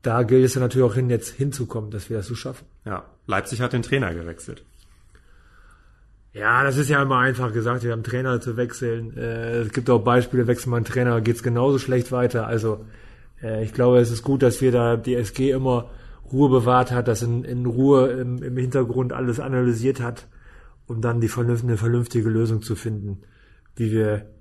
da 0.01 0.23
gilt 0.23 0.45
es 0.45 0.55
ja 0.55 0.61
natürlich 0.61 0.89
auch 0.89 0.95
hin, 0.95 1.09
jetzt 1.09 1.31
hinzukommen, 1.31 1.91
dass 1.91 2.09
wir 2.09 2.15
das 2.15 2.27
so 2.27 2.33
schaffen. 2.33 2.65
Ja, 2.85 3.03
Leipzig 3.27 3.59
hat 3.59 3.73
den 3.73 3.81
Trainer 3.81 4.13
gewechselt. 4.13 4.63
Ja, 6.31 6.63
das 6.63 6.77
ist 6.77 6.89
ja 6.89 7.01
immer 7.01 7.17
einfach 7.17 7.51
gesagt, 7.51 7.83
wir 7.83 7.91
haben 7.91 8.03
Trainer 8.03 8.39
zu 8.39 8.55
wechseln. 8.55 9.17
Äh, 9.17 9.57
es 9.57 9.73
gibt 9.73 9.89
auch 9.89 9.99
Beispiele, 9.99 10.47
wechselt 10.47 10.69
man 10.69 10.85
Trainer, 10.85 11.19
geht's 11.19 11.43
genauso 11.43 11.77
schlecht 11.77 12.13
weiter. 12.13 12.47
Also 12.47 12.85
äh, 13.43 13.61
ich 13.65 13.73
glaube, 13.73 13.99
es 13.99 14.09
ist 14.09 14.23
gut, 14.23 14.41
dass 14.41 14.61
wir 14.61 14.71
da 14.71 14.95
die 14.95 15.15
SG 15.15 15.51
immer 15.51 15.89
Ruhe 16.31 16.49
bewahrt 16.49 16.91
hat, 16.91 17.09
dass 17.09 17.23
in, 17.23 17.43
in 17.43 17.65
Ruhe 17.65 18.07
im, 18.07 18.41
im 18.41 18.55
Hintergrund 18.55 19.11
alles 19.11 19.41
analysiert 19.41 19.99
hat, 19.99 20.27
um 20.87 21.01
dann 21.01 21.19
die 21.19 21.27
vernünftige, 21.27 21.75
vernünftige 21.75 22.29
Lösung 22.29 22.61
zu 22.61 22.77
finden 22.77 23.23
wie 23.75 23.91
wir 23.91 24.31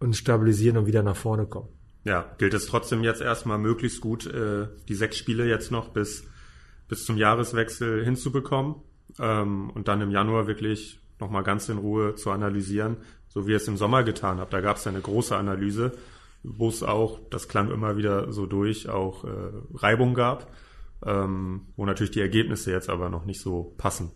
uns 0.00 0.18
stabilisieren 0.18 0.76
und 0.76 0.86
wieder 0.86 1.02
nach 1.02 1.16
vorne 1.16 1.46
kommen. 1.46 1.68
Ja, 2.04 2.34
gilt 2.38 2.52
es 2.52 2.66
trotzdem 2.66 3.02
jetzt 3.02 3.22
erstmal 3.22 3.58
möglichst 3.58 4.00
gut, 4.00 4.26
äh, 4.26 4.68
die 4.88 4.94
sechs 4.94 5.16
Spiele 5.16 5.46
jetzt 5.46 5.70
noch 5.70 5.88
bis, 5.88 6.24
bis 6.88 7.06
zum 7.06 7.16
Jahreswechsel 7.16 8.04
hinzubekommen 8.04 8.76
ähm, 9.18 9.70
und 9.70 9.88
dann 9.88 10.02
im 10.02 10.10
Januar 10.10 10.46
wirklich 10.46 11.00
nochmal 11.18 11.42
ganz 11.42 11.68
in 11.68 11.78
Ruhe 11.78 12.14
zu 12.14 12.30
analysieren, 12.30 12.98
so 13.28 13.46
wie 13.46 13.52
ihr 13.52 13.56
es 13.56 13.68
im 13.68 13.78
Sommer 13.78 14.02
getan 14.02 14.38
habt. 14.38 14.52
Da 14.52 14.60
gab 14.60 14.76
es 14.76 14.84
ja 14.84 14.90
eine 14.90 15.00
große 15.00 15.34
Analyse, 15.34 15.92
wo 16.42 16.68
es 16.68 16.82
auch, 16.82 17.20
das 17.30 17.48
klang 17.48 17.70
immer 17.70 17.96
wieder 17.96 18.30
so 18.32 18.44
durch, 18.44 18.90
auch 18.90 19.24
äh, 19.24 19.28
Reibung 19.74 20.12
gab, 20.12 20.52
ähm, 21.06 21.62
wo 21.76 21.86
natürlich 21.86 22.10
die 22.10 22.20
Ergebnisse 22.20 22.70
jetzt 22.70 22.90
aber 22.90 23.08
noch 23.08 23.24
nicht 23.24 23.40
so 23.40 23.74
passen. 23.78 24.10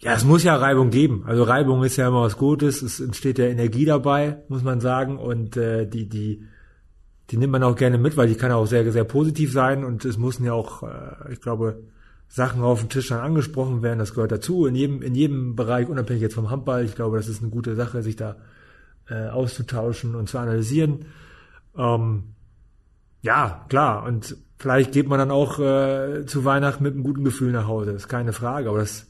Ja, 0.00 0.12
es 0.12 0.24
muss 0.24 0.44
ja 0.44 0.56
Reibung 0.56 0.90
geben. 0.90 1.24
Also 1.26 1.44
Reibung 1.44 1.82
ist 1.82 1.96
ja 1.96 2.08
immer 2.08 2.22
was 2.22 2.36
Gutes. 2.36 2.82
Es 2.82 3.00
entsteht 3.00 3.38
ja 3.38 3.46
Energie 3.46 3.84
dabei, 3.84 4.38
muss 4.48 4.62
man 4.62 4.80
sagen. 4.80 5.18
Und 5.18 5.56
äh, 5.56 5.86
die, 5.86 6.08
die, 6.08 6.44
die 7.30 7.36
nimmt 7.36 7.52
man 7.52 7.62
auch 7.62 7.76
gerne 7.76 7.96
mit, 7.96 8.16
weil 8.16 8.28
die 8.28 8.34
kann 8.34 8.52
auch 8.52 8.66
sehr, 8.66 8.90
sehr 8.92 9.04
positiv 9.04 9.52
sein. 9.52 9.84
Und 9.84 10.04
es 10.04 10.18
müssen 10.18 10.44
ja 10.44 10.52
auch, 10.52 10.82
äh, 10.82 11.32
ich 11.32 11.40
glaube, 11.40 11.82
Sachen 12.28 12.62
auf 12.62 12.80
dem 12.80 12.88
Tisch 12.88 13.08
dann 13.08 13.20
angesprochen 13.20 13.82
werden. 13.82 13.98
Das 13.98 14.14
gehört 14.14 14.32
dazu. 14.32 14.66
In 14.66 14.74
jedem, 14.74 15.02
in 15.02 15.14
jedem 15.14 15.56
Bereich, 15.56 15.88
unabhängig 15.88 16.22
jetzt 16.22 16.34
vom 16.34 16.50
Handball. 16.50 16.84
Ich 16.84 16.96
glaube, 16.96 17.16
das 17.16 17.28
ist 17.28 17.40
eine 17.40 17.50
gute 17.50 17.74
Sache, 17.74 18.02
sich 18.02 18.16
da 18.16 18.36
äh, 19.08 19.28
auszutauschen 19.28 20.14
und 20.14 20.28
zu 20.28 20.38
analysieren. 20.38 21.06
Ähm, 21.76 22.34
ja, 23.22 23.64
klar. 23.68 24.04
Und 24.04 24.36
vielleicht 24.58 24.92
geht 24.92 25.08
man 25.08 25.18
dann 25.18 25.30
auch 25.30 25.58
äh, 25.58 26.26
zu 26.26 26.44
Weihnachten 26.44 26.82
mit 26.82 26.94
einem 26.94 27.04
guten 27.04 27.24
Gefühl 27.24 27.52
nach 27.52 27.66
Hause. 27.66 27.92
Ist 27.92 28.08
keine 28.08 28.32
Frage. 28.32 28.68
Aber 28.68 28.78
das 28.80 29.06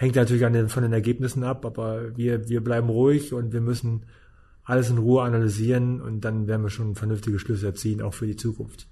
hängt 0.00 0.16
natürlich 0.16 0.46
an 0.46 0.54
den, 0.54 0.70
von 0.70 0.82
den 0.82 0.94
Ergebnissen 0.94 1.44
ab. 1.44 1.66
Aber 1.66 2.16
wir, 2.16 2.48
wir 2.48 2.64
bleiben 2.64 2.88
ruhig 2.88 3.34
und 3.34 3.52
wir 3.52 3.60
müssen 3.60 4.06
alles 4.64 4.88
in 4.88 4.96
Ruhe 4.96 5.22
analysieren 5.22 6.00
und 6.00 6.22
dann 6.22 6.46
werden 6.46 6.62
wir 6.62 6.70
schon 6.70 6.94
vernünftige 6.94 7.38
Schlüsse 7.38 7.74
ziehen, 7.74 8.00
auch 8.00 8.14
für 8.14 8.26
die 8.26 8.36
Zukunft. 8.36 8.86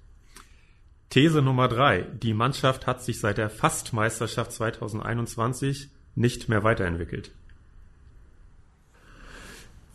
These 1.09 1.41
Nummer 1.41 1.67
drei. 1.67 2.05
Die 2.21 2.35
Mannschaft 2.35 2.85
hat 2.85 3.01
sich 3.01 3.19
seit 3.19 3.39
der 3.39 3.49
Fastmeisterschaft 3.49 4.51
2021 4.51 5.89
nicht 6.13 6.47
mehr 6.47 6.63
weiterentwickelt. 6.63 7.31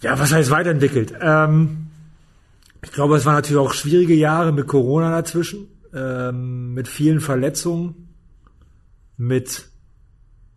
Ja, 0.00 0.18
was 0.18 0.32
heißt 0.32 0.50
weiterentwickelt? 0.50 1.14
Ähm, 1.20 1.90
ich 2.82 2.90
glaube, 2.90 3.16
es 3.16 3.24
waren 3.24 3.34
natürlich 3.34 3.60
auch 3.60 3.72
schwierige 3.72 4.14
Jahre 4.14 4.50
mit 4.50 4.66
Corona 4.66 5.10
dazwischen, 5.12 5.68
ähm, 5.94 6.74
mit 6.74 6.88
vielen 6.88 7.20
Verletzungen, 7.20 8.08
mit 9.16 9.68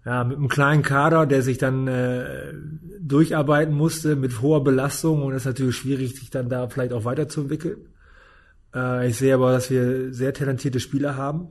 ja, 0.08 0.24
mit 0.24 0.38
einem 0.38 0.48
kleinen 0.48 0.84
Kader, 0.84 1.26
der 1.26 1.42
sich 1.42 1.58
dann 1.58 1.86
äh, 1.90 2.54
durcharbeiten 3.02 3.76
musste, 3.76 4.16
mit 4.16 4.42
hoher 4.42 4.64
Belastung 4.64 5.22
und 5.22 5.34
es 5.34 5.42
ist 5.42 5.48
natürlich 5.48 5.76
schwierig, 5.76 6.16
sich 6.18 6.30
dann 6.30 6.48
da 6.48 6.70
vielleicht 6.70 6.94
auch 6.94 7.04
weiterzuentwickeln. 7.04 7.90
Äh, 8.74 9.10
ich 9.10 9.18
sehe 9.18 9.34
aber, 9.34 9.52
dass 9.52 9.70
wir 9.70 10.14
sehr 10.14 10.34
talentierte 10.34 10.80
Spieler 10.80 11.18
haben. 11.18 11.50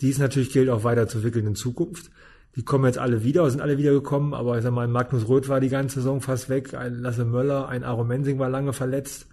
Dies 0.00 0.18
natürlich 0.18 0.50
gilt 0.50 0.68
auch 0.68 0.82
weiterzuentwickeln 0.82 1.46
in 1.46 1.54
Zukunft. 1.54 2.10
Die 2.56 2.64
kommen 2.64 2.86
jetzt 2.86 2.98
alle 2.98 3.22
wieder, 3.22 3.48
sind 3.48 3.60
alle 3.60 3.78
wiedergekommen, 3.78 4.34
aber 4.34 4.56
ich 4.56 4.64
sag 4.64 4.72
mal, 4.72 4.88
Magnus 4.88 5.28
Röth 5.28 5.48
war 5.48 5.60
die 5.60 5.68
ganze 5.68 6.00
Saison 6.00 6.20
fast 6.20 6.48
weg, 6.48 6.74
ein 6.74 6.96
Lasse 6.96 7.24
Möller, 7.24 7.68
ein 7.68 7.84
Aaron 7.84 8.08
Mensing 8.08 8.40
war 8.40 8.50
lange 8.50 8.72
verletzt. 8.72 9.28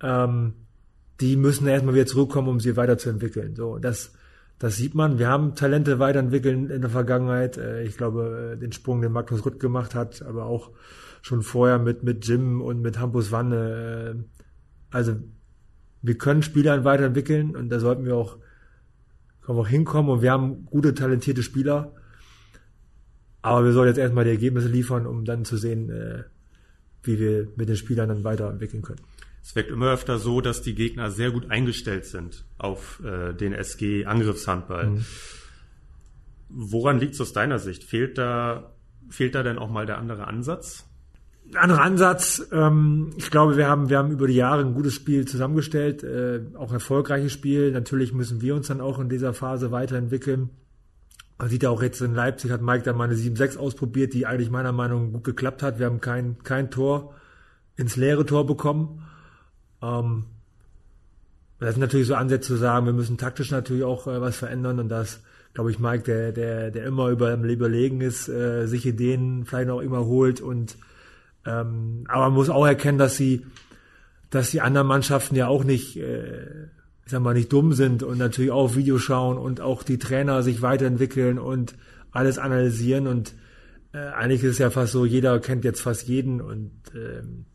Ähm, 0.00 0.54
die 1.20 1.36
müssen 1.36 1.66
erstmal 1.66 1.94
wieder 1.94 2.06
zurückkommen, 2.06 2.48
um 2.48 2.60
sie 2.60 2.78
weiterzuentwickeln. 2.78 3.56
So, 3.56 3.76
das 3.78 4.14
das 4.58 4.76
sieht 4.76 4.94
man. 4.94 5.18
Wir 5.18 5.28
haben 5.28 5.54
Talente 5.54 5.98
weiterentwickelt 5.98 6.70
in 6.70 6.80
der 6.80 6.90
Vergangenheit. 6.90 7.58
Äh, 7.58 7.82
ich 7.84 7.96
glaube, 7.96 8.54
äh, 8.54 8.58
den 8.58 8.72
Sprung, 8.72 9.02
den 9.02 9.12
Magnus 9.12 9.44
Rutt 9.44 9.60
gemacht 9.60 9.94
hat, 9.94 10.22
aber 10.22 10.46
auch 10.46 10.70
schon 11.22 11.42
vorher 11.42 11.78
mit, 11.78 12.02
mit 12.02 12.26
Jim 12.26 12.60
und 12.60 12.80
mit 12.80 12.98
Hampus 12.98 13.32
Wanne. 13.32 14.16
Äh, 14.16 14.94
also, 14.94 15.16
wir 16.02 16.18
können 16.18 16.42
Spieler 16.42 16.84
weiterentwickeln 16.84 17.56
und 17.56 17.70
da 17.70 17.80
sollten 17.80 18.04
wir 18.04 18.14
auch, 18.14 18.38
können 19.42 19.58
wir 19.58 19.62
auch 19.62 19.68
hinkommen 19.68 20.10
und 20.10 20.22
wir 20.22 20.30
haben 20.30 20.66
gute, 20.66 20.94
talentierte 20.94 21.42
Spieler. 21.42 21.92
Aber 23.42 23.64
wir 23.64 23.72
sollen 23.72 23.88
jetzt 23.88 23.98
erstmal 23.98 24.24
die 24.24 24.30
Ergebnisse 24.30 24.68
liefern, 24.68 25.06
um 25.06 25.24
dann 25.24 25.44
zu 25.44 25.58
sehen, 25.58 25.92
wie 27.02 27.18
wir 27.18 27.48
mit 27.56 27.68
den 27.68 27.76
Spielern 27.76 28.08
dann 28.08 28.24
weiterentwickeln 28.24 28.82
können 28.82 29.00
es 29.44 29.54
wirkt 29.54 29.70
immer 29.70 29.92
öfter 29.92 30.18
so, 30.18 30.40
dass 30.40 30.62
die 30.62 30.74
Gegner 30.74 31.10
sehr 31.10 31.30
gut 31.30 31.50
eingestellt 31.50 32.06
sind 32.06 32.46
auf 32.56 33.02
äh, 33.04 33.34
den 33.34 33.52
SG-Angriffshandball. 33.52 34.86
Mhm. 34.86 35.04
Woran 36.48 36.98
liegt 36.98 37.12
es 37.12 37.20
aus 37.20 37.34
deiner 37.34 37.58
Sicht? 37.58 37.84
Fehlt 37.84 38.16
da, 38.16 38.72
fehlt 39.10 39.34
da 39.34 39.42
denn 39.42 39.58
auch 39.58 39.68
mal 39.68 39.84
der 39.84 39.98
andere 39.98 40.26
Ansatz? 40.26 40.86
Anderer 41.52 41.82
Ansatz, 41.82 42.48
ähm, 42.52 43.10
ich 43.18 43.30
glaube, 43.30 43.58
wir 43.58 43.68
haben, 43.68 43.90
wir 43.90 43.98
haben 43.98 44.12
über 44.12 44.26
die 44.26 44.34
Jahre 44.34 44.62
ein 44.62 44.72
gutes 44.72 44.94
Spiel 44.94 45.26
zusammengestellt, 45.26 46.02
äh, 46.02 46.40
auch 46.56 46.68
ein 46.68 46.74
erfolgreiches 46.74 47.32
Spiel. 47.32 47.70
Natürlich 47.70 48.14
müssen 48.14 48.40
wir 48.40 48.54
uns 48.54 48.68
dann 48.68 48.80
auch 48.80 48.98
in 48.98 49.10
dieser 49.10 49.34
Phase 49.34 49.70
weiterentwickeln. 49.70 50.48
Man 51.36 51.50
sieht 51.50 51.64
ja 51.64 51.68
auch 51.68 51.82
jetzt 51.82 52.00
in 52.00 52.14
Leipzig 52.14 52.50
hat 52.50 52.62
Mike 52.62 52.84
da 52.84 52.94
mal 52.94 53.04
eine 53.04 53.14
7-6 53.14 53.58
ausprobiert, 53.58 54.14
die 54.14 54.24
eigentlich 54.24 54.50
meiner 54.50 54.72
Meinung 54.72 55.08
nach 55.08 55.12
gut 55.12 55.24
geklappt 55.24 55.62
hat. 55.62 55.78
Wir 55.78 55.84
haben 55.84 56.00
kein, 56.00 56.38
kein 56.44 56.70
Tor 56.70 57.14
ins 57.76 57.96
leere 57.96 58.24
Tor 58.24 58.46
bekommen. 58.46 59.02
Ähm, 59.84 60.24
das 61.60 61.74
sind 61.74 61.80
natürlich 61.80 62.06
so 62.06 62.14
Ansätze 62.14 62.48
zu 62.48 62.56
sagen, 62.56 62.86
wir 62.86 62.92
müssen 62.92 63.16
taktisch 63.16 63.50
natürlich 63.50 63.84
auch 63.84 64.06
äh, 64.06 64.20
was 64.20 64.36
verändern 64.36 64.80
und 64.80 64.88
das, 64.88 65.20
glaube 65.54 65.70
ich, 65.70 65.78
Mike, 65.78 66.04
der, 66.04 66.32
der, 66.32 66.70
der 66.70 66.84
immer 66.84 67.08
über 67.08 67.34
Überlegen 67.34 68.00
ist, 68.00 68.28
äh, 68.28 68.66
sich 68.66 68.86
Ideen 68.86 69.44
vielleicht 69.44 69.70
auch 69.70 69.80
immer 69.80 70.04
holt 70.04 70.40
und 70.40 70.76
ähm, 71.46 72.04
aber 72.08 72.24
man 72.24 72.34
muss 72.34 72.50
auch 72.50 72.66
erkennen, 72.66 72.98
dass 72.98 73.16
sie, 73.16 73.46
dass 74.30 74.50
die 74.50 74.62
anderen 74.62 74.86
Mannschaften 74.86 75.36
ja 75.36 75.46
auch 75.46 75.62
nicht, 75.62 75.96
äh, 75.98 76.64
ich 77.04 77.10
sag 77.10 77.20
mal, 77.20 77.34
nicht 77.34 77.52
dumm 77.52 77.74
sind 77.74 78.02
und 78.02 78.18
natürlich 78.18 78.50
auch 78.50 78.76
Video 78.76 78.98
schauen 78.98 79.36
und 79.36 79.60
auch 79.60 79.82
die 79.82 79.98
Trainer 79.98 80.42
sich 80.42 80.62
weiterentwickeln 80.62 81.38
und 81.38 81.76
alles 82.12 82.38
analysieren 82.38 83.06
und 83.06 83.34
äh, 83.92 83.98
eigentlich 83.98 84.42
ist 84.42 84.52
es 84.52 84.58
ja 84.58 84.70
fast 84.70 84.92
so, 84.92 85.04
jeder 85.04 85.38
kennt 85.38 85.64
jetzt 85.64 85.82
fast 85.82 86.08
jeden 86.08 86.40
und 86.40 86.72
ähm, 86.94 87.46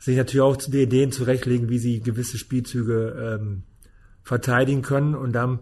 sich 0.00 0.16
natürlich 0.16 0.40
auch 0.40 0.56
die 0.56 0.82
Ideen 0.82 1.12
zurechtlegen, 1.12 1.68
wie 1.68 1.78
sie 1.78 2.00
gewisse 2.00 2.38
Spielzüge 2.38 3.38
ähm, 3.38 3.62
verteidigen 4.22 4.80
können. 4.80 5.14
Und 5.14 5.32
dann, 5.32 5.60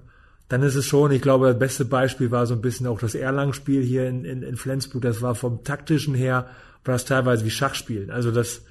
dann 0.49 0.63
ist 0.63 0.77
es 0.77 0.87
schon, 0.87 1.11
ich 1.11 1.21
glaube, 1.21 1.49
das 1.49 1.59
beste 1.59 1.85
Beispiel 1.85 2.31
war 2.31 2.47
so 2.47 2.55
ein 2.55 2.63
bisschen 2.63 2.87
auch 2.87 3.01
das 3.01 3.17
Erlangen-Spiel 3.17 3.83
hier 3.83 4.09
in, 4.09 4.25
in, 4.25 4.43
in 4.43 4.57
Flensburg. 4.57 5.03
Das 5.03 5.23
war 5.23 5.35
vom 5.35 5.65
taktischen 5.65 6.15
her, 6.15 6.49
war 6.85 6.95
das 6.95 7.05
teilweise 7.05 7.45
wie 7.45 7.51
Schachspielen. 7.51 8.11
Also 8.13 8.31
das, 8.31 8.63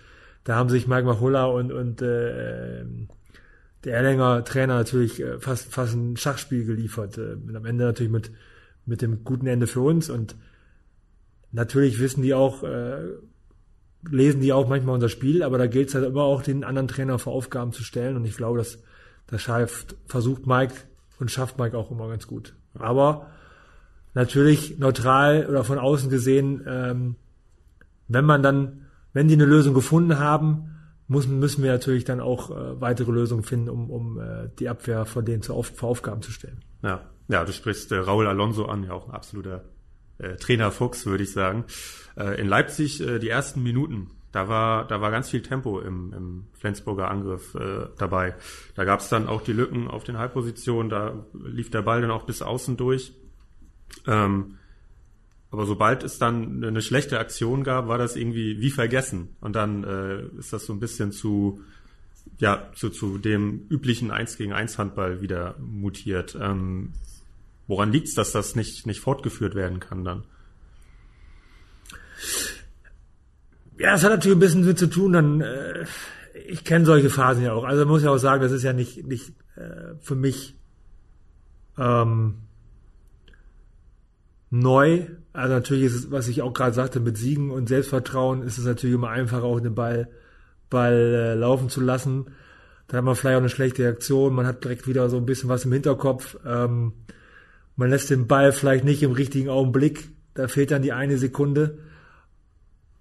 da 0.45 0.55
haben 0.55 0.69
sich 0.69 0.87
Mike 0.87 1.05
Machulla 1.05 1.43
und, 1.45 1.73
und 1.73 2.01
äh, 2.01 2.85
der 3.83 3.93
Erlänger 3.93 4.45
Trainer 4.45 4.75
natürlich 4.75 5.21
äh, 5.21 5.37
fast, 5.39 5.73
fast 5.73 5.95
ein 5.95 6.15
Schachspiel 6.15 6.63
geliefert. 6.63 7.17
Äh, 7.17 7.33
am 7.53 7.65
Ende 7.65 7.83
natürlich 7.83 8.11
mit, 8.11 8.31
mit 8.85 9.01
dem 9.01 9.25
guten 9.25 9.47
Ende 9.47 9.67
für 9.67 9.81
uns. 9.81 10.09
Und 10.09 10.37
natürlich 11.51 11.99
wissen 11.99 12.21
die 12.21 12.33
auch, 12.33 12.63
äh, 12.63 13.01
lesen 14.09 14.41
die 14.41 14.53
auch 14.53 14.67
manchmal 14.67 14.95
unser 14.95 15.09
Spiel, 15.09 15.43
aber 15.43 15.57
da 15.57 15.67
gilt 15.67 15.89
es 15.89 15.95
halt 15.95 16.05
immer 16.05 16.23
auch, 16.23 16.41
den 16.41 16.63
anderen 16.63 16.87
Trainer 16.87 17.19
vor 17.19 17.33
Aufgaben 17.33 17.73
zu 17.73 17.83
stellen. 17.83 18.15
Und 18.15 18.25
ich 18.25 18.37
glaube, 18.37 18.57
dass 18.57 18.79
das 19.27 19.41
schafft, 19.41 19.95
versucht 20.05 20.47
Mike 20.47 20.73
und 21.19 21.31
schafft 21.31 21.57
Mike 21.57 21.77
auch 21.77 21.91
immer 21.91 22.07
ganz 22.07 22.27
gut. 22.27 22.53
Aber 22.77 23.27
natürlich 24.13 24.79
neutral 24.79 25.45
oder 25.47 25.63
von 25.63 25.79
außen 25.79 26.09
gesehen, 26.09 26.63
ähm, 26.67 27.15
wenn 28.07 28.25
man 28.25 28.41
dann, 28.41 28.85
wenn 29.13 29.27
die 29.27 29.35
eine 29.35 29.45
Lösung 29.45 29.73
gefunden 29.73 30.19
haben, 30.19 30.75
muss, 31.07 31.27
müssen 31.27 31.63
wir 31.63 31.71
natürlich 31.71 32.03
dann 32.03 32.19
auch 32.19 32.51
äh, 32.51 32.81
weitere 32.81 33.11
Lösungen 33.11 33.43
finden, 33.43 33.69
um, 33.69 33.89
um 33.89 34.19
äh, 34.19 34.49
die 34.59 34.69
Abwehr 34.69 35.05
von 35.05 35.25
denen 35.25 35.41
zu 35.41 35.53
auf, 35.53 35.67
vor 35.67 35.89
Aufgaben 35.89 36.21
zu 36.21 36.31
stellen. 36.31 36.59
Ja, 36.83 37.01
ja, 37.27 37.45
du 37.45 37.53
sprichst 37.53 37.91
äh, 37.91 37.97
Raul 37.97 38.27
Alonso 38.27 38.65
an, 38.65 38.83
ja 38.83 38.91
auch 38.91 39.07
ein 39.07 39.13
absoluter 39.13 39.63
äh, 40.17 40.35
Trainer 40.35 40.71
Fuchs, 40.71 41.05
würde 41.05 41.23
ich 41.23 41.31
sagen. 41.31 41.65
Äh, 42.17 42.39
in 42.41 42.47
Leipzig 42.47 43.01
äh, 43.01 43.19
die 43.19 43.29
ersten 43.29 43.63
Minuten, 43.63 44.11
da 44.31 44.49
war, 44.49 44.87
da 44.87 45.01
war 45.01 45.11
ganz 45.11 45.29
viel 45.29 45.41
Tempo 45.41 45.79
im, 45.79 46.13
im 46.13 46.43
Flensburger 46.53 47.09
Angriff 47.09 47.55
äh, 47.55 47.87
dabei. 47.97 48.35
Da 48.75 48.83
gab 48.83 48.99
es 48.99 49.09
dann 49.09 49.27
auch 49.27 49.41
die 49.41 49.53
Lücken 49.53 49.87
auf 49.87 50.03
den 50.03 50.17
Halbpositionen, 50.17 50.89
da 50.89 51.25
lief 51.33 51.71
der 51.71 51.81
Ball 51.81 52.01
dann 52.01 52.11
auch 52.11 52.23
bis 52.25 52.41
außen 52.41 52.77
durch. 52.77 53.13
Ähm, 54.05 54.57
aber 55.49 55.65
sobald 55.65 56.03
es 56.03 56.19
dann 56.19 56.63
eine 56.63 56.81
schlechte 56.81 57.19
Aktion 57.19 57.63
gab, 57.63 57.87
war 57.87 57.97
das 57.97 58.15
irgendwie 58.15 58.59
wie 58.59 58.69
vergessen. 58.69 59.29
Und 59.39 59.55
dann 59.55 59.83
äh, 59.85 60.23
ist 60.37 60.51
das 60.51 60.65
so 60.65 60.73
ein 60.73 60.79
bisschen 60.81 61.13
zu, 61.13 61.61
ja, 62.37 62.69
zu, 62.75 62.89
zu 62.89 63.17
dem 63.17 63.65
üblichen 63.69 64.11
1 64.11 64.37
gegen 64.37 64.51
1 64.51 64.77
Handball 64.77 65.21
wieder 65.21 65.55
mutiert. 65.59 66.37
Ähm, 66.39 66.91
Woran 67.67 67.91
liegt 67.91 68.07
es, 68.07 68.13
dass 68.13 68.31
das 68.31 68.55
nicht, 68.55 68.87
nicht 68.87 69.01
fortgeführt 69.01 69.53
werden 69.53 69.79
kann 69.79 70.05
dann? 70.05 70.23
Ja, 73.79 73.93
es 73.93 74.03
hat 74.03 74.11
natürlich 74.11 74.37
ein 74.37 74.39
bisschen 74.39 74.65
mit 74.65 74.79
zu 74.79 74.87
tun, 74.87 75.13
dann, 75.13 75.41
äh, 75.41 75.85
ich 76.47 76.63
kenne 76.63 76.85
solche 76.85 77.09
Phasen 77.09 77.43
ja 77.43 77.53
auch. 77.53 77.63
Also 77.63 77.85
muss 77.85 78.01
ich 78.01 78.07
auch 78.07 78.17
sagen, 78.17 78.41
das 78.41 78.51
ist 78.51 78.63
ja 78.63 78.73
nicht, 78.73 79.05
nicht 79.05 79.33
äh, 79.55 79.95
für 80.01 80.15
mich 80.15 80.55
ähm, 81.77 82.35
neu. 84.49 85.05
Also 85.33 85.53
natürlich 85.53 85.85
ist 85.85 85.95
es, 85.95 86.11
was 86.11 86.27
ich 86.27 86.41
auch 86.41 86.53
gerade 86.53 86.73
sagte, 86.73 86.99
mit 86.99 87.17
Siegen 87.17 87.51
und 87.51 87.69
Selbstvertrauen 87.69 88.41
ist 88.41 88.57
es 88.57 88.65
natürlich 88.65 88.95
immer 88.95 89.09
einfacher, 89.09 89.43
auch 89.43 89.59
den 89.59 89.75
Ball, 89.75 90.09
Ball 90.69 90.93
äh, 90.93 91.33
laufen 91.35 91.69
zu 91.69 91.81
lassen. 91.81 92.31
Da 92.87 92.97
hat 92.97 93.03
man 93.03 93.15
vielleicht 93.15 93.35
auch 93.35 93.41
eine 93.41 93.49
schlechte 93.49 93.83
Reaktion, 93.83 94.33
man 94.33 94.47
hat 94.47 94.63
direkt 94.63 94.87
wieder 94.87 95.09
so 95.09 95.17
ein 95.17 95.25
bisschen 95.25 95.49
was 95.49 95.65
im 95.65 95.73
Hinterkopf. 95.73 96.37
Ähm, 96.45 96.93
man 97.75 97.89
lässt 97.89 98.09
den 98.09 98.27
Ball 98.27 98.53
vielleicht 98.53 98.85
nicht 98.85 99.03
im 99.03 99.11
richtigen 99.11 99.49
Augenblick, 99.49 100.09
da 100.33 100.47
fehlt 100.47 100.71
dann 100.71 100.81
die 100.81 100.93
eine 100.93 101.17
Sekunde. 101.17 101.79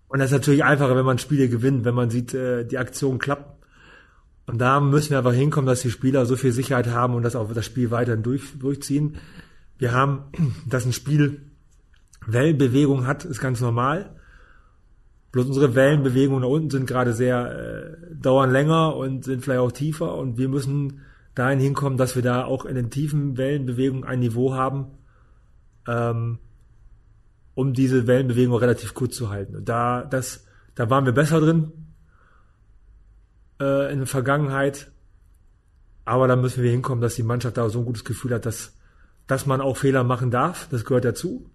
Und 0.08 0.18
das 0.20 0.30
ist 0.30 0.38
natürlich 0.38 0.64
einfacher, 0.64 0.96
wenn 0.96 1.04
man 1.04 1.18
Spiele 1.18 1.48
gewinnt, 1.48 1.84
wenn 1.84 1.94
man 1.94 2.10
sieht, 2.10 2.34
äh, 2.34 2.64
die 2.64 2.78
Aktion 2.78 3.18
klappt. 3.18 3.56
Und 4.46 4.58
da 4.58 4.80
müssen 4.80 5.10
wir 5.10 5.18
einfach 5.18 5.32
hinkommen, 5.32 5.66
dass 5.66 5.82
die 5.82 5.90
Spieler 5.90 6.24
so 6.26 6.36
viel 6.36 6.52
Sicherheit 6.52 6.88
haben 6.88 7.14
und 7.14 7.22
das 7.22 7.34
auch 7.34 7.52
das 7.52 7.66
Spiel 7.66 7.90
weiterhin 7.90 8.22
durch, 8.22 8.56
durchziehen. 8.58 9.16
Wir 9.78 9.92
haben, 9.92 10.24
dass 10.66 10.86
ein 10.86 10.92
Spiel 10.92 11.42
Wellenbewegung 12.26 13.06
hat, 13.06 13.24
ist 13.24 13.40
ganz 13.40 13.60
normal. 13.60 14.14
Bloß 15.32 15.46
unsere 15.46 15.74
Wellenbewegungen 15.74 16.42
da 16.42 16.48
unten 16.48 16.70
sind 16.70 16.86
gerade 16.86 17.12
sehr, 17.12 17.50
äh, 17.52 18.14
dauern 18.14 18.50
länger 18.50 18.96
und 18.96 19.24
sind 19.24 19.42
vielleicht 19.42 19.60
auch 19.60 19.72
tiefer 19.72 20.14
und 20.14 20.38
wir 20.38 20.48
müssen 20.48 21.02
dahin 21.34 21.58
hinkommen, 21.58 21.98
dass 21.98 22.16
wir 22.16 22.22
da 22.22 22.44
auch 22.44 22.64
in 22.64 22.74
den 22.74 22.90
tiefen 22.90 23.36
Wellenbewegungen 23.36 24.04
ein 24.04 24.20
Niveau 24.20 24.54
haben, 24.54 24.86
ähm, 25.86 26.38
um 27.56 27.72
diese 27.72 28.06
Wellenbewegung 28.06 28.54
relativ 28.54 28.92
kurz 28.92 29.16
zu 29.16 29.30
halten. 29.30 29.56
Und 29.56 29.68
da, 29.68 30.04
das, 30.04 30.44
da 30.74 30.90
waren 30.90 31.06
wir 31.06 31.12
besser 31.12 31.40
drin 31.40 31.72
äh, 33.58 33.90
in 33.90 34.00
der 34.00 34.06
Vergangenheit. 34.06 34.92
Aber 36.04 36.28
da 36.28 36.36
müssen 36.36 36.62
wir 36.62 36.70
hinkommen, 36.70 37.00
dass 37.00 37.14
die 37.14 37.22
Mannschaft 37.22 37.56
da 37.56 37.68
so 37.70 37.78
ein 37.78 37.86
gutes 37.86 38.04
Gefühl 38.04 38.34
hat, 38.34 38.44
dass, 38.44 38.76
dass 39.26 39.46
man 39.46 39.62
auch 39.62 39.78
Fehler 39.78 40.04
machen 40.04 40.30
darf. 40.30 40.68
Das 40.70 40.84
gehört 40.84 41.06
dazu. 41.06 41.50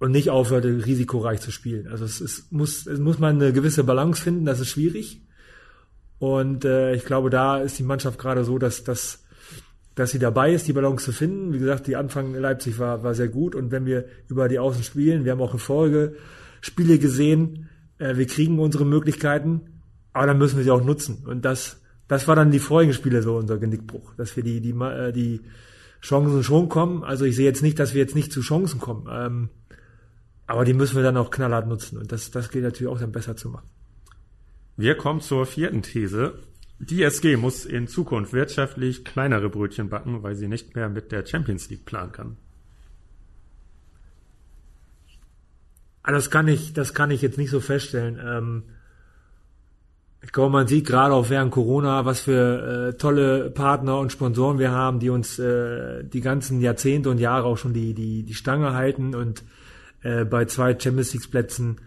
Und 0.00 0.10
nicht 0.10 0.30
aufhört, 0.30 0.64
risikoreich 0.64 1.40
zu 1.40 1.52
spielen. 1.52 1.86
Also 1.86 2.04
es, 2.04 2.20
ist, 2.20 2.50
muss, 2.50 2.88
es 2.88 2.98
muss 2.98 3.20
man 3.20 3.36
eine 3.36 3.52
gewisse 3.52 3.84
Balance 3.84 4.20
finden, 4.20 4.46
das 4.46 4.58
ist 4.58 4.68
schwierig. 4.68 5.22
Und 6.18 6.64
äh, 6.64 6.92
ich 6.94 7.04
glaube, 7.04 7.30
da 7.30 7.58
ist 7.58 7.78
die 7.78 7.84
Mannschaft 7.84 8.18
gerade 8.18 8.44
so, 8.44 8.58
dass, 8.58 8.82
dass, 8.82 9.22
dass 9.98 10.12
sie 10.12 10.20
dabei 10.20 10.52
ist, 10.52 10.68
die 10.68 10.72
Balance 10.72 11.04
zu 11.04 11.12
finden. 11.12 11.52
Wie 11.52 11.58
gesagt, 11.58 11.88
die 11.88 11.96
Anfang 11.96 12.32
in 12.34 12.40
Leipzig 12.40 12.78
war, 12.78 13.02
war 13.02 13.14
sehr 13.14 13.26
gut. 13.26 13.56
Und 13.56 13.72
wenn 13.72 13.84
wir 13.84 14.04
über 14.28 14.48
die 14.48 14.60
Außen 14.60 14.84
spielen, 14.84 15.24
wir 15.24 15.32
haben 15.32 15.40
auch 15.40 15.54
in 15.54 15.58
Folge 15.58 16.14
Spiele 16.60 17.00
gesehen, 17.00 17.68
äh, 17.98 18.16
wir 18.16 18.28
kriegen 18.28 18.60
unsere 18.60 18.84
Möglichkeiten, 18.86 19.82
aber 20.12 20.28
dann 20.28 20.38
müssen 20.38 20.56
wir 20.56 20.62
sie 20.62 20.70
auch 20.70 20.84
nutzen. 20.84 21.24
Und 21.26 21.44
das, 21.44 21.80
das 22.06 22.28
war 22.28 22.36
dann 22.36 22.52
die 22.52 22.60
vorigen 22.60 22.92
Spiele 22.92 23.22
so 23.22 23.36
unser 23.38 23.58
Genickbruch, 23.58 24.14
dass 24.14 24.36
wir 24.36 24.44
die, 24.44 24.60
die, 24.60 24.70
äh, 24.70 25.10
die 25.10 25.40
Chancen 26.00 26.44
schon 26.44 26.68
kommen. 26.68 27.02
Also 27.02 27.24
ich 27.24 27.34
sehe 27.34 27.46
jetzt 27.46 27.62
nicht, 27.62 27.80
dass 27.80 27.92
wir 27.92 28.00
jetzt 28.00 28.14
nicht 28.14 28.32
zu 28.32 28.40
Chancen 28.40 28.78
kommen. 28.78 29.08
Ähm, 29.10 29.48
aber 30.46 30.64
die 30.64 30.74
müssen 30.74 30.94
wir 30.94 31.02
dann 31.02 31.16
auch 31.16 31.32
knallhart 31.32 31.66
nutzen. 31.66 31.98
Und 31.98 32.12
das, 32.12 32.30
das 32.30 32.50
geht 32.50 32.62
natürlich 32.62 32.92
auch 32.92 33.00
dann 33.00 33.10
besser 33.10 33.34
zu 33.34 33.48
machen. 33.48 33.68
Wir 34.76 34.94
kommen 34.96 35.20
zur 35.20 35.44
vierten 35.44 35.82
These. 35.82 36.34
Die 36.80 37.02
SG 37.02 37.36
muss 37.36 37.64
in 37.64 37.88
Zukunft 37.88 38.32
wirtschaftlich 38.32 39.04
kleinere 39.04 39.48
Brötchen 39.48 39.88
backen, 39.88 40.22
weil 40.22 40.36
sie 40.36 40.46
nicht 40.46 40.76
mehr 40.76 40.88
mit 40.88 41.10
der 41.10 41.26
Champions 41.26 41.68
League 41.70 41.84
planen 41.84 42.12
kann. 42.12 42.36
Ah, 46.04 46.12
das 46.12 46.30
kann 46.30 46.46
ich, 46.46 46.72
das 46.72 46.94
kann 46.94 47.10
ich 47.10 47.20
jetzt 47.20 47.36
nicht 47.36 47.50
so 47.50 47.60
feststellen. 47.60 48.18
Ähm, 48.24 48.62
ich 50.22 50.32
glaube, 50.32 50.52
man 50.52 50.68
sieht 50.68 50.86
gerade 50.86 51.14
auch 51.14 51.30
während 51.30 51.50
Corona, 51.50 52.04
was 52.04 52.20
für 52.20 52.90
äh, 52.90 52.96
tolle 52.96 53.50
Partner 53.50 53.98
und 53.98 54.12
Sponsoren 54.12 54.58
wir 54.58 54.70
haben, 54.70 55.00
die 55.00 55.10
uns 55.10 55.38
äh, 55.38 56.04
die 56.04 56.20
ganzen 56.20 56.60
Jahrzehnte 56.60 57.10
und 57.10 57.18
Jahre 57.18 57.46
auch 57.46 57.58
schon 57.58 57.74
die, 57.74 57.92
die, 57.92 58.22
die 58.22 58.34
Stange 58.34 58.72
halten 58.72 59.14
und 59.14 59.42
äh, 60.02 60.24
bei 60.24 60.44
zwei 60.44 60.78
Champions 60.78 61.12
League 61.12 61.30
Plätzen 61.30 61.80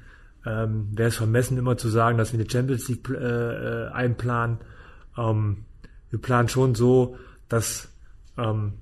ähm, 0.45 0.89
wäre 0.91 1.09
es 1.09 1.15
vermessen, 1.15 1.57
immer 1.57 1.77
zu 1.77 1.87
sagen, 1.87 2.17
dass 2.17 2.33
wir 2.33 2.39
eine 2.39 2.49
Champions 2.49 2.89
League 2.89 3.09
einplanen. 3.09 4.59
Ähm, 5.17 5.65
wir 6.09 6.19
planen 6.19 6.49
schon 6.49 6.75
so, 6.75 7.17
dass 7.49 7.89
ähm, 8.37 8.73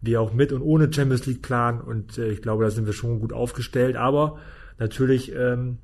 wir 0.00 0.20
auch 0.20 0.32
mit 0.32 0.52
und 0.52 0.62
ohne 0.62 0.92
Champions 0.92 1.26
League 1.26 1.42
planen 1.42 1.80
und 1.80 2.18
äh, 2.18 2.28
ich 2.28 2.42
glaube, 2.42 2.64
da 2.64 2.70
sind 2.70 2.86
wir 2.86 2.92
schon 2.92 3.20
gut 3.20 3.32
aufgestellt. 3.32 3.96
Aber 3.96 4.38
natürlich 4.78 5.32
ähm, 5.34 5.78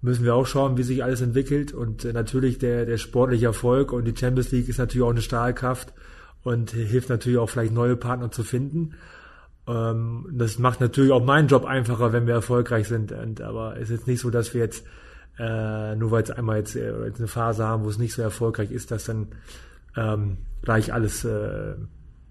müssen 0.00 0.24
wir 0.24 0.34
auch 0.34 0.46
schauen, 0.46 0.76
wie 0.76 0.82
sich 0.82 1.02
alles 1.02 1.20
entwickelt 1.20 1.72
und 1.72 2.04
äh, 2.04 2.12
natürlich 2.12 2.58
der, 2.58 2.86
der 2.86 2.98
sportliche 2.98 3.46
Erfolg 3.46 3.92
und 3.92 4.04
die 4.04 4.16
Champions 4.16 4.52
League 4.52 4.68
ist 4.68 4.78
natürlich 4.78 5.06
auch 5.06 5.10
eine 5.10 5.22
Stahlkraft 5.22 5.92
und 6.42 6.70
hilft 6.70 7.08
natürlich 7.08 7.38
auch 7.38 7.50
vielleicht 7.50 7.72
neue 7.72 7.96
Partner 7.96 8.30
zu 8.30 8.44
finden. 8.44 8.94
Ähm, 9.66 10.26
das 10.32 10.58
macht 10.58 10.80
natürlich 10.80 11.12
auch 11.12 11.24
meinen 11.24 11.48
Job 11.48 11.64
einfacher, 11.64 12.12
wenn 12.12 12.26
wir 12.26 12.34
erfolgreich 12.34 12.88
sind. 12.88 13.12
Und, 13.12 13.40
aber 13.40 13.76
es 13.76 13.90
ist 13.90 13.98
jetzt 13.98 14.06
nicht 14.06 14.20
so, 14.20 14.30
dass 14.30 14.54
wir 14.54 14.62
jetzt, 14.62 14.84
äh, 15.38 15.94
nur 15.96 16.10
weil 16.10 16.22
es 16.22 16.30
einmal 16.30 16.58
jetzt, 16.58 16.76
äh, 16.76 17.04
jetzt 17.06 17.18
eine 17.18 17.28
Phase 17.28 17.64
haben, 17.64 17.84
wo 17.84 17.88
es 17.88 17.98
nicht 17.98 18.12
so 18.12 18.22
erfolgreich 18.22 18.70
ist, 18.70 18.90
dass 18.90 19.04
dann 19.04 19.28
ähm, 19.96 20.38
gleich 20.62 20.92
alles 20.92 21.24
äh, 21.24 21.74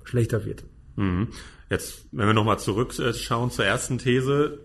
schlechter 0.04 0.46
wird. 0.46 0.64
Mhm. 0.96 1.30
Jetzt, 1.70 2.06
wenn 2.12 2.28
wir 2.28 2.34
nochmal 2.34 2.60
zurückschauen 2.60 3.52
zur 3.52 3.66
ersten 3.66 3.98
These, 3.98 4.60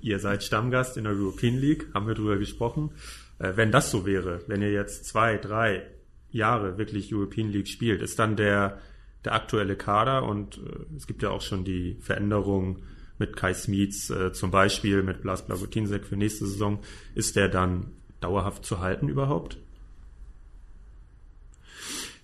ihr 0.00 0.18
seid 0.18 0.42
Stammgast 0.42 0.96
in 0.96 1.04
der 1.04 1.14
European 1.14 1.56
League, 1.56 1.88
haben 1.94 2.06
wir 2.06 2.14
drüber 2.14 2.36
gesprochen. 2.36 2.90
Äh, 3.38 3.52
wenn 3.56 3.72
das 3.72 3.90
so 3.90 4.06
wäre, 4.06 4.40
wenn 4.46 4.62
ihr 4.62 4.72
jetzt 4.72 5.04
zwei, 5.04 5.36
drei 5.36 5.86
Jahre 6.30 6.78
wirklich 6.78 7.14
European 7.14 7.50
League 7.50 7.68
spielt, 7.68 8.02
ist 8.02 8.18
dann 8.18 8.36
der 8.36 8.78
der 9.24 9.34
aktuelle 9.34 9.76
Kader 9.76 10.24
und 10.24 10.58
äh, 10.58 10.96
es 10.96 11.06
gibt 11.06 11.22
ja 11.22 11.30
auch 11.30 11.42
schon 11.42 11.64
die 11.64 11.98
Veränderung 12.00 12.78
mit 13.18 13.36
Kai 13.36 13.54
Smits 13.54 14.10
äh, 14.10 14.32
zum 14.32 14.50
Beispiel, 14.50 15.02
mit 15.02 15.22
Blas 15.22 15.46
Blagutinsek 15.46 16.06
für 16.06 16.16
nächste 16.16 16.46
Saison. 16.46 16.78
Ist 17.14 17.36
der 17.36 17.48
dann 17.48 17.92
dauerhaft 18.20 18.64
zu 18.64 18.80
halten 18.80 19.08
überhaupt? 19.08 19.58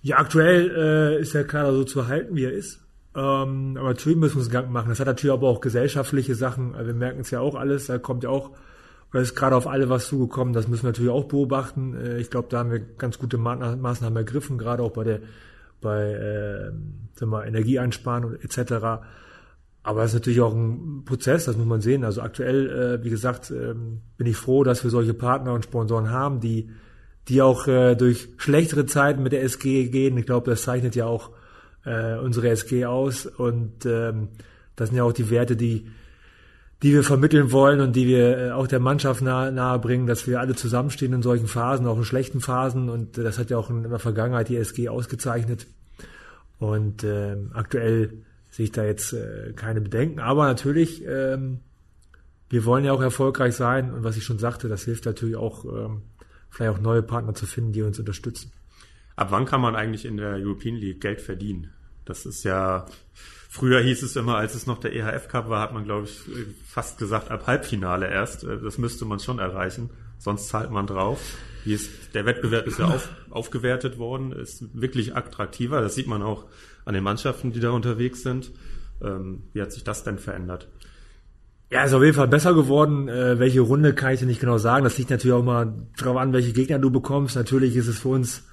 Ja, 0.01 0.17
aktuell 0.17 0.71
äh, 1.17 1.21
ist 1.21 1.33
der 1.33 1.45
Kader 1.45 1.73
so 1.73 1.83
zu 1.83 2.07
halten, 2.07 2.35
wie 2.35 2.43
er 2.43 2.51
ist. 2.51 2.79
Ähm, 3.15 3.77
aber 3.77 3.89
natürlich 3.89 4.17
müssen 4.17 4.35
wir 4.35 4.39
uns 4.39 4.49
Gedanken 4.49 4.71
machen. 4.71 4.89
Das 4.89 4.99
hat 4.99 5.07
natürlich 5.07 5.33
aber 5.33 5.47
auch 5.47 5.61
gesellschaftliche 5.61 6.35
Sachen. 6.35 6.73
Wir 6.73 6.93
merken 6.93 7.21
es 7.21 7.31
ja 7.31 7.39
auch 7.39 7.55
alles. 7.55 7.87
Da 7.87 7.97
kommt 7.97 8.23
ja 8.23 8.29
auch, 8.29 8.51
oder 9.11 9.21
ist 9.21 9.35
gerade 9.35 9.55
auf 9.55 9.67
alle 9.67 9.89
was 9.89 10.07
zugekommen. 10.07 10.53
Das 10.53 10.67
müssen 10.67 10.83
wir 10.83 10.89
natürlich 10.89 11.11
auch 11.11 11.25
beobachten. 11.25 11.95
Äh, 11.95 12.19
ich 12.19 12.29
glaube, 12.29 12.49
da 12.51 12.59
haben 12.59 12.71
wir 12.71 12.79
ganz 12.79 13.17
gute 13.17 13.37
Maßnahmen 13.37 14.17
ergriffen, 14.17 14.57
gerade 14.57 14.83
auch 14.83 14.91
bei 14.91 15.03
der 15.03 15.21
bei 15.81 16.11
äh, 16.11 16.71
sagen 17.13 17.31
wir, 17.31 17.45
Energieeinsparen 17.45 18.39
etc. 18.41 19.05
Aber 19.85 20.01
es 20.01 20.11
ist 20.11 20.15
natürlich 20.15 20.41
auch 20.41 20.55
ein 20.55 21.03
Prozess, 21.05 21.45
das 21.45 21.57
muss 21.57 21.67
man 21.67 21.79
sehen. 21.79 22.03
Also 22.03 22.21
aktuell, 22.21 22.69
äh, 22.99 23.03
wie 23.03 23.11
gesagt, 23.11 23.51
äh, 23.51 23.75
bin 24.17 24.25
ich 24.25 24.35
froh, 24.35 24.63
dass 24.63 24.83
wir 24.83 24.89
solche 24.89 25.13
Partner 25.13 25.53
und 25.53 25.63
Sponsoren 25.63 26.09
haben, 26.09 26.39
die, 26.39 26.71
die 27.27 27.43
auch 27.43 27.67
äh, 27.67 27.93
durch 27.93 28.29
schlechtere 28.37 28.87
Zeiten 28.87 29.21
mit 29.21 29.31
der 29.31 29.43
SG 29.43 29.89
gehen. 29.89 30.17
Ich 30.17 30.25
glaube, 30.25 30.49
das 30.49 30.63
zeichnet 30.63 30.95
ja 30.95 31.05
auch 31.05 31.29
äh, 31.85 32.17
unsere 32.17 32.49
SG 32.49 32.85
aus. 32.87 33.27
Und 33.27 33.85
ähm, 33.85 34.29
das 34.75 34.89
sind 34.89 34.97
ja 34.97 35.03
auch 35.03 35.13
die 35.13 35.29
Werte, 35.29 35.55
die, 35.55 35.85
die 36.81 36.91
wir 36.91 37.03
vermitteln 37.03 37.51
wollen 37.51 37.79
und 37.79 37.95
die 37.95 38.07
wir 38.07 38.37
äh, 38.39 38.51
auch 38.53 38.65
der 38.65 38.79
Mannschaft 38.79 39.21
nahe, 39.21 39.51
nahe 39.51 39.77
bringen, 39.77 40.07
dass 40.07 40.25
wir 40.25 40.39
alle 40.39 40.55
zusammenstehen 40.55 41.13
in 41.13 41.21
solchen 41.21 41.45
Phasen, 41.45 41.85
auch 41.85 41.97
in 41.97 42.05
schlechten 42.05 42.41
Phasen. 42.41 42.89
Und 42.89 43.19
äh, 43.19 43.23
das 43.23 43.37
hat 43.37 43.51
ja 43.51 43.59
auch 43.59 43.69
in 43.69 43.83
der 43.87 43.99
Vergangenheit 43.99 44.49
die 44.49 44.57
SG 44.57 44.89
ausgezeichnet. 44.89 45.67
Und 46.57 47.03
ähm, 47.03 47.51
aktuell 47.53 48.25
sehe 48.55 48.65
ich 48.65 48.71
da 48.71 48.85
jetzt 48.85 49.11
äh, 49.11 49.51
keine 49.53 49.81
Bedenken. 49.81 50.21
Aber 50.21 50.45
natürlich, 50.45 51.03
ähm, 51.05 51.59
wir 52.47 52.63
wollen 52.63 52.85
ja 52.85 52.93
auch 52.93 53.01
erfolgreich 53.01 53.53
sein. 53.53 53.93
Und 53.93 54.05
was 54.05 54.15
ich 54.15 54.23
schon 54.23 54.39
sagte, 54.39 54.69
das 54.69 54.85
hilft 54.85 55.05
natürlich 55.05 55.35
auch, 55.35 55.65
ähm, 55.65 56.03
vielleicht 56.49 56.77
auch 56.77 56.81
neue 56.81 57.03
Partner 57.03 57.33
zu 57.33 57.47
finden, 57.47 57.73
die 57.73 57.81
uns 57.81 57.99
unterstützen. 57.99 58.53
Ab 59.17 59.27
wann 59.31 59.43
kann 59.43 59.59
man 59.59 59.75
eigentlich 59.75 60.05
in 60.05 60.15
der 60.15 60.35
European 60.35 60.77
League 60.77 61.01
Geld 61.01 61.19
verdienen? 61.19 61.73
Das 62.05 62.25
ist 62.25 62.45
ja, 62.45 62.85
früher 63.49 63.81
hieß 63.81 64.03
es 64.03 64.15
immer, 64.15 64.37
als 64.37 64.55
es 64.55 64.67
noch 64.67 64.79
der 64.79 64.93
EHF 64.93 65.27
Cup 65.27 65.49
war, 65.49 65.59
hat 65.59 65.73
man, 65.73 65.83
glaube 65.83 66.05
ich, 66.05 66.21
fast 66.65 66.97
gesagt, 66.97 67.31
ab 67.31 67.47
Halbfinale 67.47 68.09
erst. 68.09 68.45
Äh, 68.45 68.61
das 68.61 68.77
müsste 68.77 69.03
man 69.03 69.19
schon 69.19 69.39
erreichen. 69.39 69.89
Sonst 70.17 70.47
zahlt 70.47 70.71
man 70.71 70.87
drauf. 70.87 71.19
Ist, 71.65 72.13
der 72.13 72.25
Wettbewerb 72.25 72.67
ist 72.67 72.79
ja 72.79 72.85
auf, 72.85 73.09
aufgewertet 73.31 73.97
worden, 73.97 74.31
ist 74.31 74.63
wirklich 74.79 75.13
attraktiver. 75.13 75.81
Das 75.81 75.95
sieht 75.95 76.07
man 76.07 76.21
auch 76.21 76.45
an 76.85 76.93
den 76.93 77.03
Mannschaften, 77.03 77.51
die 77.51 77.59
da 77.59 77.71
unterwegs 77.71 78.23
sind. 78.23 78.51
Ähm, 79.03 79.43
wie 79.53 79.61
hat 79.61 79.71
sich 79.71 79.83
das 79.83 80.03
denn 80.03 80.17
verändert? 80.17 80.69
Ja, 81.71 81.83
ist 81.83 81.93
auf 81.93 82.03
jeden 82.03 82.15
Fall 82.15 82.27
besser 82.27 82.53
geworden. 82.53 83.09
Äh, 83.09 83.39
welche 83.39 83.61
Runde 83.61 83.93
kann 83.93 84.13
ich 84.13 84.19
dir 84.19 84.27
nicht 84.27 84.39
genau 84.39 84.57
sagen. 84.57 84.83
Das 84.83 84.97
liegt 84.97 85.09
natürlich 85.09 85.35
auch 85.35 85.43
mal 85.43 85.73
darauf 85.97 86.17
an, 86.17 86.31
welche 86.31 86.53
Gegner 86.53 86.79
du 86.79 86.91
bekommst. 86.91 87.35
Natürlich 87.35 87.75
ist 87.75 87.87
es 87.87 87.99
für 87.99 88.09
uns 88.09 88.47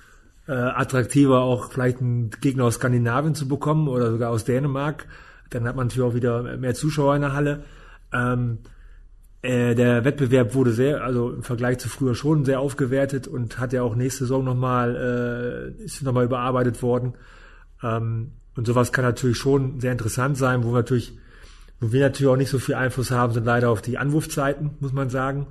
äh, 0.48 0.52
attraktiver, 0.52 1.42
auch 1.42 1.70
vielleicht 1.70 2.00
einen 2.00 2.30
Gegner 2.40 2.64
aus 2.64 2.74
Skandinavien 2.74 3.34
zu 3.34 3.46
bekommen 3.46 3.88
oder 3.88 4.10
sogar 4.10 4.30
aus 4.30 4.44
Dänemark. 4.44 5.06
Dann 5.50 5.68
hat 5.68 5.76
man 5.76 5.86
natürlich 5.86 6.10
auch 6.10 6.14
wieder 6.14 6.56
mehr 6.56 6.74
Zuschauer 6.74 7.14
in 7.14 7.22
der 7.22 7.34
Halle. 7.34 7.64
Ähm, 8.12 8.58
äh, 9.42 9.74
der 9.74 10.04
Wettbewerb 10.04 10.54
wurde 10.54 10.72
sehr, 10.72 11.04
also 11.04 11.30
im 11.30 11.42
Vergleich 11.42 11.78
zu 11.78 11.88
früher 11.88 12.14
schon 12.14 12.44
sehr 12.44 12.60
aufgewertet 12.60 13.28
und 13.28 13.58
hat 13.58 13.72
ja 13.72 13.82
auch 13.82 13.94
nächste 13.94 14.24
Saison 14.24 14.44
nochmal, 14.44 15.74
äh, 15.78 15.84
ist 15.84 16.02
nochmal 16.02 16.24
überarbeitet 16.24 16.82
worden. 16.82 17.14
Ähm, 17.82 18.32
und 18.54 18.66
sowas 18.66 18.92
kann 18.92 19.04
natürlich 19.04 19.38
schon 19.38 19.80
sehr 19.80 19.92
interessant 19.92 20.36
sein, 20.36 20.62
wo 20.62 20.68
wir 20.68 20.78
natürlich, 20.78 21.16
wo 21.80 21.92
wir 21.92 22.00
natürlich 22.00 22.30
auch 22.32 22.36
nicht 22.36 22.50
so 22.50 22.58
viel 22.58 22.74
Einfluss 22.74 23.10
haben, 23.10 23.32
sind 23.32 23.44
leider 23.44 23.70
auf 23.70 23.82
die 23.82 23.98
Anwurfzeiten, 23.98 24.72
muss 24.80 24.92
man 24.92 25.10
sagen. 25.10 25.46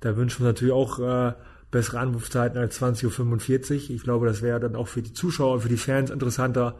Da 0.00 0.16
wünschen 0.16 0.42
wir 0.42 0.48
natürlich 0.48 0.74
auch 0.74 0.98
äh, 0.98 1.34
bessere 1.70 1.98
Anwurfzeiten 1.98 2.58
als 2.58 2.80
20.45 2.80 3.74
Uhr. 3.74 3.90
Ich 3.90 4.02
glaube, 4.02 4.26
das 4.26 4.42
wäre 4.42 4.60
dann 4.60 4.76
auch 4.76 4.88
für 4.88 5.02
die 5.02 5.12
Zuschauer 5.12 5.60
für 5.60 5.68
die 5.68 5.76
Fans 5.76 6.10
interessanter, 6.10 6.78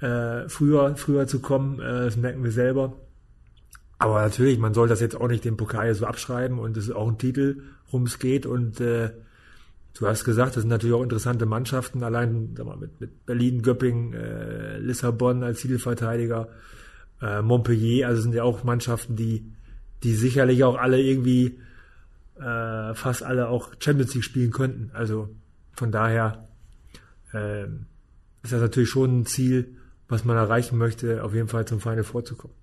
äh, 0.00 0.48
früher, 0.48 0.96
früher 0.96 1.26
zu 1.26 1.40
kommen. 1.40 1.80
Äh, 1.80 2.04
das 2.04 2.16
merken 2.16 2.44
wir 2.44 2.52
selber. 2.52 2.94
Aber 3.98 4.20
natürlich, 4.20 4.58
man 4.58 4.74
soll 4.74 4.88
das 4.88 5.00
jetzt 5.00 5.18
auch 5.18 5.28
nicht 5.28 5.44
dem 5.44 5.56
Pokal 5.56 5.94
so 5.94 6.04
abschreiben 6.04 6.58
und 6.58 6.76
es 6.76 6.88
ist 6.88 6.94
auch 6.94 7.08
ein 7.08 7.16
Titel, 7.16 7.62
worum 7.86 8.04
es 8.04 8.18
geht. 8.18 8.44
Und 8.44 8.80
äh, 8.80 9.10
du 9.98 10.06
hast 10.06 10.24
gesagt, 10.24 10.56
das 10.56 10.62
sind 10.62 10.70
natürlich 10.70 10.94
auch 10.94 11.02
interessante 11.02 11.46
Mannschaften, 11.46 12.02
allein 12.02 12.54
sag 12.56 12.66
mal, 12.66 12.76
mit, 12.76 13.00
mit 13.00 13.26
Berlin, 13.26 13.62
Göppingen, 13.62 14.12
äh, 14.14 14.78
Lissabon 14.78 15.42
als 15.42 15.60
Titelverteidiger, 15.60 16.48
äh, 17.22 17.42
Montpellier, 17.42 18.08
also 18.08 18.22
sind 18.22 18.34
ja 18.34 18.42
auch 18.42 18.64
Mannschaften, 18.64 19.16
die, 19.16 19.52
die 20.02 20.14
sicherlich 20.14 20.64
auch 20.64 20.76
alle 20.76 21.00
irgendwie 21.00 21.58
äh, 22.38 22.94
fast 22.94 23.22
alle 23.22 23.48
auch 23.48 23.72
Champions 23.78 24.14
League 24.14 24.24
spielen 24.24 24.50
könnten. 24.50 24.90
Also 24.92 25.30
von 25.72 25.90
daher 25.90 26.48
ähm, 27.32 27.86
ist 28.42 28.52
das 28.52 28.60
natürlich 28.60 28.90
schon 28.90 29.20
ein 29.20 29.26
Ziel, 29.26 29.76
was 30.08 30.24
man 30.24 30.36
erreichen 30.36 30.78
möchte, 30.78 31.24
auf 31.24 31.34
jeden 31.34 31.48
Fall 31.48 31.66
zum 31.66 31.80
Final 31.80 32.04
vorzukommen. 32.04 32.54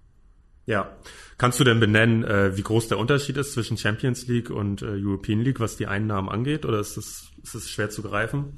Ja. 0.65 0.95
Kannst 1.38 1.60
du 1.60 1.63
denn 1.63 1.80
benennen, 1.80 2.23
äh, 2.23 2.56
wie 2.56 2.62
groß 2.62 2.88
der 2.88 2.97
Unterschied 2.97 3.38
ist 3.38 3.54
zwischen 3.54 3.78
Champions 3.78 4.28
League 4.28 4.49
und 4.49 4.82
äh, 4.82 4.95
European 4.97 5.41
League, 5.41 5.60
was 5.60 5.76
die 5.76 5.88
Einnahmen 5.88 6.30
angeht? 6.30 6.65
Oder 6.65 6.80
ist 6.80 6.97
es 6.97 7.30
ist 7.43 7.69
schwer 7.69 7.89
zu 7.89 8.02
greifen? 8.02 8.56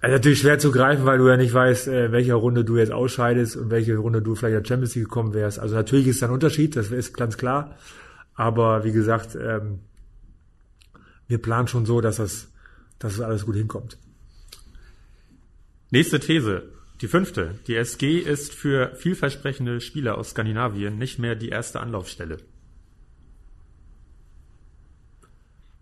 Also 0.00 0.14
natürlich 0.14 0.38
schwer 0.38 0.58
zu 0.58 0.70
greifen, 0.70 1.04
weil 1.04 1.18
du 1.18 1.28
ja 1.28 1.36
nicht 1.36 1.52
weißt, 1.52 1.88
äh, 1.88 2.12
welcher 2.12 2.36
Runde 2.36 2.64
du 2.64 2.76
jetzt 2.76 2.92
ausscheidest 2.92 3.56
und 3.56 3.70
welche 3.70 3.96
Runde 3.96 4.22
du 4.22 4.34
vielleicht 4.34 4.56
in 4.56 4.62
der 4.62 4.68
Champions 4.68 4.94
League 4.94 5.06
gekommen 5.06 5.34
wärst. 5.34 5.58
Also 5.58 5.74
natürlich 5.74 6.06
ist 6.06 6.22
da 6.22 6.26
ein 6.26 6.32
Unterschied, 6.32 6.76
das 6.76 6.90
ist 6.90 7.14
ganz 7.14 7.36
klar. 7.36 7.76
Aber 8.34 8.84
wie 8.84 8.92
gesagt, 8.92 9.36
ähm, 9.40 9.80
wir 11.26 11.38
planen 11.38 11.66
schon 11.66 11.84
so, 11.84 12.00
dass 12.00 12.16
das, 12.16 12.48
dass 13.00 13.16
das 13.16 13.20
alles 13.20 13.44
gut 13.44 13.56
hinkommt. 13.56 13.98
Nächste 15.90 16.20
These. 16.20 16.77
Die 17.00 17.08
fünfte. 17.08 17.54
Die 17.66 17.76
SG 17.76 18.18
ist 18.18 18.52
für 18.52 18.94
vielversprechende 18.96 19.80
Spieler 19.80 20.18
aus 20.18 20.30
Skandinavien 20.30 20.98
nicht 20.98 21.18
mehr 21.18 21.36
die 21.36 21.48
erste 21.48 21.80
Anlaufstelle. 21.80 22.38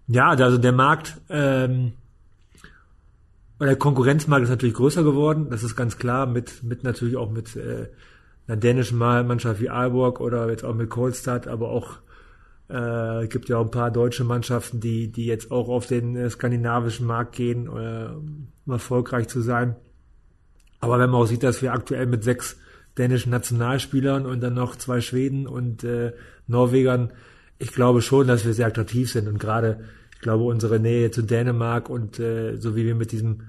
Ja, 0.08 0.28
also 0.28 0.58
der 0.58 0.72
Markt, 0.72 1.20
ähm, 1.30 1.94
der 3.58 3.76
Konkurrenzmarkt 3.76 4.44
ist 4.44 4.50
natürlich 4.50 4.74
größer 4.74 5.02
geworden, 5.02 5.48
das 5.50 5.62
ist 5.62 5.74
ganz 5.74 5.98
klar, 5.98 6.26
mit, 6.26 6.62
mit 6.62 6.84
natürlich 6.84 7.16
auch 7.16 7.30
mit 7.30 7.56
äh, 7.56 7.88
einer 8.46 8.56
dänischen 8.56 8.98
Mannschaft 8.98 9.60
wie 9.60 9.70
Aalborg 9.70 10.20
oder 10.20 10.48
jetzt 10.50 10.64
auch 10.64 10.74
mit 10.74 10.90
Kolstad, 10.90 11.48
aber 11.48 11.70
auch 11.70 11.98
äh, 12.68 13.26
gibt 13.26 13.48
ja 13.48 13.58
auch 13.58 13.64
ein 13.64 13.70
paar 13.70 13.90
deutsche 13.90 14.24
Mannschaften, 14.24 14.80
die, 14.80 15.10
die 15.10 15.26
jetzt 15.26 15.50
auch 15.50 15.68
auf 15.68 15.86
den 15.86 16.14
äh, 16.14 16.30
skandinavischen 16.30 17.06
Markt 17.06 17.34
gehen, 17.34 17.66
äh, 17.66 18.08
um 18.14 18.48
erfolgreich 18.68 19.28
zu 19.28 19.40
sein. 19.40 19.76
Aber 20.86 21.00
wenn 21.00 21.10
man 21.10 21.22
auch 21.22 21.26
sieht, 21.26 21.42
dass 21.42 21.62
wir 21.62 21.72
aktuell 21.72 22.06
mit 22.06 22.22
sechs 22.22 22.56
dänischen 22.96 23.30
Nationalspielern 23.30 24.24
und 24.24 24.40
dann 24.40 24.54
noch 24.54 24.76
zwei 24.76 25.00
Schweden 25.00 25.48
und 25.48 25.82
äh, 25.82 26.12
Norwegern, 26.46 27.10
ich 27.58 27.72
glaube 27.72 28.02
schon, 28.02 28.28
dass 28.28 28.46
wir 28.46 28.54
sehr 28.54 28.68
attraktiv 28.68 29.10
sind 29.10 29.26
und 29.26 29.40
gerade, 29.40 29.80
ich 30.14 30.20
glaube, 30.20 30.44
unsere 30.44 30.78
Nähe 30.78 31.10
zu 31.10 31.22
Dänemark 31.22 31.90
und 31.90 32.20
äh, 32.20 32.56
so 32.56 32.76
wie 32.76 32.84
wir 32.84 32.94
mit 32.94 33.10
diesem 33.10 33.48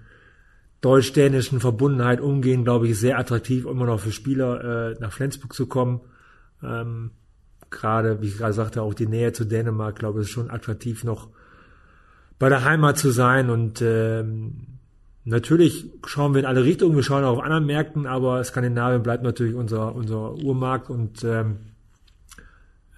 deutsch-dänischen 0.82 1.60
Verbundenheit 1.60 2.22
umgehen, 2.22 2.64
glaube 2.64 2.88
ich, 2.88 3.00
sehr 3.00 3.20
attraktiv, 3.20 3.68
immer 3.68 3.86
noch 3.86 4.00
für 4.00 4.12
Spieler 4.12 4.94
äh, 4.94 5.00
nach 5.00 5.12
Flensburg 5.12 5.54
zu 5.54 5.68
kommen. 5.68 6.02
Ähm, 6.64 7.12
gerade, 7.70 8.20
wie 8.24 8.30
ich 8.30 8.38
gerade 8.40 8.54
sagte, 8.54 8.82
auch 8.82 8.96
die 8.96 9.06
Nähe 9.06 9.32
zu 9.32 9.46
Dänemark, 9.46 10.00
glaube 10.00 10.22
ich, 10.22 10.26
ist 10.26 10.32
schon 10.32 10.50
attraktiv 10.50 11.04
noch 11.04 11.30
bei 12.40 12.50
der 12.50 12.64
Heimat 12.64 12.98
zu 12.98 13.12
sein 13.12 13.52
und 13.52 13.80
ähm, 13.84 14.77
Natürlich 15.30 15.92
schauen 16.06 16.34
wir 16.34 16.40
in 16.40 16.46
alle 16.46 16.64
Richtungen, 16.64 16.96
wir 16.96 17.04
schauen 17.04 17.26
auch 17.26 17.40
auf 17.40 17.44
anderen 17.44 17.66
Märkten, 17.66 18.08
aber 18.08 18.42
Skandinavien 18.46 19.04
bleibt 19.04 19.24
natürlich 19.24 19.56
unser, 19.56 19.94
unser 19.94 20.36
Urmarkt 20.36 20.90
und 20.90 21.22
ähm, 21.26 21.58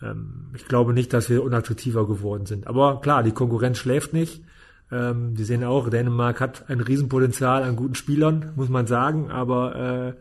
ähm, 0.04 0.52
ich 0.56 0.66
glaube 0.66 0.94
nicht, 0.94 1.12
dass 1.12 1.32
wir 1.32 1.44
unattraktiver 1.44 2.06
geworden 2.06 2.46
sind. 2.46 2.68
Aber 2.68 3.02
klar, 3.02 3.24
die 3.24 3.32
Konkurrenz 3.32 3.80
schläft 3.80 4.14
nicht. 4.14 4.44
Ähm, 4.92 5.36
wir 5.40 5.44
sehen 5.44 5.64
auch, 5.64 5.90
Dänemark 5.90 6.40
hat 6.40 6.70
ein 6.70 6.82
Riesenpotenzial 6.82 7.64
an 7.64 7.76
guten 7.76 7.96
Spielern, 7.96 8.54
muss 8.56 8.70
man 8.70 8.86
sagen, 8.86 9.32
aber 9.32 10.16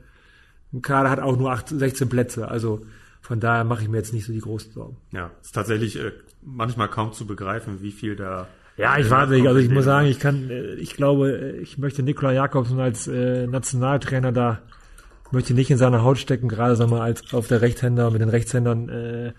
äh, 0.73 0.77
ein 0.77 0.81
Kader 0.81 1.11
hat 1.11 1.21
auch 1.21 1.37
nur 1.37 1.53
8, 1.53 1.69
16 1.69 2.09
Plätze. 2.09 2.49
Also 2.49 2.87
von 3.21 3.39
daher 3.39 3.65
mache 3.65 3.83
ich 3.83 3.89
mir 3.91 3.99
jetzt 3.99 4.15
nicht 4.15 4.25
so 4.25 4.33
die 4.33 4.41
großen 4.41 4.73
Sorgen. 4.73 4.97
Ja, 5.13 5.31
ist 5.43 5.55
tatsächlich 5.55 5.97
äh, 5.97 6.13
manchmal 6.41 6.89
kaum 6.89 7.13
zu 7.13 7.27
begreifen, 7.27 7.83
wie 7.83 7.93
viel 7.93 8.17
da 8.17 8.49
ja, 8.79 8.99
ich 8.99 9.11
warte 9.11 9.33
nicht. 9.33 9.47
Also 9.47 9.61
ich 9.61 9.69
muss 9.69 9.85
sagen, 9.85 10.07
ich 10.07 10.19
kann, 10.19 10.49
äh, 10.51 10.75
ich 10.75 10.95
glaube, 10.97 11.33
äh, 11.33 11.57
ich 11.59 11.79
möchte 11.79 12.03
Nikola 12.03 12.33
Jakobsen 12.33 12.81
als 12.81 13.07
äh, 13.09 13.47
Nationaltrainer 13.47 14.33
da 14.33 14.61
möchte 15.31 15.55
nicht 15.55 15.71
in 15.71 15.79
seiner 15.79 16.03
Haut 16.03 16.19
stecken, 16.19 16.49
gerade 16.49 16.77
sagen 16.77 16.91
wir 16.91 17.03
als 17.03 17.35
auf 17.35 17.49
der 17.49 17.61
Rechtshänder 17.61 18.11
mit 18.11 18.21
den 18.21 18.31
Rechtshändern 18.31 18.89
äh, 18.89 19.33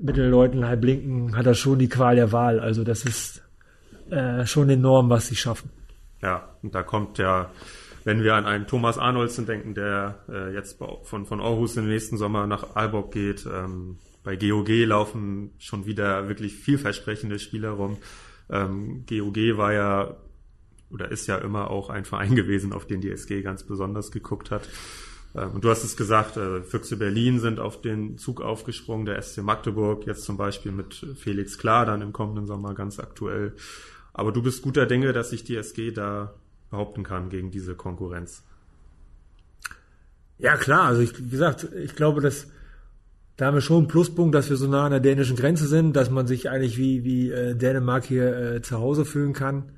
mit 0.00 0.16
den 0.16 0.30
Leuten 0.30 0.64
halb 0.64 0.84
linken 0.84 1.36
hat 1.36 1.46
er 1.46 1.54
schon 1.54 1.78
die 1.78 1.88
Qual 1.88 2.14
der 2.14 2.30
Wahl. 2.30 2.60
Also 2.60 2.84
das 2.84 3.04
ist 3.04 3.42
äh, 4.10 4.46
schon 4.46 4.70
enorm, 4.70 5.10
was 5.10 5.26
sie 5.26 5.36
schaffen. 5.36 5.70
Ja, 6.22 6.50
und 6.62 6.74
da 6.74 6.82
kommt 6.82 7.18
ja, 7.18 7.50
wenn 8.04 8.22
wir 8.22 8.34
an 8.34 8.46
einen 8.46 8.66
Thomas 8.66 8.98
Arnoldsen 8.98 9.46
denken, 9.46 9.74
der 9.74 10.20
äh, 10.28 10.54
jetzt 10.54 10.78
von, 11.02 11.26
von 11.26 11.40
Aarhus 11.40 11.76
im 11.76 11.88
nächsten 11.88 12.16
Sommer 12.16 12.46
nach 12.46 12.76
Aalborg 12.76 13.10
geht, 13.10 13.46
ähm, 13.46 13.98
bei 14.28 14.36
GOG 14.36 14.68
laufen 14.84 15.52
schon 15.56 15.86
wieder 15.86 16.28
wirklich 16.28 16.54
vielversprechende 16.54 17.38
Spieler 17.38 17.70
rum. 17.70 17.96
Ähm, 18.50 19.06
GOG 19.08 19.56
war 19.56 19.72
ja 19.72 20.16
oder 20.90 21.10
ist 21.10 21.26
ja 21.28 21.38
immer 21.38 21.70
auch 21.70 21.88
ein 21.88 22.04
Verein 22.04 22.36
gewesen, 22.36 22.74
auf 22.74 22.86
den 22.86 23.00
die 23.00 23.10
SG 23.10 23.40
ganz 23.40 23.62
besonders 23.62 24.10
geguckt 24.10 24.50
hat. 24.50 24.68
Ähm, 25.34 25.52
und 25.52 25.64
du 25.64 25.70
hast 25.70 25.82
es 25.82 25.96
gesagt, 25.96 26.36
äh, 26.36 26.62
Füchse 26.62 26.98
Berlin 26.98 27.40
sind 27.40 27.58
auf 27.58 27.80
den 27.80 28.18
Zug 28.18 28.42
aufgesprungen, 28.42 29.06
der 29.06 29.16
SC 29.22 29.38
Magdeburg 29.38 30.06
jetzt 30.06 30.24
zum 30.24 30.36
Beispiel 30.36 30.72
mit 30.72 31.06
Felix 31.18 31.56
Klar 31.56 31.86
dann 31.86 32.02
im 32.02 32.12
kommenden 32.12 32.46
Sommer 32.46 32.74
ganz 32.74 32.98
aktuell. 32.98 33.54
Aber 34.12 34.30
du 34.30 34.42
bist 34.42 34.60
guter 34.60 34.84
Dinge, 34.84 35.14
dass 35.14 35.30
sich 35.30 35.42
die 35.42 35.56
SG 35.56 35.90
da 35.90 36.34
behaupten 36.68 37.02
kann 37.02 37.30
gegen 37.30 37.50
diese 37.50 37.74
Konkurrenz. 37.74 38.42
Ja 40.36 40.58
klar, 40.58 40.82
also 40.82 41.00
ich, 41.00 41.18
wie 41.18 41.30
gesagt, 41.30 41.66
ich 41.72 41.96
glaube, 41.96 42.20
dass 42.20 42.48
da 43.38 43.46
haben 43.46 43.54
wir 43.54 43.60
schon 43.60 43.78
einen 43.78 43.88
Pluspunkt, 43.88 44.34
dass 44.34 44.50
wir 44.50 44.56
so 44.56 44.66
nah 44.66 44.84
an 44.84 44.90
der 44.90 44.98
dänischen 45.00 45.36
Grenze 45.36 45.68
sind, 45.68 45.94
dass 45.94 46.10
man 46.10 46.26
sich 46.26 46.50
eigentlich 46.50 46.76
wie, 46.76 47.04
wie 47.04 47.30
äh, 47.30 47.54
Dänemark 47.54 48.04
hier 48.04 48.36
äh, 48.36 48.62
zu 48.62 48.80
Hause 48.80 49.04
fühlen 49.04 49.32
kann. 49.32 49.70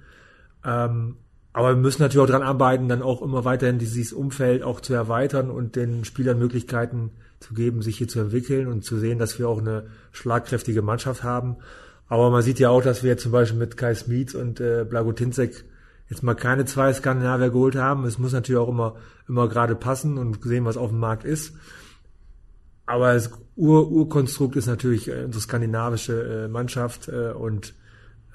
Ähm, 0.64 1.16
aber 1.52 1.68
wir 1.68 1.76
müssen 1.76 2.00
natürlich 2.00 2.26
auch 2.26 2.32
dran 2.32 2.42
arbeiten, 2.42 2.88
dann 2.88 3.02
auch 3.02 3.20
immer 3.20 3.44
weiterhin 3.44 3.78
dieses 3.78 4.14
Umfeld 4.14 4.62
auch 4.62 4.80
zu 4.80 4.94
erweitern 4.94 5.50
und 5.50 5.76
den 5.76 6.06
Spielern 6.06 6.38
Möglichkeiten 6.38 7.10
zu 7.38 7.52
geben, 7.52 7.82
sich 7.82 7.98
hier 7.98 8.08
zu 8.08 8.20
entwickeln 8.20 8.66
und 8.66 8.82
zu 8.82 8.98
sehen, 8.98 9.18
dass 9.18 9.38
wir 9.38 9.46
auch 9.46 9.58
eine 9.58 9.88
schlagkräftige 10.12 10.80
Mannschaft 10.80 11.22
haben. 11.22 11.56
Aber 12.08 12.30
man 12.30 12.40
sieht 12.40 12.60
ja 12.60 12.70
auch, 12.70 12.82
dass 12.82 13.02
wir 13.02 13.18
zum 13.18 13.32
Beispiel 13.32 13.58
mit 13.58 13.76
Kai 13.76 13.94
Smith 13.94 14.34
und 14.34 14.60
äh, 14.60 14.86
Blago 14.88 15.12
Tinzek 15.12 15.64
jetzt 16.08 16.22
mal 16.22 16.34
keine 16.34 16.64
zwei 16.64 16.94
Skandinavier 16.94 17.50
geholt 17.50 17.76
haben. 17.76 18.06
Es 18.06 18.18
muss 18.18 18.32
natürlich 18.32 18.58
auch 18.58 18.70
immer, 18.70 18.96
immer 19.28 19.50
gerade 19.50 19.74
passen 19.74 20.16
und 20.16 20.42
sehen, 20.42 20.64
was 20.64 20.78
auf 20.78 20.88
dem 20.88 20.98
Markt 20.98 21.24
ist. 21.24 21.52
Aber 22.90 23.14
das 23.14 23.30
Ur 23.54 23.88
Urkonstrukt 23.88 24.56
ist 24.56 24.66
natürlich 24.66 25.06
äh, 25.06 25.22
unsere 25.24 25.40
skandinavische 25.40 26.46
äh, 26.46 26.48
Mannschaft 26.48 27.06
äh, 27.08 27.30
und 27.30 27.72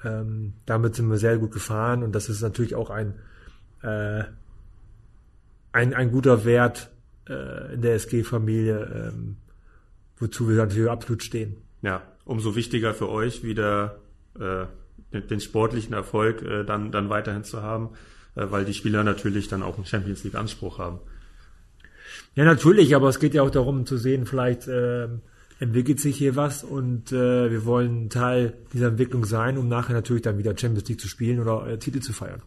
ähm, 0.02 0.54
damit 0.64 0.94
sind 0.94 1.10
wir 1.10 1.18
sehr 1.18 1.36
gut 1.36 1.52
gefahren 1.52 2.02
und 2.02 2.14
das 2.14 2.30
ist 2.30 2.40
natürlich 2.40 2.74
auch 2.74 2.88
ein, 2.88 3.16
äh, 3.82 4.24
ein, 5.72 5.92
ein 5.92 6.10
guter 6.10 6.46
Wert 6.46 6.90
äh, 7.28 7.74
in 7.74 7.82
der 7.82 7.96
SG-Familie, 7.96 9.10
ähm, 9.12 9.36
wozu 10.16 10.48
wir 10.48 10.56
natürlich 10.56 10.90
absolut 10.90 11.22
stehen. 11.22 11.56
Ja, 11.82 12.00
umso 12.24 12.56
wichtiger 12.56 12.94
für 12.94 13.10
euch 13.10 13.44
wieder 13.44 13.98
äh, 14.40 14.64
den, 15.12 15.26
den 15.26 15.40
sportlichen 15.40 15.92
Erfolg 15.92 16.40
äh, 16.40 16.64
dann, 16.64 16.92
dann 16.92 17.10
weiterhin 17.10 17.44
zu 17.44 17.62
haben, 17.62 17.90
äh, 18.36 18.46
weil 18.48 18.64
die 18.64 18.72
Spieler 18.72 19.04
natürlich 19.04 19.48
dann 19.48 19.62
auch 19.62 19.76
einen 19.76 19.84
Champions 19.84 20.24
League 20.24 20.34
Anspruch 20.34 20.78
haben. 20.78 21.00
Ja, 22.36 22.44
natürlich, 22.44 22.94
aber 22.94 23.08
es 23.08 23.18
geht 23.18 23.34
ja 23.34 23.42
auch 23.42 23.50
darum 23.50 23.86
zu 23.86 23.96
sehen, 23.96 24.26
vielleicht 24.26 24.68
äh, 24.68 25.08
entwickelt 25.58 26.00
sich 26.00 26.16
hier 26.16 26.36
was 26.36 26.62
und 26.62 27.10
äh, 27.10 27.50
wir 27.50 27.64
wollen 27.64 28.10
Teil 28.10 28.52
dieser 28.74 28.88
Entwicklung 28.88 29.24
sein, 29.24 29.56
um 29.56 29.68
nachher 29.68 29.94
natürlich 29.94 30.22
dann 30.22 30.36
wieder 30.36 30.56
Champions 30.56 30.86
League 30.88 31.00
zu 31.00 31.08
spielen 31.08 31.40
oder 31.40 31.66
äh, 31.66 31.78
Titel 31.78 32.00
zu 32.00 32.12
feiern. 32.12 32.42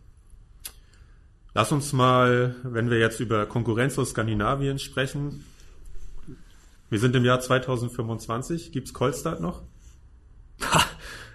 Lass 1.55 1.71
uns 1.71 1.91
mal, 1.91 2.55
wenn 2.63 2.91
wir 2.91 2.99
jetzt 2.99 3.19
über 3.19 3.47
Konkurrenz 3.47 3.97
aus 3.97 4.11
Skandinavien 4.11 4.77
sprechen, 4.77 5.43
wir 6.91 6.99
sind 6.99 7.15
im 7.15 7.25
Jahr 7.25 7.39
2025. 7.39 8.71
Gibt's 8.71 8.93
Kolstad 8.93 9.41
noch? 9.41 9.63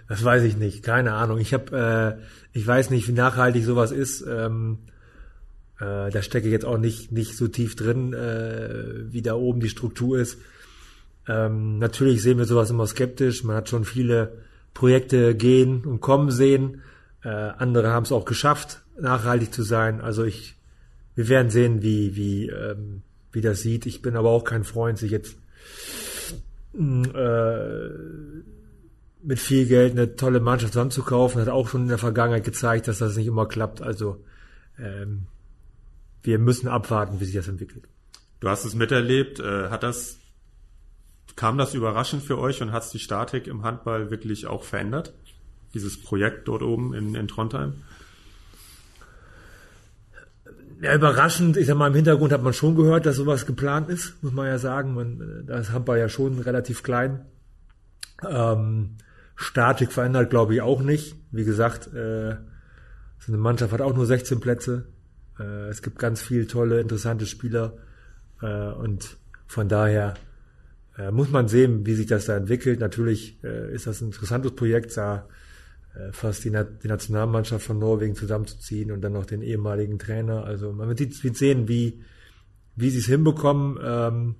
Das 0.07 0.23
weiß 0.23 0.43
ich 0.43 0.55
nicht, 0.55 0.83
keine 0.83 1.13
Ahnung. 1.13 1.39
Ich 1.39 1.51
habe, 1.51 2.19
äh, 2.53 2.57
ich 2.57 2.65
weiß 2.65 2.91
nicht, 2.91 3.07
wie 3.07 3.13
nachhaltig 3.13 3.63
sowas 3.65 3.91
ist. 3.91 4.21
Ähm, 4.21 4.77
äh, 5.79 6.09
da 6.09 6.21
stecke 6.21 6.47
ich 6.47 6.53
jetzt 6.53 6.65
auch 6.65 6.77
nicht, 6.77 7.11
nicht 7.11 7.35
so 7.35 7.47
tief 7.47 7.75
drin, 7.75 8.13
äh, 8.13 9.11
wie 9.11 9.21
da 9.21 9.35
oben 9.35 9.59
die 9.59 9.69
Struktur 9.69 10.17
ist. 10.17 10.37
Ähm, 11.27 11.79
natürlich 11.79 12.21
sehen 12.21 12.37
wir 12.37 12.45
sowas 12.45 12.69
immer 12.69 12.87
skeptisch. 12.87 13.43
Man 13.43 13.55
hat 13.55 13.69
schon 13.69 13.83
viele 13.83 14.37
Projekte 14.73 15.35
gehen 15.35 15.83
und 15.83 16.01
kommen 16.01 16.31
sehen. 16.31 16.81
Äh, 17.23 17.29
andere 17.29 17.89
haben 17.89 18.03
es 18.03 18.11
auch 18.11 18.25
geschafft, 18.25 18.81
nachhaltig 18.99 19.53
zu 19.53 19.63
sein. 19.63 20.01
Also 20.01 20.23
ich, 20.23 20.55
wir 21.15 21.27
werden 21.27 21.49
sehen, 21.49 21.81
wie, 21.81 22.15
wie, 22.15 22.47
ähm, 22.47 23.01
wie 23.31 23.41
das 23.41 23.61
sieht. 23.61 23.85
Ich 23.85 24.01
bin 24.01 24.15
aber 24.15 24.29
auch 24.29 24.43
kein 24.43 24.63
Freund, 24.63 24.97
sich 24.97 25.11
jetzt 25.11 25.35
äh, 26.73 27.89
mit 29.23 29.39
viel 29.39 29.65
Geld 29.65 29.93
eine 29.93 30.15
tolle 30.15 30.39
Mannschaft 30.39 30.73
zusammenzukaufen. 30.73 31.41
Hat 31.41 31.49
auch 31.49 31.67
schon 31.67 31.83
in 31.83 31.87
der 31.89 31.97
Vergangenheit 31.97 32.43
gezeigt, 32.43 32.87
dass 32.87 32.99
das 32.99 33.17
nicht 33.17 33.27
immer 33.27 33.47
klappt. 33.47 33.81
Also 33.81 34.23
ähm, 34.79 35.23
wir 36.25 36.39
müssen 36.39 36.67
abwarten, 36.67 37.19
wie 37.19 37.25
sich 37.25 37.35
das 37.35 37.47
entwickelt. 37.47 37.87
Du 38.39 38.49
hast 38.49 38.65
es 38.65 38.75
miterlebt. 38.75 39.39
Äh, 39.39 39.69
hat 39.69 39.83
das, 39.83 40.19
kam 41.35 41.57
das 41.57 41.73
überraschend 41.73 42.23
für 42.23 42.37
euch 42.37 42.61
und 42.61 42.71
hat 42.71 42.83
es 42.83 42.89
die 42.89 42.99
Statik 42.99 43.47
im 43.47 43.63
Handball 43.63 44.11
wirklich 44.11 44.47
auch 44.47 44.63
verändert? 44.63 45.13
Dieses 45.73 46.01
Projekt 46.01 46.47
dort 46.47 46.61
oben 46.61 46.93
in, 46.93 47.15
in 47.15 47.27
Trondheim? 47.27 47.83
ja, 50.81 50.93
überraschend, 50.93 51.57
ich 51.57 51.67
sag 51.67 51.77
mal, 51.77 51.87
im 51.87 51.95
Hintergrund 51.95 52.31
hat 52.31 52.43
man 52.43 52.53
schon 52.53 52.75
gehört, 52.75 53.05
dass 53.05 53.15
sowas 53.15 53.45
geplant 53.45 53.89
ist, 53.89 54.21
muss 54.21 54.33
man 54.33 54.47
ja 54.47 54.57
sagen. 54.57 54.93
Man, 54.93 55.43
da 55.47 55.57
ist 55.57 55.71
Handball 55.71 55.97
ja 55.97 56.09
schon 56.09 56.39
relativ 56.39 56.83
klein. 56.83 57.25
Ähm, 58.27 58.97
Statik 59.35 59.91
verändert, 59.91 60.29
glaube 60.29 60.53
ich, 60.53 60.61
auch 60.61 60.81
nicht. 60.81 61.15
Wie 61.31 61.45
gesagt, 61.45 61.87
äh, 61.87 62.35
so 63.19 63.31
eine 63.31 63.37
Mannschaft 63.37 63.73
hat 63.73 63.81
auch 63.81 63.95
nur 63.95 64.05
16 64.05 64.39
Plätze. 64.39 64.85
Äh, 65.39 65.69
es 65.69 65.81
gibt 65.81 65.99
ganz 65.99 66.21
viele 66.21 66.47
tolle, 66.47 66.79
interessante 66.81 67.25
Spieler. 67.25 67.77
Äh, 68.41 68.71
und 68.71 69.17
von 69.47 69.69
daher 69.69 70.15
äh, 70.97 71.11
muss 71.11 71.29
man 71.29 71.47
sehen, 71.47 71.85
wie 71.85 71.95
sich 71.95 72.07
das 72.07 72.25
da 72.25 72.37
entwickelt. 72.37 72.79
Natürlich 72.79 73.43
äh, 73.43 73.73
ist 73.73 73.87
das 73.87 74.01
ein 74.01 74.07
interessantes 74.07 74.53
Projekt, 74.53 74.95
da 74.97 75.27
äh, 75.95 76.11
fast 76.11 76.43
die, 76.43 76.51
die, 76.51 76.87
Nationalmannschaft 76.87 77.65
von 77.65 77.79
Norwegen 77.79 78.15
zusammenzuziehen 78.15 78.91
und 78.91 79.01
dann 79.01 79.13
noch 79.13 79.25
den 79.25 79.41
ehemaligen 79.41 79.99
Trainer. 79.99 80.43
Also 80.43 80.71
man 80.71 80.89
wird, 80.89 81.23
wird 81.23 81.37
sehen, 81.37 81.67
wie, 81.67 82.01
wie 82.75 82.89
sie 82.89 82.99
es 82.99 83.05
hinbekommen, 83.05 83.79
ähm, 83.83 84.35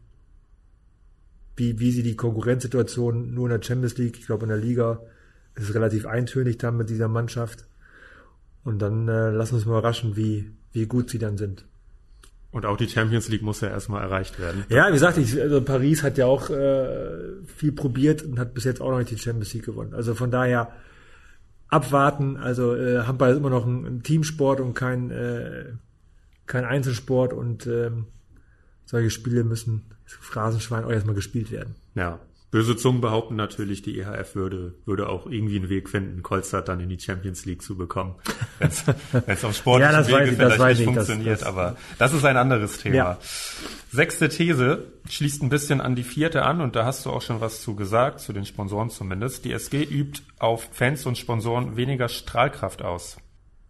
wie, 1.55 1.79
wie 1.79 1.91
sie 1.91 2.03
die 2.03 2.15
Konkurrenzsituation 2.15 3.33
nur 3.33 3.47
in 3.47 3.59
der 3.59 3.65
Champions 3.65 3.97
League, 3.97 4.17
ich 4.19 4.25
glaube 4.25 4.43
in 4.43 4.49
der 4.49 4.57
Liga, 4.57 5.01
ist 5.55 5.73
relativ 5.73 6.05
eintönig 6.05 6.57
dann 6.57 6.75
mit 6.75 6.89
dieser 6.89 7.07
Mannschaft. 7.07 7.65
Und 8.63 8.79
dann 8.79 9.07
äh, 9.07 9.29
lassen 9.29 9.53
wir 9.53 9.57
uns 9.57 9.65
mal 9.65 9.79
überraschen, 9.79 10.15
wie, 10.17 10.51
wie 10.75 10.85
gut 10.85 11.09
sie 11.09 11.17
dann 11.17 11.37
sind. 11.37 11.65
Und 12.51 12.65
auch 12.65 12.77
die 12.77 12.87
Champions 12.87 13.27
League 13.27 13.41
muss 13.41 13.61
ja 13.61 13.67
erstmal 13.67 14.01
erreicht 14.01 14.39
werden. 14.39 14.63
Ja, 14.69 14.87
wie 14.87 14.93
gesagt, 14.93 15.17
ich, 15.17 15.41
also 15.41 15.61
Paris 15.61 16.03
hat 16.03 16.17
ja 16.17 16.25
auch 16.25 16.49
äh, 16.49 17.07
viel 17.57 17.73
probiert 17.73 18.23
und 18.23 18.39
hat 18.39 18.53
bis 18.53 18.63
jetzt 18.63 18.79
auch 18.79 18.91
noch 18.91 18.99
nicht 18.99 19.11
die 19.11 19.17
Champions 19.17 19.53
League 19.53 19.65
gewonnen. 19.65 19.93
Also 19.93 20.15
von 20.15 20.31
daher 20.31 20.71
abwarten. 21.67 22.37
Also 22.37 22.75
äh, 22.75 23.01
Handball 23.01 23.31
ist 23.31 23.37
immer 23.37 23.49
noch 23.49 23.65
ein, 23.65 23.85
ein 23.85 24.03
Teamsport 24.03 24.61
und 24.61 24.73
kein, 24.73 25.11
äh, 25.11 25.65
kein 26.45 26.63
Einzelsport 26.63 27.33
und 27.33 27.67
ähm, 27.67 28.05
solche 28.85 29.09
Spiele 29.09 29.43
müssen 29.43 29.83
Phrasenschwein 30.05 30.85
auch 30.85 30.91
erstmal 30.91 31.15
gespielt 31.15 31.51
werden. 31.51 31.75
Ja. 31.95 32.19
Böse 32.51 32.77
Zungen 32.77 33.01
behaupten 33.01 33.35
natürlich, 33.35 33.81
die 33.81 33.99
EHF 33.99 34.35
würde, 34.35 34.75
würde 34.85 35.09
auch 35.09 35.25
irgendwie 35.25 35.57
einen 35.57 35.69
Weg 35.69 35.89
finden, 35.89 36.23
Kolstadt 36.23 36.69
dann 36.69 36.79
in 36.79 36.89
die 36.89 36.99
Champions 36.99 37.45
League 37.45 37.61
zu 37.61 37.75
bekommen. 37.75 38.15
Wenn 38.59 38.69
es 39.27 39.43
auf 39.43 39.55
sportlichen 39.55 39.93
ja, 39.93 40.07
Wege 40.07 40.31
ich, 40.31 40.53
vielleicht 40.53 40.79
nicht 40.79 40.85
funktioniert, 40.85 41.33
das, 41.33 41.39
das, 41.39 41.47
aber 41.47 41.75
das 41.97 42.13
ist 42.13 42.23
ein 42.23 42.37
anderes 42.37 42.77
Thema. 42.77 42.95
Ja. 42.95 43.17
Sechste 43.91 44.29
These 44.29 44.83
schließt 45.09 45.43
ein 45.43 45.49
bisschen 45.49 45.81
an 45.81 45.95
die 45.95 46.03
vierte 46.03 46.43
an 46.43 46.61
und 46.61 46.75
da 46.75 46.85
hast 46.85 47.05
du 47.05 47.09
auch 47.09 47.21
schon 47.21 47.41
was 47.41 47.61
zu 47.61 47.75
gesagt, 47.75 48.19
zu 48.19 48.31
den 48.31 48.45
Sponsoren 48.45 48.89
zumindest. 48.89 49.45
Die 49.45 49.51
SG 49.51 49.83
übt 49.83 50.21
auf 50.39 50.69
Fans 50.71 51.05
und 51.05 51.17
Sponsoren 51.17 51.75
weniger 51.75 52.07
Strahlkraft 52.07 52.81
aus. 52.81 53.17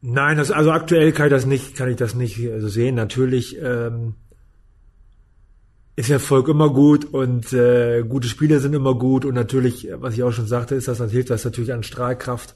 Nein, 0.02 0.38
das, 0.38 0.52
also 0.52 0.72
aktuell 0.72 1.12
kann 1.14 1.28
ich 1.28 1.32
das 1.32 1.48
nicht, 1.48 1.76
kann 1.76 1.90
ich 1.90 1.96
das 1.96 2.14
nicht 2.14 2.40
also 2.52 2.68
sehen. 2.68 2.94
Natürlich 2.94 3.58
ähm, 3.60 4.16
ist 5.96 6.10
Erfolg 6.10 6.50
immer 6.50 6.70
gut 6.70 7.06
und 7.06 7.54
äh, 7.54 8.04
gute 8.04 8.28
Spiele 8.28 8.60
sind 8.60 8.74
immer 8.74 8.96
gut 8.96 9.24
und 9.24 9.34
natürlich, 9.34 9.90
was 9.94 10.14
ich 10.14 10.24
auch 10.24 10.32
schon 10.32 10.48
sagte, 10.48 10.76
ist 10.76 10.88
das 10.88 11.00
hilft 11.12 11.30
das 11.30 11.46
natürlich 11.46 11.74
an 11.74 11.84
Strahlkraft. 11.84 12.56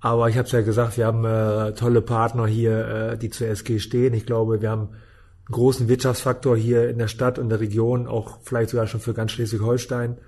Aber 0.00 0.28
ich 0.28 0.36
habe 0.36 0.46
es 0.46 0.52
ja 0.52 0.60
gesagt, 0.60 0.98
wir 0.98 1.06
haben 1.06 1.24
äh, 1.24 1.72
tolle 1.72 2.02
Partner 2.02 2.46
hier, 2.46 2.86
äh, 2.86 3.18
die 3.18 3.30
zur 3.30 3.48
SG 3.48 3.78
stehen. 3.78 4.12
Ich 4.12 4.26
glaube, 4.26 4.60
wir 4.60 4.70
haben 4.70 4.88
einen 4.90 5.52
großen 5.52 5.88
Wirtschaftsfaktor 5.88 6.56
hier 6.56 6.90
in 6.90 6.98
der 6.98 7.08
Stadt 7.08 7.38
und 7.38 7.48
der 7.48 7.60
Region, 7.60 8.06
auch 8.06 8.38
vielleicht 8.42 8.70
sogar 8.70 8.86
schon 8.86 9.00
für 9.00 9.14
ganz 9.14 9.32
Schleswig-Holstein. 9.32 10.18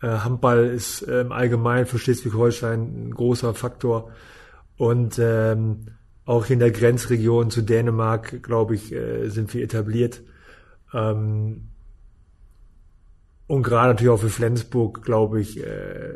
Äh, 0.00 0.06
Handball 0.06 0.66
ist 0.66 1.02
äh, 1.02 1.22
im 1.22 1.32
Allgemeinen 1.32 1.86
für 1.86 1.98
Schleswig-Holstein 1.98 3.08
ein 3.08 3.10
großer 3.10 3.54
Faktor. 3.54 4.12
Und 4.76 5.18
ähm, 5.18 5.88
auch 6.24 6.48
in 6.48 6.60
der 6.60 6.70
Grenzregion 6.70 7.50
zu 7.50 7.62
Dänemark, 7.62 8.42
glaube 8.44 8.76
ich, 8.76 8.92
äh, 8.92 9.28
sind 9.30 9.52
wir 9.52 9.64
etabliert. 9.64 10.22
Ähm, 10.94 11.70
und 13.48 13.62
gerade 13.62 13.88
natürlich 13.88 14.10
auch 14.10 14.20
für 14.20 14.28
Flensburg, 14.28 15.02
glaube 15.02 15.40
ich, 15.40 15.58
äh, 15.58 16.12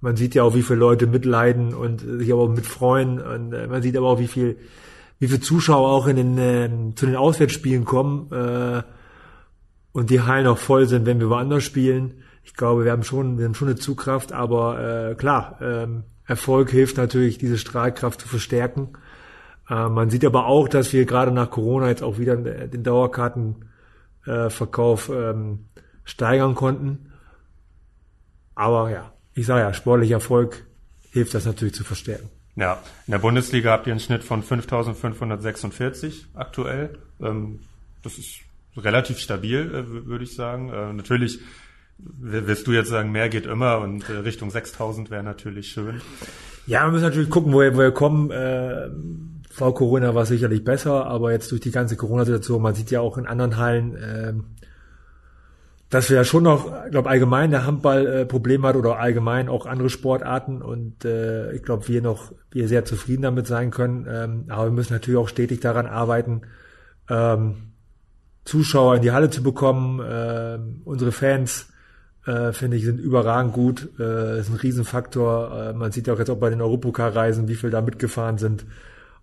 man 0.00 0.16
sieht 0.16 0.34
ja 0.34 0.42
auch, 0.44 0.54
wie 0.54 0.62
viele 0.62 0.78
Leute 0.78 1.08
mitleiden 1.08 1.74
und 1.74 2.02
sich 2.02 2.30
aber 2.32 2.42
auch 2.42 2.50
mitfreuen. 2.50 3.20
Und 3.20 3.54
äh, 3.54 3.66
man 3.66 3.82
sieht 3.82 3.96
aber 3.96 4.10
auch, 4.10 4.20
wie 4.20 4.28
viel, 4.28 4.58
wie 5.18 5.28
viele 5.28 5.40
Zuschauer 5.40 5.88
auch 5.88 6.06
in 6.06 6.16
den, 6.16 6.36
äh, 6.38 6.68
zu 6.94 7.06
den 7.06 7.16
Auswärtsspielen 7.16 7.86
kommen 7.86 8.30
äh, 8.32 8.82
und 9.92 10.10
die 10.10 10.20
Hallen 10.20 10.46
auch 10.46 10.58
voll 10.58 10.86
sind, 10.86 11.06
wenn 11.06 11.20
wir 11.20 11.30
woanders 11.30 11.64
spielen. 11.64 12.22
Ich 12.44 12.52
glaube, 12.54 12.84
wir 12.84 12.92
haben 12.92 13.02
schon, 13.02 13.38
wir 13.38 13.46
haben 13.46 13.54
schon 13.54 13.68
eine 13.68 13.78
Zugkraft, 13.78 14.32
aber 14.32 15.10
äh, 15.10 15.14
klar, 15.14 15.58
ähm, 15.62 16.02
Erfolg 16.26 16.68
hilft 16.70 16.98
natürlich, 16.98 17.38
diese 17.38 17.56
Strahlkraft 17.56 18.20
zu 18.20 18.28
verstärken. 18.28 18.90
Äh, 19.70 19.88
man 19.88 20.10
sieht 20.10 20.26
aber 20.26 20.44
auch, 20.46 20.68
dass 20.68 20.92
wir 20.92 21.06
gerade 21.06 21.32
nach 21.32 21.50
Corona 21.50 21.88
jetzt 21.88 22.02
auch 22.02 22.18
wieder 22.18 22.36
den 22.36 22.82
Dauerkartenverkauf 22.82 25.08
äh, 25.08 25.30
ähm, 25.30 25.60
steigern 26.08 26.54
konnten. 26.54 27.12
Aber 28.54 28.90
ja, 28.90 29.12
ich 29.34 29.46
sage 29.46 29.60
ja, 29.60 29.72
sportlicher 29.72 30.14
Erfolg 30.14 30.66
hilft 31.12 31.34
das 31.34 31.44
natürlich 31.44 31.74
zu 31.74 31.84
verstärken. 31.84 32.28
Ja, 32.56 32.82
in 33.06 33.12
der 33.12 33.18
Bundesliga 33.18 33.70
habt 33.70 33.86
ihr 33.86 33.92
einen 33.92 34.00
Schnitt 34.00 34.24
von 34.24 34.42
5.546 34.42 36.24
aktuell. 36.34 36.98
Ähm, 37.20 37.60
das 38.02 38.18
ist 38.18 38.40
relativ 38.76 39.18
stabil, 39.18 39.60
äh, 39.72 40.06
würde 40.06 40.24
ich 40.24 40.34
sagen. 40.34 40.70
Äh, 40.70 40.92
natürlich 40.92 41.40
wirst 41.98 42.66
du 42.66 42.72
jetzt 42.72 42.88
sagen, 42.88 43.12
mehr 43.12 43.28
geht 43.28 43.46
immer 43.46 43.78
und 43.78 44.08
äh, 44.08 44.14
Richtung 44.14 44.50
6.000 44.50 45.10
wäre 45.10 45.22
natürlich 45.22 45.68
schön. 45.68 46.00
Ja, 46.66 46.84
wir 46.84 46.92
müssen 46.92 47.04
natürlich 47.04 47.30
gucken, 47.30 47.52
woher 47.52 47.76
wir 47.76 47.92
kommen. 47.92 48.30
vor 49.50 49.74
Corona 49.74 50.14
war 50.14 50.22
es 50.24 50.28
sicherlich 50.28 50.64
besser, 50.64 51.06
aber 51.06 51.32
jetzt 51.32 51.50
durch 51.50 51.60
die 51.60 51.70
ganze 51.70 51.96
Corona-Situation, 51.96 52.60
man 52.60 52.74
sieht 52.74 52.90
ja 52.90 53.00
auch 53.00 53.16
in 53.16 53.26
anderen 53.26 53.56
Hallen, 53.56 54.44
dass 55.90 56.10
wir 56.10 56.16
ja 56.16 56.24
schon 56.24 56.42
noch, 56.42 56.84
ich 56.84 56.90
glaube 56.90 57.08
allgemein 57.08 57.50
der 57.50 57.64
Handball 57.64 58.06
äh, 58.06 58.26
Probleme 58.26 58.68
hat 58.68 58.76
oder 58.76 58.98
allgemein 58.98 59.48
auch 59.48 59.64
andere 59.64 59.88
Sportarten 59.88 60.60
und 60.60 61.04
äh, 61.04 61.52
ich 61.52 61.62
glaube 61.62 61.88
wir 61.88 62.02
noch 62.02 62.32
wir 62.50 62.68
sehr 62.68 62.84
zufrieden 62.84 63.22
damit 63.22 63.46
sein 63.46 63.70
können. 63.70 64.06
Ähm, 64.08 64.44
aber 64.48 64.66
wir 64.66 64.72
müssen 64.72 64.92
natürlich 64.92 65.18
auch 65.18 65.28
stetig 65.28 65.60
daran 65.60 65.86
arbeiten, 65.86 66.42
ähm, 67.08 67.72
Zuschauer 68.44 68.96
in 68.96 69.02
die 69.02 69.12
Halle 69.12 69.30
zu 69.30 69.42
bekommen. 69.42 70.00
Ähm, 70.06 70.82
unsere 70.84 71.12
Fans 71.12 71.68
äh, 72.26 72.52
finde 72.52 72.76
ich 72.76 72.84
sind 72.84 73.00
überragend 73.00 73.54
gut, 73.54 73.88
äh, 73.98 74.40
ist 74.40 74.50
ein 74.50 74.56
Riesenfaktor. 74.56 75.70
Äh, 75.70 75.72
man 75.72 75.92
sieht 75.92 76.06
ja 76.06 76.14
auch 76.14 76.18
jetzt 76.18 76.30
auch 76.30 76.38
bei 76.38 76.50
den 76.50 76.60
Europacar-Reisen, 76.60 77.48
wie 77.48 77.54
viel 77.54 77.70
da 77.70 77.80
mitgefahren 77.80 78.36
sind 78.36 78.66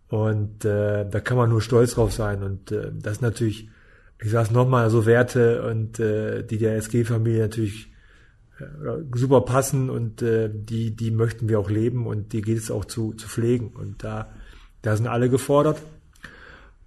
und 0.07 0.65
äh, 0.65 1.07
da 1.09 1.19
kann 1.19 1.37
man 1.37 1.49
nur 1.49 1.61
stolz 1.61 1.95
drauf 1.95 2.13
sein 2.13 2.43
und 2.43 2.71
äh, 2.71 2.91
das 2.93 3.13
ist 3.13 3.21
natürlich 3.21 3.69
ich 4.25 4.31
sag's 4.31 4.49
nochmal, 4.49 4.89
so 4.89 5.05
Werte 5.05 5.61
und 5.69 5.99
äh, 5.99 6.43
die 6.43 6.57
der 6.57 6.77
SG-Familie 6.77 7.41
natürlich 7.41 7.91
äh, 8.59 8.65
super 9.13 9.41
passen 9.41 9.91
und 9.91 10.23
äh, 10.23 10.49
die, 10.51 10.95
die 10.95 11.11
möchten 11.11 11.47
wir 11.47 11.59
auch 11.59 11.69
leben 11.69 12.07
und 12.07 12.33
die 12.33 12.41
geht 12.41 12.57
es 12.57 12.71
auch 12.71 12.85
zu, 12.85 13.13
zu 13.13 13.27
pflegen. 13.27 13.67
Und 13.67 14.03
da, 14.03 14.33
da 14.81 14.97
sind 14.97 15.05
alle 15.05 15.29
gefordert. 15.29 15.79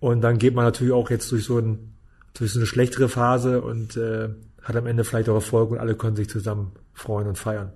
Und 0.00 0.20
dann 0.20 0.38
geht 0.38 0.54
man 0.54 0.64
natürlich 0.64 0.92
auch 0.92 1.10
jetzt 1.10 1.30
durch 1.30 1.44
so, 1.44 1.58
ein, 1.58 1.94
durch 2.34 2.52
so 2.52 2.58
eine 2.58 2.66
schlechtere 2.66 3.08
Phase 3.08 3.62
und 3.62 3.96
äh, 3.96 4.30
hat 4.62 4.74
am 4.74 4.86
Ende 4.86 5.04
vielleicht 5.04 5.28
auch 5.28 5.34
Erfolg 5.34 5.70
und 5.70 5.78
alle 5.78 5.94
können 5.94 6.16
sich 6.16 6.28
zusammen 6.28 6.72
freuen 6.92 7.28
und 7.28 7.38
feiern. 7.38 7.72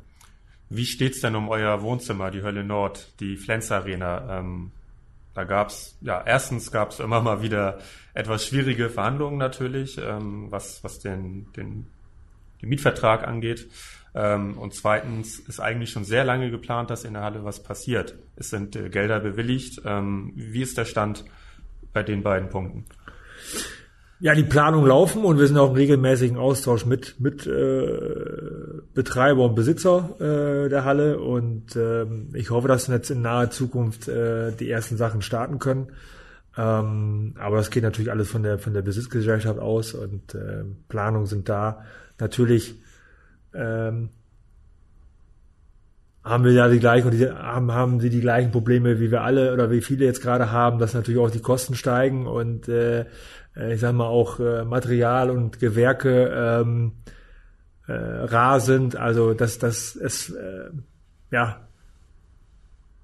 Wie 0.70 0.86
steht's 0.86 1.20
denn 1.20 1.36
um 1.36 1.48
euer 1.48 1.82
Wohnzimmer, 1.82 2.32
die 2.32 2.42
Hölle 2.42 2.64
Nord, 2.64 3.12
die 3.20 3.36
Flens 3.36 3.70
Arena? 3.70 4.40
Ähm, 4.40 4.72
da 5.34 5.44
gab's 5.44 5.96
ja, 6.00 6.22
erstens 6.24 6.70
gab's 6.70 7.00
immer 7.00 7.20
mal 7.20 7.42
wieder 7.42 7.78
etwas 8.14 8.46
schwierige 8.46 8.90
Verhandlungen 8.90 9.38
natürlich, 9.38 9.98
ähm, 9.98 10.50
was, 10.50 10.84
was 10.84 10.98
den, 10.98 11.52
den, 11.52 11.86
den 12.60 12.68
Mietvertrag 12.68 13.26
angeht. 13.26 13.68
Ähm, 14.14 14.58
und 14.58 14.74
zweitens 14.74 15.38
ist 15.38 15.60
eigentlich 15.60 15.90
schon 15.90 16.04
sehr 16.04 16.24
lange 16.24 16.50
geplant, 16.50 16.90
dass 16.90 17.04
in 17.04 17.14
der 17.14 17.22
Halle 17.22 17.44
was 17.44 17.62
passiert. 17.62 18.14
Es 18.36 18.50
sind 18.50 18.76
äh, 18.76 18.90
Gelder 18.90 19.20
bewilligt. 19.20 19.80
Ähm, 19.86 20.32
wie 20.34 20.62
ist 20.62 20.76
der 20.76 20.84
Stand 20.84 21.24
bei 21.92 22.02
den 22.02 22.22
beiden 22.22 22.50
Punkten? 22.50 22.84
Ja, 24.22 24.36
die 24.36 24.44
Planungen 24.44 24.86
laufen 24.86 25.24
und 25.24 25.40
wir 25.40 25.48
sind 25.48 25.58
auch 25.58 25.70
im 25.70 25.74
regelmäßigen 25.74 26.36
Austausch 26.36 26.86
mit 26.86 27.18
mit 27.18 27.44
äh, 27.44 27.98
Betreiber 28.94 29.44
und 29.44 29.56
Besitzer 29.56 30.14
äh, 30.20 30.68
der 30.68 30.84
Halle 30.84 31.18
und 31.18 31.74
ähm, 31.74 32.28
ich 32.32 32.50
hoffe, 32.50 32.68
dass 32.68 32.88
wir 32.88 32.94
jetzt 32.94 33.10
in 33.10 33.20
naher 33.20 33.50
Zukunft 33.50 34.06
äh, 34.06 34.52
die 34.52 34.70
ersten 34.70 34.96
Sachen 34.96 35.22
starten 35.22 35.58
können. 35.58 35.88
Ähm, 36.56 37.34
aber 37.36 37.56
das 37.56 37.72
geht 37.72 37.82
natürlich 37.82 38.12
alles 38.12 38.30
von 38.30 38.44
der 38.44 38.60
von 38.60 38.72
der 38.72 38.82
Besitzgesellschaft 38.82 39.58
aus 39.58 39.92
und 39.92 40.36
äh, 40.36 40.66
Planungen 40.88 41.26
sind 41.26 41.48
da. 41.48 41.84
Natürlich 42.20 42.76
ähm, 43.52 44.10
haben 46.22 46.44
wir 46.44 46.52
ja 46.52 46.68
die 46.68 46.78
gleichen 46.78 47.10
die, 47.10 47.28
haben 47.28 47.72
haben 47.72 47.98
sie 47.98 48.08
die 48.08 48.20
gleichen 48.20 48.52
Probleme 48.52 49.00
wie 49.00 49.10
wir 49.10 49.22
alle 49.22 49.52
oder 49.52 49.72
wie 49.72 49.80
viele 49.80 50.04
jetzt 50.04 50.22
gerade 50.22 50.52
haben, 50.52 50.78
dass 50.78 50.94
natürlich 50.94 51.20
auch 51.20 51.30
die 51.30 51.42
Kosten 51.42 51.74
steigen 51.74 52.28
und 52.28 52.68
äh, 52.68 53.06
ich 53.54 53.80
sag 53.80 53.94
mal 53.94 54.06
auch 54.06 54.40
äh, 54.40 54.64
Material 54.64 55.30
und 55.30 55.58
Gewerke 55.58 56.32
ähm, 56.34 56.92
äh, 57.86 57.92
rar 57.92 58.60
sind. 58.60 58.96
Also 58.96 59.34
dass 59.34 59.58
das 59.58 59.96
es 59.96 60.30
äh, 60.30 60.70
ja 61.30 61.68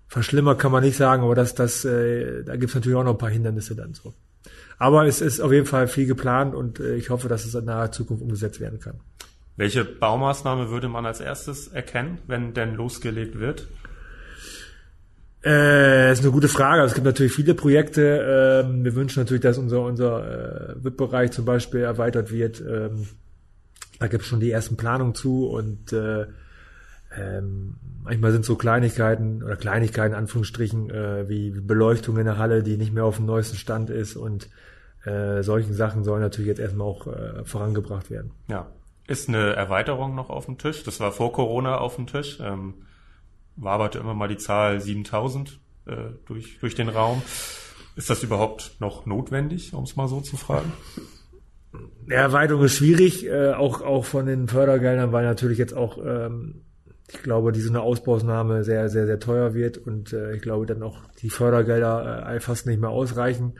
verschlimmer 0.08 0.54
kann 0.54 0.72
man 0.72 0.82
nicht 0.82 0.96
sagen, 0.96 1.22
aber 1.22 1.34
dass 1.34 1.54
das 1.54 1.84
äh, 1.84 2.44
da 2.44 2.56
gibt's 2.56 2.74
natürlich 2.74 2.96
auch 2.96 3.04
noch 3.04 3.12
ein 3.14 3.18
paar 3.18 3.30
Hindernisse 3.30 3.74
dann 3.74 3.94
so. 3.94 4.14
Aber 4.78 5.06
es 5.06 5.20
ist 5.20 5.40
auf 5.40 5.52
jeden 5.52 5.66
Fall 5.66 5.88
viel 5.88 6.06
geplant 6.06 6.54
und 6.54 6.80
äh, 6.80 6.94
ich 6.94 7.10
hoffe, 7.10 7.28
dass 7.28 7.44
es 7.44 7.54
in 7.54 7.64
naher 7.64 7.92
Zukunft 7.92 8.22
umgesetzt 8.22 8.60
werden 8.60 8.78
kann. 8.78 9.00
Welche 9.56 9.84
Baumaßnahme 9.84 10.70
würde 10.70 10.88
man 10.88 11.04
als 11.04 11.20
erstes 11.20 11.66
erkennen, 11.66 12.18
wenn 12.28 12.54
denn 12.54 12.74
losgelegt 12.74 13.40
wird? 13.40 13.66
Äh, 15.44 16.12
ist 16.12 16.22
eine 16.22 16.32
gute 16.32 16.48
Frage. 16.48 16.82
Also 16.82 16.92
es 16.92 16.94
gibt 16.94 17.06
natürlich 17.06 17.32
viele 17.32 17.54
Projekte. 17.54 18.64
Ähm, 18.64 18.84
wir 18.84 18.94
wünschen 18.94 19.20
natürlich, 19.20 19.42
dass 19.42 19.58
unser 19.58 19.82
unser 19.82 20.74
äh, 20.76 20.84
VIP-Bereich 20.84 21.30
zum 21.30 21.44
Beispiel 21.44 21.80
erweitert 21.80 22.32
wird. 22.32 22.60
Ähm, 22.60 23.06
da 23.98 24.08
gibt 24.08 24.22
es 24.22 24.28
schon 24.28 24.40
die 24.40 24.50
ersten 24.50 24.76
Planungen 24.76 25.14
zu 25.14 25.48
und 25.48 25.92
äh, 25.92 26.26
ähm, 27.16 27.76
manchmal 28.02 28.32
sind 28.32 28.44
so 28.44 28.56
Kleinigkeiten 28.56 29.42
oder 29.42 29.56
Kleinigkeiten 29.56 30.12
in 30.12 30.18
Anführungsstrichen 30.18 30.90
äh, 30.90 31.28
wie 31.28 31.50
Beleuchtung 31.50 32.18
in 32.18 32.24
der 32.24 32.38
Halle, 32.38 32.62
die 32.62 32.76
nicht 32.76 32.92
mehr 32.92 33.04
auf 33.04 33.16
dem 33.16 33.26
neuesten 33.26 33.56
Stand 33.56 33.90
ist 33.90 34.16
und 34.16 34.48
äh, 35.04 35.42
solchen 35.42 35.74
Sachen 35.74 36.04
sollen 36.04 36.20
natürlich 36.20 36.48
jetzt 36.48 36.60
erstmal 36.60 36.86
auch 36.86 37.06
äh, 37.06 37.44
vorangebracht 37.44 38.10
werden. 38.10 38.32
Ja. 38.48 38.66
Ist 39.06 39.28
eine 39.28 39.54
Erweiterung 39.54 40.14
noch 40.14 40.28
auf 40.28 40.44
dem 40.44 40.58
Tisch? 40.58 40.82
Das 40.82 41.00
war 41.00 41.12
vor 41.12 41.32
Corona 41.32 41.78
auf 41.78 41.96
dem 41.96 42.06
Tisch. 42.06 42.38
Ähm, 42.42 42.74
waberte 43.58 43.98
immer 43.98 44.14
mal 44.14 44.28
die 44.28 44.36
Zahl 44.36 44.80
7000 44.80 45.60
äh, 45.86 45.96
durch, 46.26 46.58
durch 46.60 46.74
den 46.74 46.88
Raum. 46.88 47.22
Ist 47.96 48.10
das 48.10 48.22
überhaupt 48.22 48.76
noch 48.78 49.06
notwendig, 49.06 49.74
um 49.74 49.84
es 49.84 49.96
mal 49.96 50.08
so 50.08 50.20
zu 50.20 50.36
fragen? 50.36 50.72
Erweiterung 52.08 52.64
ist 52.64 52.76
schwierig, 52.76 53.26
äh, 53.26 53.52
auch, 53.52 53.82
auch 53.82 54.04
von 54.04 54.26
den 54.26 54.48
Fördergeldern, 54.48 55.12
weil 55.12 55.24
natürlich 55.24 55.58
jetzt 55.58 55.74
auch, 55.74 55.98
ähm, 55.98 56.62
ich 57.10 57.22
glaube, 57.22 57.52
diese 57.52 57.70
eine 57.70 57.80
Ausbausnahme 57.80 58.64
sehr, 58.64 58.88
sehr, 58.88 59.06
sehr 59.06 59.18
teuer 59.18 59.54
wird 59.54 59.78
und 59.78 60.12
äh, 60.12 60.34
ich 60.34 60.42
glaube 60.42 60.66
dann 60.66 60.82
auch 60.82 60.98
die 61.20 61.30
Fördergelder 61.30 62.34
äh, 62.34 62.40
fast 62.40 62.66
nicht 62.66 62.80
mehr 62.80 62.90
ausreichen. 62.90 63.54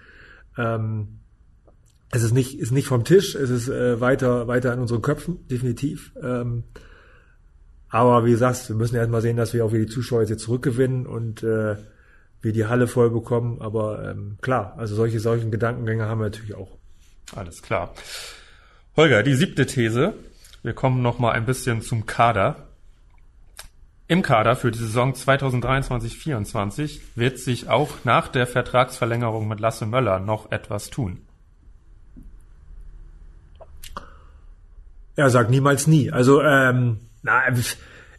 Ähm, 0.57 1.21
es 2.11 2.23
ist 2.23 2.33
nicht, 2.33 2.59
ist 2.59 2.73
nicht 2.73 2.87
vom 2.87 3.05
Tisch, 3.05 3.35
es 3.35 3.51
ist 3.51 3.69
äh, 3.69 4.01
weiter, 4.01 4.47
weiter 4.49 4.73
in 4.73 4.81
unseren 4.81 5.03
Köpfen, 5.03 5.47
definitiv. 5.49 6.13
Ähm, 6.23 6.65
aber 7.91 8.25
wie 8.27 8.33
gesagt, 8.33 8.69
wir 8.69 8.77
müssen 8.77 8.97
erst 8.97 9.11
mal 9.11 9.23
sehen, 9.23 9.37
dass 9.37 9.55
wir 9.55 9.65
auch 9.65 9.73
wieder 9.73 9.85
die 9.85 9.91
Zuschauer 9.91 10.23
jetzt 10.23 10.43
zurückgewinnen 10.43 11.07
und 11.07 11.43
äh, 11.43 11.77
wir 12.43 12.53
die 12.53 12.67
Halle 12.67 12.87
voll 12.87 13.11
bekommen. 13.11 13.61
Aber 13.61 14.11
ähm, 14.11 14.39
klar, 14.41 14.75
also 14.77 14.95
solche, 14.95 15.21
solchen 15.21 15.51
Gedankengänge 15.51 16.07
haben 16.07 16.21
wir 16.21 16.27
natürlich 16.27 16.55
auch. 16.55 16.77
Alles 17.35 17.63
klar. 17.63 17.95
Holger, 18.97 19.23
die 19.23 19.35
siebte 19.35 19.67
These. 19.67 20.15
Wir 20.63 20.73
kommen 20.75 21.03
noch 21.03 21.19
mal 21.19 21.33
ein 21.33 21.47
bisschen 21.47 21.83
zum 21.83 22.07
Kader. 22.07 22.69
Im 24.07 24.23
Kader 24.23 24.57
für 24.57 24.71
die 24.71 24.79
Saison 24.79 25.13
2023-24 25.13 27.01
wird 27.15 27.39
sich 27.39 27.69
auch 27.69 27.91
nach 28.05 28.29
der 28.29 28.47
Vertragsverlängerung 28.47 29.47
mit 29.47 29.61
Lasse 29.61 29.87
Möller 29.87 30.19
noch 30.19 30.51
etwas 30.51 30.89
tun. 30.91 31.21
Er 35.15 35.31
sagt 35.31 35.51
niemals 35.51 35.87
nie. 35.87 36.11
Also 36.11 36.43
ähm, 36.43 37.01
na, 37.23 37.43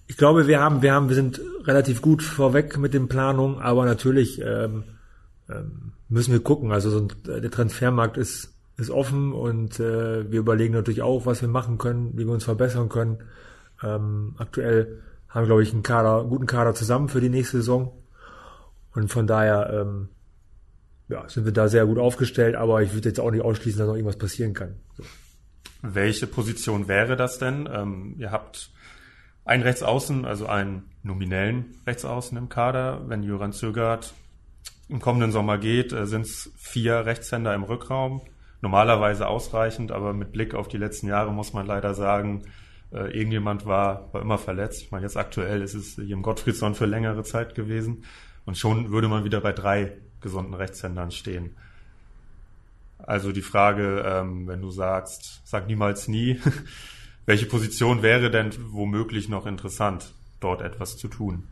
ich 0.08 0.18
glaube, 0.18 0.48
wir 0.48 0.60
haben, 0.60 0.82
wir 0.82 0.94
haben, 0.94 1.10
wir 1.10 1.16
sind 1.16 1.42
relativ 1.64 2.02
gut 2.02 2.24
vorweg 2.24 2.78
mit 2.78 2.94
den 2.94 3.08
Planungen, 3.08 3.60
aber 3.60 3.86
natürlich 3.86 4.42
ähm, 4.42 4.84
ähm, 5.50 5.94
müssen 6.08 6.32
wir 6.32 6.40
gucken. 6.40 6.72
Also 6.72 6.90
so 6.90 7.00
ein, 7.00 7.42
der 7.42 7.52
Transfermarkt 7.52 8.18
ist 8.18 8.54
ist 8.80 8.90
offen 8.90 9.34
und 9.34 9.80
äh, 9.80 10.32
wir 10.32 10.40
überlegen 10.40 10.74
natürlich 10.74 11.02
auch, 11.02 11.26
was 11.26 11.42
wir 11.42 11.50
machen 11.50 11.78
können, 11.78 12.12
wie 12.14 12.26
wir 12.26 12.34
uns 12.34 12.46
verbessern 12.46 12.90
können. 12.90 13.18
Ähm, 13.84 14.36
aktuell 14.38 15.02
haben 15.28 15.46
glaube 15.46 15.64
ich, 15.64 15.74
einen 15.74 15.84
Kader, 15.84 16.24
guten 16.24 16.46
Kader 16.46 16.74
zusammen 16.74 17.10
für 17.10 17.22
die 17.22 17.30
nächste 17.30 17.58
Saison. 17.58 17.92
Und 18.94 19.12
von 19.12 19.28
daher 19.28 19.70
ähm, 19.82 20.10
ja, 21.10 21.28
sind 21.28 21.46
wir 21.46 21.52
da 21.52 21.68
sehr 21.68 21.86
gut 21.86 22.00
aufgestellt, 22.00 22.56
aber 22.56 22.82
ich 22.82 22.94
würde 22.94 23.10
jetzt 23.10 23.20
auch 23.20 23.32
nicht 23.32 23.44
ausschließen, 23.44 23.80
dass 23.80 23.88
noch 23.88 23.96
irgendwas 23.96 24.18
passieren 24.18 24.54
kann. 24.54 24.76
So. 24.96 25.04
Welche 25.82 26.28
Position 26.28 26.88
wäre 26.88 27.16
das 27.16 27.38
denn? 27.38 27.70
Ähm, 27.72 28.16
ihr 28.18 28.32
habt 28.32 28.72
einen 29.50 29.64
Rechtsaußen, 29.64 30.26
also 30.26 30.46
einen 30.46 30.84
nominellen 31.02 31.74
Rechtsaußen 31.88 32.38
im 32.38 32.50
Kader. 32.50 33.02
Wenn 33.08 33.24
Jöran 33.24 33.52
Zögert 33.52 34.14
im 34.90 35.00
kommenden 35.00 35.32
Sommer 35.32 35.58
geht, 35.58 35.92
äh, 35.92 36.06
sind 36.06 36.22
es 36.22 36.52
vier 36.56 37.08
Rechtshänder 37.08 37.56
im 37.56 37.64
Rückraum. 37.64 38.22
Normalerweise 38.62 39.28
ausreichend, 39.28 39.92
aber 39.92 40.14
mit 40.14 40.34
Blick 40.34 40.54
auf 40.54 40.68
die 40.68 40.78
letzten 40.78 41.08
Jahre 41.08 41.32
muss 41.32 41.52
man 41.52 41.66
leider 41.66 41.96
sagen, 41.96 42.44
äh, 42.92 43.12
irgendjemand 43.18 43.66
war, 43.66 44.14
war 44.14 44.22
immer 44.22 44.38
verletzt. 44.38 44.84
Ich 44.84 44.92
meine, 44.92 45.06
jetzt 45.06 45.18
aktuell 45.18 45.64
ist 45.64 45.74
es 45.74 45.98
Jem 45.98 46.22
Gottfriedson 46.22 46.76
für 46.76 46.86
längere 46.86 47.24
Zeit 47.24 47.56
gewesen. 47.56 48.04
Und 48.46 48.56
schon 48.56 48.92
würde 48.92 49.08
man 49.08 49.24
wieder 49.24 49.42
bei 49.42 49.52
drei 49.52 49.94
gesunden 50.22 50.54
Rechtshändern 50.54 51.10
stehen. 51.10 51.56
Also 53.00 53.32
die 53.32 53.42
Frage, 53.42 54.04
ähm, 54.06 54.48
wenn 54.48 54.62
du 54.62 54.70
sagst, 54.70 55.42
sag 55.44 55.66
niemals 55.66 56.08
nie, 56.08 56.40
welche 57.30 57.46
Position 57.46 58.02
wäre 58.02 58.32
denn 58.32 58.50
womöglich 58.72 59.30
noch 59.30 59.46
interessant, 59.46 60.16
dort 60.40 60.64
etwas 60.64 60.98
zu 60.98 61.08
tun? 61.08 61.44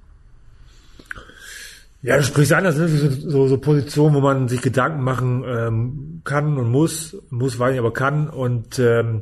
Ja, 2.02 2.18
du 2.18 2.24
sprichst 2.24 2.52
an, 2.52 2.64
das 2.64 2.78
sind 2.78 3.30
so, 3.30 3.48
so 3.48 3.60
Positionen, 3.60 4.16
wo 4.16 4.20
man 4.20 4.48
sich 4.48 4.64
Gedanken 4.64 5.04
machen 5.04 5.44
ähm, 5.46 6.22
kann 6.24 6.58
und 6.58 6.72
muss, 6.72 7.16
muss, 7.30 7.60
weiß 7.60 7.72
nicht, 7.74 7.80
aber 7.80 7.94
kann 7.94 8.28
und 8.28 8.80
ähm, 8.80 9.22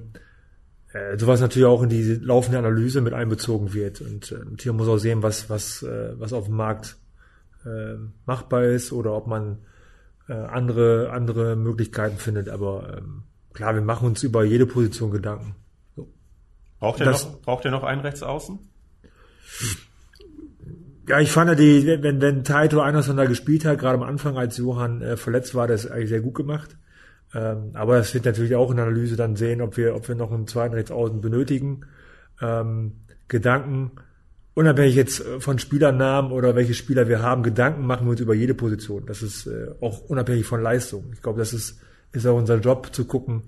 äh, 0.94 1.18
sowas 1.18 1.42
natürlich 1.42 1.68
auch 1.68 1.84
in 1.84 1.90
die 1.90 2.20
laufende 2.22 2.58
Analyse 2.58 3.02
mit 3.02 3.14
einbezogen 3.14 3.74
wird. 3.74 4.00
Und 4.00 4.32
äh, 4.32 4.38
hier 4.58 4.72
muss 4.72 4.88
auch 4.88 4.98
sehen, 4.98 5.24
was, 5.24 5.50
was, 5.50 5.84
äh, 5.84 6.14
was 6.18 6.32
auf 6.32 6.46
dem 6.46 6.56
Markt 6.56 6.96
äh, 7.66 7.96
machbar 8.26 8.64
ist 8.64 8.94
oder 8.94 9.12
ob 9.12 9.28
man 9.28 9.58
äh, 10.30 10.34
andere, 10.34 11.12
andere 11.12 11.58
Möglichkeiten 11.58 12.18
findet. 12.18 12.48
Aber 12.48 12.96
ähm, 12.98 13.24
klar, 13.52 13.74
wir 13.74 13.82
machen 13.82 14.08
uns 14.08 14.24
über 14.24 14.46
jede 14.46 14.66
Position 14.66 15.12
Gedanken. 15.12 15.56
Braucht 16.86 17.00
ihr, 17.00 17.06
noch, 17.08 17.42
braucht 17.42 17.66
ihr 17.66 17.72
noch 17.72 17.84
einen 17.84 18.02
Rechtsaußen? 18.02 18.60
Ja, 21.08 21.20
ich 21.20 21.32
fand 21.32 21.58
die, 21.58 21.88
wenn, 21.88 22.22
wenn 22.22 22.44
Taito 22.44 22.80
Anderson 22.80 23.18
da 23.18 23.26
gespielt 23.26 23.66
hat, 23.66 23.80
gerade 23.80 23.96
am 23.96 24.04
Anfang, 24.04 24.38
als 24.38 24.58
Johann 24.58 25.02
äh, 25.02 25.18
verletzt 25.18 25.56
war, 25.56 25.68
das 25.68 25.90
eigentlich 25.90 26.10
sehr 26.10 26.22
gut 26.22 26.36
gemacht. 26.36 26.78
Ähm, 27.34 27.72
aber 27.74 27.98
es 27.98 28.14
wird 28.14 28.26
natürlich 28.26 28.54
auch 28.54 28.70
in 28.70 28.78
der 28.78 28.86
Analyse 28.86 29.16
dann 29.16 29.36
sehen, 29.36 29.62
ob 29.62 29.78
wir, 29.78 29.96
ob 29.96 30.08
wir 30.08 30.14
noch 30.14 30.32
einen 30.32 30.46
zweiten 30.46 30.76
Rechtsaußen 30.76 31.22
benötigen. 31.22 31.88
Ähm, 32.40 32.98
Gedanken, 33.30 33.94
unabhängig 34.54 34.94
jetzt 34.94 35.24
von 35.40 35.58
Spielernamen 35.58 36.32
oder 36.32 36.56
welche 36.56 36.76
Spieler 36.76 37.08
wir 37.08 37.24
haben, 37.24 37.42
Gedanken 37.42 37.88
machen 37.88 38.06
wir 38.06 38.12
uns 38.12 38.22
über 38.22 38.36
jede 38.36 38.54
Position. 38.54 39.08
Das 39.08 39.24
ist 39.24 39.48
äh, 39.48 39.72
auch 39.82 40.02
unabhängig 40.02 40.46
von 40.46 40.62
Leistung. 40.62 41.06
Ich 41.14 41.24
glaube, 41.24 41.40
das 41.40 41.52
ist, 41.52 41.80
ist 42.12 42.28
auch 42.28 42.38
unser 42.38 42.60
Job 42.60 42.94
zu 42.94 43.06
gucken, 43.06 43.42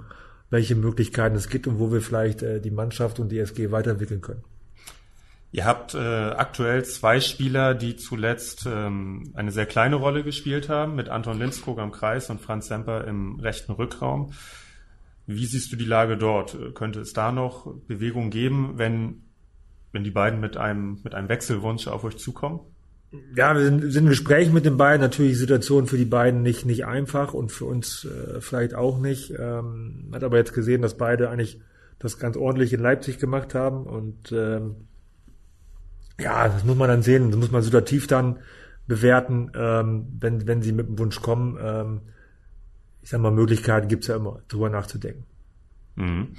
welche 0.50 0.76
Möglichkeiten 0.76 1.36
es 1.36 1.50
gibt 1.50 1.68
und 1.68 1.80
wo 1.80 1.92
wir 1.92 2.02
vielleicht 2.02 2.42
äh, 2.42 2.62
die 2.62 2.72
Mannschaft 2.72 3.20
und 3.20 3.30
die 3.30 3.40
SG 3.40 3.72
weiterentwickeln 3.72 4.22
können. 4.22 4.44
Ihr 5.52 5.66
habt 5.66 5.94
äh, 5.94 5.98
aktuell 5.98 6.84
zwei 6.84 7.20
Spieler, 7.22 7.74
die 7.74 7.96
zuletzt 7.96 8.66
ähm, 8.66 9.32
eine 9.34 9.52
sehr 9.52 9.66
kleine 9.66 9.96
Rolle 9.96 10.24
gespielt 10.24 10.68
haben, 10.68 10.96
mit 10.96 11.10
Anton 11.10 11.40
Linskog 11.40 11.80
am 11.80 11.92
Kreis 11.92 12.30
und 12.30 12.42
Franz 12.42 12.68
Semper 12.68 13.06
im 13.06 13.40
rechten 13.40 13.72
Rückraum. 13.72 14.34
Wie 15.26 15.46
siehst 15.46 15.72
du 15.72 15.76
die 15.76 15.86
Lage 15.86 16.18
dort? 16.18 16.58
Könnte 16.76 17.00
es 17.00 17.14
da 17.14 17.32
noch 17.32 17.74
Bewegung 17.88 18.30
geben, 18.30 18.74
wenn, 18.76 19.24
wenn 19.92 20.04
die 20.04 20.12
beiden 20.12 20.40
mit 20.40 20.58
einem, 20.58 21.00
mit 21.04 21.16
einem 21.16 21.30
Wechselwunsch 21.30 21.88
auf 21.88 22.04
euch 22.04 22.18
zukommen? 22.18 22.60
Ja, 23.36 23.56
wir 23.56 23.64
sind, 23.64 23.92
sind 23.92 24.04
im 24.04 24.10
Gespräch 24.10 24.52
mit 24.52 24.66
den 24.66 24.78
beiden. 24.78 25.02
Natürlich 25.02 25.34
die 25.34 25.38
Situation 25.38 25.88
für 25.88 25.98
die 25.98 26.06
beiden 26.06 26.42
nicht, 26.42 26.66
nicht 26.66 26.86
einfach 26.86 27.34
und 27.34 27.52
für 27.52 27.66
uns 27.66 28.06
äh, 28.06 28.42
vielleicht 28.42 28.76
auch 28.76 29.00
nicht. 29.00 29.34
Ähm, 29.38 30.10
hat 30.12 30.24
aber 30.24 30.38
jetzt 30.38 30.54
gesehen, 30.54 30.82
dass 30.82 30.98
beide 30.98 31.30
eigentlich 31.30 31.62
das 32.00 32.20
ganz 32.20 32.38
ordentlich 32.38 32.74
in 32.74 32.82
Leipzig 32.82 33.18
gemacht 33.18 33.56
haben 33.56 33.86
und 33.86 34.32
ähm, 34.32 34.76
ja, 36.20 36.48
das 36.48 36.64
muss 36.64 36.76
man 36.76 36.90
dann 36.90 37.02
sehen, 37.02 37.32
das 37.32 37.40
muss 37.40 37.52
man 37.52 37.62
situativ 37.62 38.08
dann 38.08 38.40
bewerten, 38.88 39.52
ähm, 39.56 40.08
wenn, 40.20 40.48
wenn 40.48 40.62
sie 40.62 40.72
mit 40.72 40.88
dem 40.88 41.00
Wunsch 41.00 41.22
kommen. 41.22 41.58
Ähm, 41.62 42.02
ich 43.02 43.10
sag 43.10 43.22
mal, 43.22 43.32
Möglichkeiten 43.32 43.88
gibt's 43.88 44.08
ja 44.08 44.16
immer, 44.16 44.42
drüber 44.48 44.70
nachzudenken. 44.70 45.26
Mhm. 45.96 46.36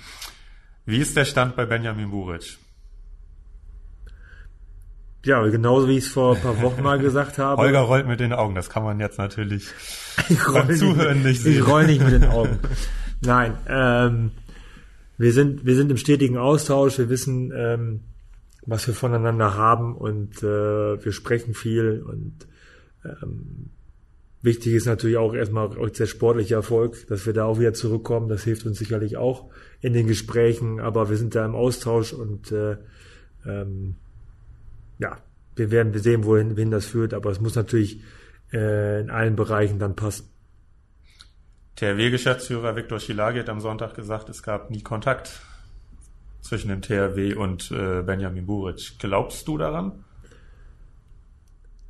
Wie 0.84 0.98
ist 0.98 1.16
der 1.16 1.24
Stand 1.24 1.56
bei 1.56 1.66
Benjamin 1.66 2.10
Buric? 2.10 2.58
Ja, 5.24 5.44
genauso 5.48 5.88
wie 5.88 5.98
ich 5.98 6.04
es 6.04 6.10
vor 6.10 6.36
ein 6.36 6.42
paar 6.42 6.62
Wochen 6.62 6.82
mal 6.82 6.98
gesagt 6.98 7.38
habe. 7.38 7.60
Holger 7.60 7.80
rollt 7.80 8.06
mit 8.06 8.20
den 8.20 8.32
Augen, 8.32 8.54
das 8.54 8.70
kann 8.70 8.84
man 8.84 9.00
jetzt 9.00 9.18
natürlich 9.18 9.68
beim 10.52 10.74
Zuhören 10.74 11.22
nicht, 11.22 11.42
sehen. 11.42 11.54
Ich 11.54 11.66
roll 11.66 11.86
nicht 11.86 12.02
mit 12.02 12.12
den 12.12 12.24
Augen. 12.24 12.58
Nein, 13.20 13.54
ähm, 13.68 14.30
wir 15.16 15.32
sind 15.32 15.66
wir 15.66 15.74
sind 15.74 15.90
im 15.90 15.96
stetigen 15.96 16.38
Austausch. 16.38 16.98
Wir 16.98 17.08
wissen, 17.08 17.52
ähm, 17.54 18.00
was 18.64 18.86
wir 18.86 18.94
voneinander 18.94 19.54
haben 19.56 19.96
und 19.96 20.42
äh, 20.42 21.04
wir 21.04 21.12
sprechen 21.12 21.54
viel 21.54 22.04
und 22.06 22.46
ähm, 23.04 23.70
wichtig 24.42 24.74
ist 24.74 24.86
natürlich 24.86 25.16
auch 25.16 25.34
erstmal 25.34 25.66
auch 25.66 25.90
der 25.90 26.06
sportliche 26.06 26.54
Erfolg, 26.54 27.06
dass 27.08 27.26
wir 27.26 27.32
da 27.32 27.44
auch 27.44 27.58
wieder 27.58 27.74
zurückkommen. 27.74 28.28
Das 28.28 28.44
hilft 28.44 28.66
uns 28.66 28.78
sicherlich 28.78 29.16
auch 29.16 29.50
in 29.80 29.94
den 29.94 30.06
Gesprächen, 30.06 30.80
aber 30.80 31.10
wir 31.10 31.16
sind 31.16 31.34
da 31.34 31.44
im 31.44 31.56
Austausch 31.56 32.12
und 32.12 32.52
äh, 32.52 32.76
ähm, 33.46 33.96
ja, 34.99 35.18
wir 35.57 35.70
werden 35.70 35.96
sehen, 35.99 36.24
wohin, 36.24 36.57
wohin 36.57 36.70
das 36.70 36.86
führt, 36.86 37.14
aber 37.14 37.30
es 37.30 37.40
muss 37.40 37.55
natürlich 37.55 38.03
äh, 38.53 39.01
in 39.01 39.11
allen 39.11 39.36
Bereichen 39.36 39.78
dann 39.78 39.96
passen. 39.96 40.28
THW-Geschäftsführer 41.76 42.74
Viktor 42.74 42.99
Schilagi 42.99 43.38
hat 43.38 43.49
am 43.49 43.61
Sonntag 43.61 43.94
gesagt, 43.94 44.28
es 44.28 44.42
gab 44.42 44.70
nie 44.70 44.82
Kontakt 44.82 45.40
zwischen 46.40 46.68
dem 46.68 46.82
THW 46.82 47.34
und 47.34 47.70
äh, 47.70 48.03
Benjamin 48.03 48.46
Buric. 48.46 48.99
Glaubst 48.99 49.46
du 49.46 49.59
daran? 49.59 50.05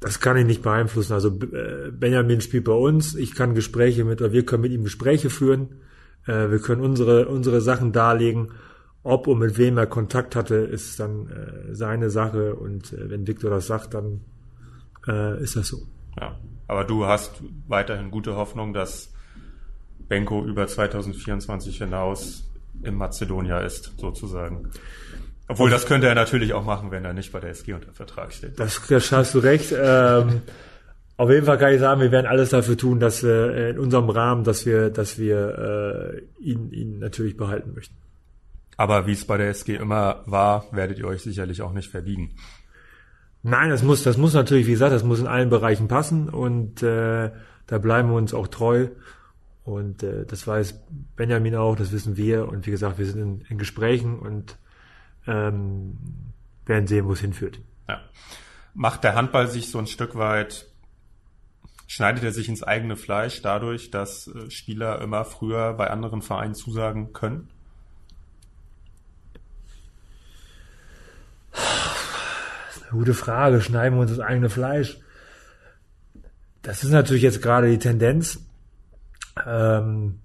Das 0.01 0.21
kann 0.21 0.37
ich 0.37 0.45
nicht 0.45 0.63
beeinflussen. 0.63 1.13
Also 1.13 1.29
äh, 1.29 1.91
Benjamin 1.91 2.41
spielt 2.41 2.65
bei 2.65 2.73
uns. 2.73 3.15
Ich 3.15 3.35
kann 3.35 3.55
Gespräche 3.55 4.05
mit, 4.05 4.21
oder 4.21 4.33
wir 4.33 4.45
können 4.45 4.63
mit 4.63 4.73
ihm 4.73 4.85
Gespräche 4.85 5.31
führen. 5.31 5.81
Äh, 6.27 6.51
wir 6.51 6.61
können 6.61 6.83
unsere 6.83 7.29
unsere 7.29 7.61
Sachen 7.61 7.93
darlegen. 7.93 8.53
Ob 9.03 9.27
und 9.27 9.39
mit 9.39 9.57
wem 9.59 9.79
er 9.79 9.87
Kontakt 9.87 10.37
hatte, 10.37 10.57
ist 10.57 10.99
dann 11.01 11.29
äh, 11.29 11.75
seine 11.75 12.11
Sache. 12.11 12.55
Und 12.55 12.93
äh, 12.93 13.11
wenn 13.11 13.27
Viktor 13.27 13.51
das 13.51 13.67
sagt, 13.67 13.95
dann 13.95 14.21
äh, 15.07 15.43
ist 15.43 15.57
das 15.57 15.69
so. 15.69 15.79
Ja, 16.21 16.39
aber 16.67 16.85
du 16.85 17.07
hast 17.07 17.43
weiterhin 17.69 18.11
gute 18.11 18.37
Hoffnung, 18.37 18.73
dass 18.73 19.13
Benko 20.09 20.45
über 20.45 20.67
2024 20.67 21.79
hinaus 21.79 22.49
in 22.83 22.95
Mazedonia 22.95 23.61
ist, 23.61 23.95
sozusagen. 23.99 24.71
Obwohl, 25.49 25.71
das 25.71 25.87
könnte 25.87 26.07
er 26.07 26.15
natürlich 26.15 26.53
auch 26.53 26.65
machen, 26.65 26.91
wenn 26.91 27.05
er 27.05 27.15
nicht 27.15 27.33
bei 27.33 27.41
der 27.41 27.51
SG 27.51 27.73
unter 27.73 27.93
Vertrag 27.93 28.33
steht. 28.33 28.61
Das, 28.61 28.81
das 28.87 29.13
hast 29.13 29.35
du 29.35 29.39
recht. 29.39 29.73
Ähm, 29.77 30.43
auf 31.17 31.31
jeden 31.31 31.47
Fall 31.47 31.59
kann 31.59 31.73
ich 31.73 31.81
sagen, 31.81 32.01
wir 32.01 32.13
werden 32.13 32.27
alles 32.27 32.51
dafür 32.51 32.77
tun, 32.77 33.01
dass 33.01 33.23
äh, 33.23 33.71
in 33.71 33.79
unserem 33.79 34.11
Rahmen, 34.11 34.45
dass 34.45 34.67
wir, 34.67 34.91
dass 34.91 35.19
wir 35.19 36.21
äh, 36.41 36.43
ihn, 36.43 36.71
ihn 36.71 36.99
natürlich 36.99 37.37
behalten 37.37 37.73
möchten. 37.75 37.97
Aber 38.79 39.07
wie 39.07 39.13
es 39.13 39.27
bei 39.27 39.37
der 39.37 39.49
SG 39.49 39.75
immer 39.75 40.23
war, 40.25 40.65
werdet 40.71 40.99
ihr 40.99 41.07
euch 41.07 41.23
sicherlich 41.23 41.61
auch 41.61 41.73
nicht 41.73 41.91
verbiegen. 41.91 42.37
Nein, 43.43 43.71
das 43.71 43.83
muss, 43.83 44.05
das 44.05 44.17
muss 44.17 44.35
natürlich, 44.35 44.67
wie 44.67 44.73
gesagt, 44.73 44.93
das 44.93 45.05
muss 45.05 45.21
in 45.21 45.27
allen 45.27 45.51
Bereichen 45.51 45.89
passen 45.89 46.29
und 46.29 46.83
äh, 46.83 47.31
da 47.67 47.79
bleiben 47.79 48.09
wir 48.09 48.17
uns 48.17 48.33
auch 48.33 48.47
treu. 48.47 48.89
Und 49.65 50.03
äh, 50.03 50.25
das 50.25 50.47
weiß 50.47 50.81
Benjamin 51.17 51.57
auch, 51.57 51.77
das 51.77 51.93
wissen 51.93 52.17
wir. 52.17 52.49
Und 52.49 52.67
wie 52.67 52.71
gesagt, 52.71 52.99
wir 52.99 53.05
sind 53.05 53.21
in, 53.21 53.41
in 53.49 53.59
Gesprächen 53.59 54.19
und 54.19 54.57
ähm, 55.27 55.99
werden 56.65 56.87
sehen, 56.87 57.05
wo 57.07 57.13
es 57.13 57.21
hinführt. 57.21 57.61
Ja. 57.89 58.01
Macht 58.75 59.03
der 59.03 59.15
Handball 59.15 59.49
sich 59.49 59.71
so 59.71 59.79
ein 59.79 59.89
Stück 59.89 60.17
weit, 60.17 60.69
schneidet 61.89 62.23
er 62.23 62.33
sich 62.33 62.49
ins 62.49 62.63
eigene 62.63 62.97
Fleisch 62.97 63.43
dadurch, 63.43 63.91
dass 63.91 64.29
äh, 64.29 64.51
Spieler 64.51 65.03
immer 65.03 65.25
früher 65.25 65.75
bei 65.75 65.91
anderen 65.91 66.23
Vereinen 66.23 66.55
zusagen 66.55 67.13
können? 67.13 67.51
Das 71.53 72.77
ist 72.77 72.78
eine 72.78 72.78
gute 72.91 73.15
Frage. 73.15 73.61
Schneiden 73.61 73.97
wir 73.97 74.03
uns 74.03 74.11
das 74.11 74.21
eigene 74.21 74.51
Fleisch? 74.51 74.99
Das 76.63 76.85
ist 76.85 76.91
natürlich 76.91 77.23
jetzt 77.23 77.43
gerade 77.43 77.71
die 77.71 77.79
Tendenz. 77.79 78.41
Ähm, 79.47 80.21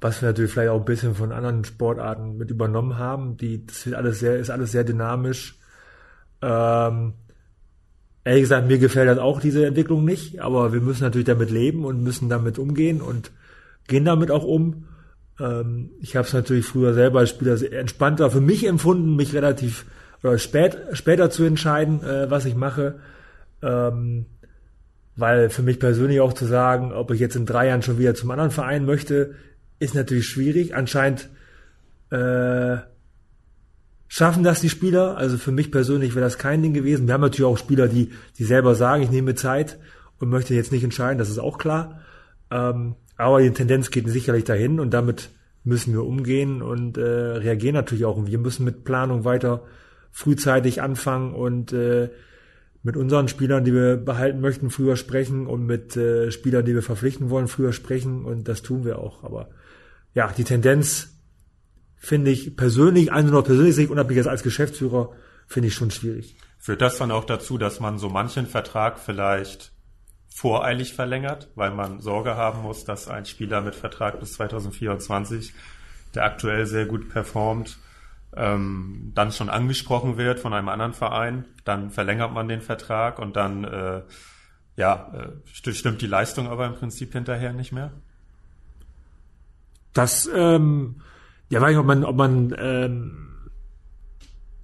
was 0.00 0.22
wir 0.22 0.28
natürlich 0.28 0.50
vielleicht 0.50 0.70
auch 0.70 0.78
ein 0.78 0.84
bisschen 0.84 1.14
von 1.14 1.32
anderen 1.32 1.64
Sportarten 1.64 2.36
mit 2.38 2.50
übernommen 2.50 2.98
haben. 2.98 3.36
Die, 3.36 3.66
das 3.66 3.86
ist 3.86 3.94
alles 3.94 4.20
sehr, 4.20 4.38
ist 4.38 4.50
alles 4.50 4.72
sehr 4.72 4.84
dynamisch. 4.84 5.58
Ähm, 6.40 7.12
ehrlich 8.24 8.42
gesagt, 8.42 8.66
mir 8.66 8.78
gefällt 8.78 9.08
das 9.08 9.18
auch 9.18 9.40
diese 9.40 9.66
Entwicklung 9.66 10.04
nicht, 10.04 10.40
aber 10.40 10.72
wir 10.72 10.80
müssen 10.80 11.02
natürlich 11.02 11.26
damit 11.26 11.50
leben 11.50 11.84
und 11.84 12.02
müssen 12.02 12.30
damit 12.30 12.58
umgehen 12.58 13.02
und 13.02 13.30
gehen 13.88 14.06
damit 14.06 14.30
auch 14.30 14.44
um. 14.44 14.86
Ähm, 15.38 15.90
ich 16.00 16.16
habe 16.16 16.26
es 16.26 16.32
natürlich 16.32 16.64
früher 16.64 16.94
selber 16.94 17.18
als 17.20 17.30
Spieler 17.30 17.60
entspannter 17.72 18.30
für 18.30 18.40
mich 18.40 18.66
empfunden, 18.66 19.16
mich 19.16 19.34
relativ 19.34 19.84
oder 20.22 20.38
spät, 20.38 20.78
später 20.92 21.30
zu 21.30 21.44
entscheiden, 21.44 22.02
äh, 22.02 22.30
was 22.30 22.44
ich 22.44 22.54
mache. 22.54 23.00
Ähm, 23.62 24.26
weil 25.16 25.50
für 25.50 25.62
mich 25.62 25.78
persönlich 25.78 26.20
auch 26.20 26.32
zu 26.32 26.46
sagen, 26.46 26.92
ob 26.92 27.10
ich 27.10 27.20
jetzt 27.20 27.36
in 27.36 27.46
drei 27.46 27.66
Jahren 27.68 27.82
schon 27.82 27.98
wieder 27.98 28.14
zum 28.14 28.30
anderen 28.30 28.50
Verein 28.50 28.84
möchte, 28.86 29.34
ist 29.78 29.94
natürlich 29.94 30.26
schwierig. 30.26 30.74
Anscheinend 30.74 31.28
äh, 32.10 32.78
schaffen 34.08 34.42
das 34.42 34.60
die 34.60 34.68
Spieler. 34.68 35.16
Also 35.16 35.36
für 35.36 35.52
mich 35.52 35.70
persönlich 35.70 36.14
wäre 36.14 36.24
das 36.24 36.38
kein 36.38 36.62
Ding 36.62 36.74
gewesen. 36.74 37.06
Wir 37.06 37.14
haben 37.14 37.20
natürlich 37.20 37.44
auch 37.44 37.58
Spieler, 37.58 37.88
die, 37.88 38.10
die 38.38 38.44
selber 38.44 38.74
sagen, 38.74 39.02
ich 39.02 39.10
nehme 39.10 39.34
Zeit 39.34 39.78
und 40.18 40.28
möchte 40.28 40.54
jetzt 40.54 40.72
nicht 40.72 40.84
entscheiden, 40.84 41.18
das 41.18 41.30
ist 41.30 41.38
auch 41.38 41.58
klar. 41.58 42.00
Ähm, 42.50 42.96
aber 43.16 43.40
die 43.42 43.50
Tendenz 43.50 43.90
geht 43.90 44.08
sicherlich 44.08 44.44
dahin 44.44 44.80
und 44.80 44.92
damit 44.92 45.30
müssen 45.62 45.92
wir 45.92 46.04
umgehen 46.04 46.62
und 46.62 46.96
äh, 46.96 47.02
reagieren 47.02 47.74
natürlich 47.74 48.04
auch. 48.04 48.16
Und 48.16 48.30
wir 48.30 48.38
müssen 48.38 48.64
mit 48.64 48.84
Planung 48.84 49.24
weiter 49.24 49.62
frühzeitig 50.12 50.82
anfangen 50.82 51.34
und 51.34 51.72
äh, 51.72 52.10
mit 52.82 52.96
unseren 52.96 53.28
Spielern, 53.28 53.64
die 53.64 53.74
wir 53.74 53.96
behalten 53.96 54.40
möchten, 54.40 54.70
früher 54.70 54.96
sprechen 54.96 55.46
und 55.46 55.66
mit 55.66 55.96
äh, 55.96 56.30
Spielern, 56.30 56.64
die 56.64 56.74
wir 56.74 56.82
verpflichten 56.82 57.30
wollen, 57.30 57.48
früher 57.48 57.72
sprechen 57.72 58.24
und 58.24 58.48
das 58.48 58.62
tun 58.62 58.84
wir 58.84 58.98
auch. 58.98 59.22
Aber 59.22 59.50
ja, 60.14 60.32
die 60.32 60.44
Tendenz 60.44 61.10
finde 61.96 62.30
ich 62.30 62.56
persönlich, 62.56 63.12
also 63.12 63.30
nur 63.30 63.44
persönlich 63.44 63.74
sehe 63.74 63.84
ich 63.84 63.90
unabhängig 63.90 64.26
als 64.26 64.42
Geschäftsführer, 64.42 65.12
finde 65.46 65.68
ich 65.68 65.74
schon 65.74 65.90
schwierig. 65.90 66.36
Führt 66.58 66.80
das 66.80 66.98
dann 66.98 67.10
auch 67.10 67.24
dazu, 67.24 67.58
dass 67.58 67.80
man 67.80 67.98
so 67.98 68.08
manchen 68.08 68.46
Vertrag 68.46 68.98
vielleicht 68.98 69.72
voreilig 70.34 70.94
verlängert, 70.94 71.48
weil 71.54 71.70
man 71.70 72.00
Sorge 72.00 72.36
haben 72.36 72.62
muss, 72.62 72.84
dass 72.84 73.08
ein 73.08 73.26
Spieler 73.26 73.60
mit 73.60 73.74
Vertrag 73.74 74.20
bis 74.20 74.34
2024, 74.34 75.52
der 76.14 76.24
aktuell 76.24 76.66
sehr 76.66 76.86
gut 76.86 77.10
performt, 77.10 77.78
ähm, 78.36 79.12
dann 79.14 79.32
schon 79.32 79.48
angesprochen 79.48 80.16
wird 80.16 80.40
von 80.40 80.52
einem 80.52 80.68
anderen 80.68 80.92
Verein, 80.92 81.44
dann 81.64 81.90
verlängert 81.90 82.32
man 82.32 82.48
den 82.48 82.60
Vertrag 82.60 83.18
und 83.18 83.36
dann 83.36 83.64
äh, 83.64 84.02
ja, 84.76 85.12
äh, 85.14 85.72
stimmt 85.74 86.00
die 86.00 86.06
Leistung 86.06 86.48
aber 86.48 86.66
im 86.66 86.74
Prinzip 86.74 87.12
hinterher 87.12 87.52
nicht 87.52 87.72
mehr? 87.72 87.92
Das, 89.92 90.28
ähm, 90.34 91.02
ja, 91.50 91.60
weiß 91.60 91.70
nicht, 91.70 91.78
ob 91.78 91.86
man, 91.86 92.04
ob 92.04 92.16
man 92.16 92.54
ähm, 92.58 93.28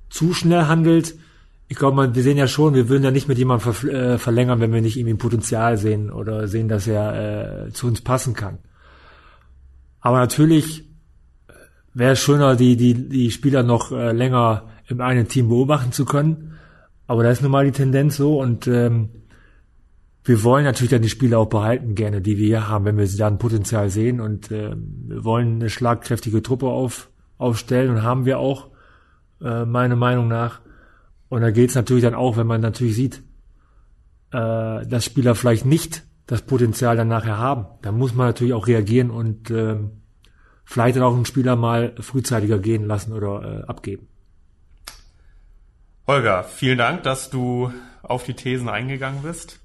zu 0.09 0.33
schnell 0.33 0.67
handelt. 0.67 1.17
Ich 1.69 1.77
glaube, 1.77 2.15
wir 2.15 2.23
sehen 2.23 2.39
ja 2.39 2.47
schon, 2.47 2.75
wir 2.75 2.89
würden 2.89 3.03
ja 3.03 3.11
nicht 3.11 3.27
mit 3.27 3.39
jemandem 3.39 3.73
ver 3.73 3.93
äh, 3.93 4.19
verlängern, 4.19 4.61
wenn 4.61 4.73
wir 4.73 4.81
nicht 4.81 4.97
irgendwie 4.97 5.17
Potenzial 5.17 5.77
sehen 5.77 6.11
oder 6.11 6.47
sehen, 6.47 6.69
dass 6.69 6.87
er 6.87 7.67
äh, 7.67 7.73
zu 7.73 7.89
uns 7.89 8.01
passen 8.01 8.35
kann. 8.35 8.59
Aber 10.01 10.19
natürlich 10.19 10.86
wäre 11.97 12.15
schöner, 12.15 12.57
die, 12.57 12.77
die, 12.77 13.09
die 13.09 13.31
Spieler 13.31 13.63
noch 13.63 13.91
äh, 13.91 14.13
länger 14.13 14.65
im 14.87 15.01
einen 15.01 15.29
Team 15.29 15.49
beobachten 15.49 15.93
zu 15.93 16.05
können. 16.05 16.53
Aber 17.07 17.23
da 17.23 17.31
ist 17.31 17.41
nun 17.41 17.51
mal 17.51 17.65
die 17.65 17.73
Tendenz 17.73 18.17
so 18.17 18.39
und 18.39 18.67
ähm, 18.67 19.09
wir 20.23 20.43
wollen 20.43 20.65
natürlich 20.65 20.91
dann 20.91 21.03
die 21.03 21.09
Spieler 21.09 21.39
auch 21.39 21.49
behalten 21.49 21.95
gerne, 21.95 22.21
die 22.21 22.37
wir 22.37 22.47
hier 22.47 22.69
haben, 22.69 22.85
wenn 22.85 22.99
wir 22.99 23.07
sie 23.07 23.17
dann 23.17 23.39
Potenzial 23.39 23.89
sehen 23.89 24.21
und 24.21 24.51
äh, 24.51 24.75
wir 24.77 25.25
wollen 25.25 25.55
eine 25.55 25.71
schlagkräftige 25.71 26.43
Truppe 26.43 26.67
auf, 26.67 27.09
aufstellen 27.39 27.91
und 27.91 28.03
haben 28.03 28.27
wir 28.27 28.41
auch, 28.41 28.69
äh, 29.41 29.65
meiner 29.65 29.97
Meinung 29.97 30.29
nach. 30.29 30.61
Und 31.29 31.41
da 31.41 31.51
geht 31.51 31.71
es 31.71 31.77
natürlich 31.77 32.03
dann 32.05 32.15
auch, 32.15 32.37
wenn 32.37 32.47
man 32.47 32.61
natürlich 32.61 32.97
sieht, 32.97 33.23
äh, 34.33 34.87
dass 34.87 35.05
Spieler 35.05 35.35
vielleicht 35.35 35.65
nicht 35.65 36.03
das 36.27 36.43
Potenzial 36.43 36.97
dann 36.97 37.09
nachher 37.09 37.39
haben. 37.39 37.67
Da 37.83 37.91
muss 37.91 38.15
man 38.15 38.27
natürlich 38.27 38.53
auch 38.53 38.67
reagieren 38.67 39.11
und 39.11 39.51
äh, 39.51 39.77
vielleicht 40.67 40.97
dann 40.97 41.05
auch 41.05 41.15
einen 41.15 41.25
Spieler 41.25 41.57
mal 41.57 41.95
frühzeitiger 41.99 42.59
gehen 42.59 42.85
lassen 42.85 43.15
oder 43.15 43.63
äh, 43.63 43.67
abgeben. 43.67 44.09
Holger, 46.07 46.45
vielen 46.45 46.79
Dank, 46.79 47.03
dass 47.05 47.31
du 47.31 47.73
auf 48.03 48.25
die 48.25 48.35
Thesen 48.35 48.69
eingegangen 48.69 49.23
bist. 49.23 49.61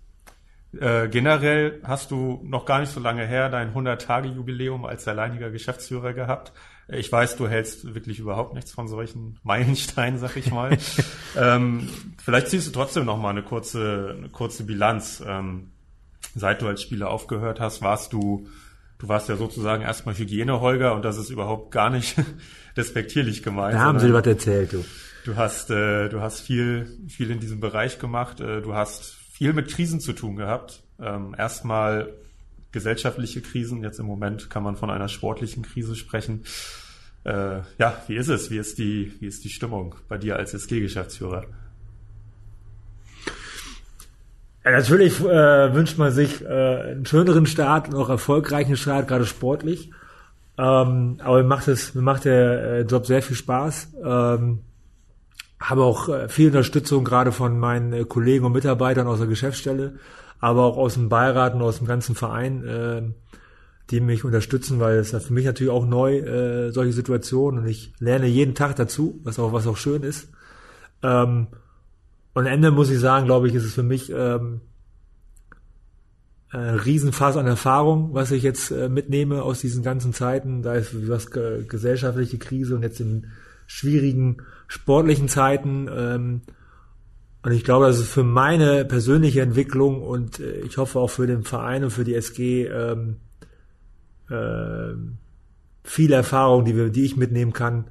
Äh, 0.79 1.09
generell 1.09 1.81
hast 1.83 2.11
du 2.11 2.39
noch 2.43 2.65
gar 2.65 2.79
nicht 2.79 2.91
so 2.91 3.01
lange 3.01 3.25
her 3.25 3.49
dein 3.49 3.73
100-Tage-Jubiläum 3.73 4.85
als 4.85 5.07
alleiniger 5.07 5.51
Geschäftsführer 5.51 6.13
gehabt. 6.13 6.53
Ich 6.87 7.11
weiß, 7.11 7.35
du 7.35 7.47
hältst 7.47 7.93
wirklich 7.93 8.19
überhaupt 8.19 8.53
nichts 8.53 8.71
von 8.71 8.87
solchen 8.87 9.37
Meilensteinen, 9.43 10.17
sag 10.17 10.37
ich 10.37 10.51
mal. 10.51 10.77
ähm, 11.37 11.89
vielleicht 12.23 12.47
ziehst 12.47 12.67
du 12.67 12.71
trotzdem 12.71 13.05
noch 13.05 13.17
mal 13.17 13.31
eine 13.31 13.43
kurze, 13.43 14.15
eine 14.17 14.29
kurze 14.29 14.63
Bilanz. 14.63 15.21
Ähm, 15.25 15.71
seit 16.35 16.61
du 16.61 16.67
als 16.67 16.81
Spieler 16.81 17.09
aufgehört 17.09 17.59
hast, 17.59 17.81
warst 17.81 18.13
du 18.13 18.47
Du 19.01 19.07
warst 19.07 19.29
ja 19.29 19.35
sozusagen 19.35 19.81
erstmal 19.81 20.15
Hygiene, 20.15 20.61
Holger, 20.61 20.93
und 20.93 21.03
das 21.03 21.17
ist 21.17 21.31
überhaupt 21.31 21.71
gar 21.71 21.89
nicht 21.89 22.15
despektierlich 22.77 23.41
gemeint. 23.41 23.73
Da 23.73 23.79
haben 23.79 23.97
sie 23.97 24.13
was 24.13 24.27
erzählt, 24.27 24.73
du. 24.73 24.85
Du 25.25 25.35
hast, 25.37 25.71
äh, 25.71 26.07
du 26.07 26.21
hast 26.21 26.41
viel, 26.41 26.99
viel 27.07 27.31
in 27.31 27.39
diesem 27.39 27.59
Bereich 27.59 27.97
gemacht. 27.97 28.39
Äh, 28.39 28.61
du 28.61 28.75
hast 28.75 29.15
viel 29.31 29.53
mit 29.53 29.69
Krisen 29.69 30.01
zu 30.01 30.13
tun 30.13 30.35
gehabt. 30.35 30.83
Ähm, 30.99 31.33
erstmal 31.35 32.13
gesellschaftliche 32.71 33.41
Krisen. 33.41 33.81
Jetzt 33.81 33.99
im 33.99 34.05
Moment 34.05 34.51
kann 34.51 34.61
man 34.61 34.75
von 34.75 34.91
einer 34.91 35.07
sportlichen 35.07 35.63
Krise 35.63 35.95
sprechen. 35.95 36.43
Äh, 37.23 37.61
ja, 37.79 38.03
wie 38.05 38.15
ist 38.15 38.27
es? 38.27 38.51
Wie 38.51 38.59
ist 38.59 38.77
die, 38.77 39.13
wie 39.19 39.25
ist 39.25 39.43
die 39.43 39.49
Stimmung 39.49 39.95
bei 40.09 40.19
dir 40.19 40.35
als 40.35 40.53
SG-Geschäftsführer? 40.53 41.45
Ja, 44.63 44.71
natürlich 44.71 45.19
äh, 45.19 45.73
wünscht 45.73 45.97
man 45.97 46.11
sich 46.11 46.43
äh, 46.43 46.47
einen 46.47 47.05
schöneren 47.05 47.45
Start 47.45 47.89
und 47.89 47.95
auch 47.95 48.09
erfolgreichen 48.09 48.77
Start, 48.77 49.07
gerade 49.07 49.25
sportlich. 49.25 49.91
Ähm, 50.57 51.17
aber 51.23 51.37
mir 51.37 51.47
macht 51.47 51.67
es, 51.67 51.95
mir 51.95 52.01
macht 52.01 52.25
der 52.25 52.63
äh, 52.63 52.81
Job 52.81 53.07
sehr 53.07 53.23
viel 53.23 53.35
Spaß. 53.35 53.89
Ähm, 54.03 54.59
habe 55.59 55.83
auch 55.83 56.09
äh, 56.09 56.29
viel 56.29 56.47
Unterstützung 56.47 57.03
gerade 57.03 57.31
von 57.31 57.57
meinen 57.57 57.93
äh, 57.93 58.03
Kollegen 58.05 58.45
und 58.45 58.51
Mitarbeitern 58.51 59.07
aus 59.07 59.19
der 59.19 59.27
Geschäftsstelle, 59.27 59.95
aber 60.39 60.63
auch 60.63 60.77
aus 60.77 60.93
dem 60.93 61.09
Beirat 61.09 61.55
und 61.55 61.61
aus 61.61 61.79
dem 61.79 61.87
ganzen 61.87 62.15
Verein. 62.15 62.65
Äh, 62.65 63.01
die 63.91 63.99
mich 63.99 64.23
unterstützen, 64.23 64.79
weil 64.79 64.97
es 64.97 65.11
ist 65.11 65.27
für 65.27 65.33
mich 65.33 65.45
natürlich 65.45 65.71
auch 65.71 65.85
neu, 65.85 66.19
äh, 66.19 66.71
solche 66.71 66.93
Situationen 66.93 67.61
und 67.61 67.67
ich 67.67 67.93
lerne 67.99 68.25
jeden 68.25 68.55
Tag 68.55 68.77
dazu, 68.77 69.19
was 69.23 69.37
auch, 69.37 69.51
was 69.51 69.67
auch 69.67 69.77
schön 69.77 70.03
ist. 70.03 70.29
Ähm, 71.03 71.47
und 72.33 72.47
am 72.47 72.53
Ende 72.53 72.71
muss 72.71 72.89
ich 72.89 72.99
sagen, 72.99 73.25
glaube 73.25 73.47
ich, 73.47 73.55
ist 73.55 73.65
es 73.65 73.73
für 73.73 73.83
mich 73.83 74.11
ähm, 74.11 74.61
ein 76.49 76.75
Riesenfass 76.75 77.37
an 77.37 77.47
Erfahrung, 77.47 78.13
was 78.13 78.31
ich 78.31 78.43
jetzt 78.43 78.71
äh, 78.71 78.89
mitnehme 78.89 79.43
aus 79.43 79.61
diesen 79.61 79.83
ganzen 79.83 80.13
Zeiten. 80.13 80.61
Da 80.61 80.75
ist 80.75 81.09
was 81.09 81.27
äh, 81.35 81.63
gesellschaftliche 81.63 82.37
Krise 82.37 82.75
und 82.75 82.83
jetzt 82.83 82.99
in 82.99 83.27
schwierigen 83.67 84.37
sportlichen 84.67 85.29
Zeiten. 85.29 85.89
Ähm, 85.93 86.41
und 87.43 87.51
ich 87.53 87.63
glaube, 87.63 87.87
das 87.87 87.99
ist 87.99 88.09
für 88.09 88.23
meine 88.23 88.85
persönliche 88.85 89.41
Entwicklung 89.41 90.01
und 90.01 90.39
äh, 90.39 90.59
ich 90.59 90.77
hoffe 90.77 90.99
auch 90.99 91.09
für 91.09 91.25
den 91.25 91.43
Verein 91.43 91.85
und 91.85 91.91
für 91.91 92.03
die 92.03 92.15
SG 92.15 92.65
ähm, 92.65 93.17
äh, 94.29 94.93
viele 95.83 96.15
Erfahrungen, 96.15 96.65
die, 96.65 96.75
wir, 96.75 96.89
die 96.89 97.05
ich 97.05 97.17
mitnehmen 97.17 97.53
kann 97.53 97.85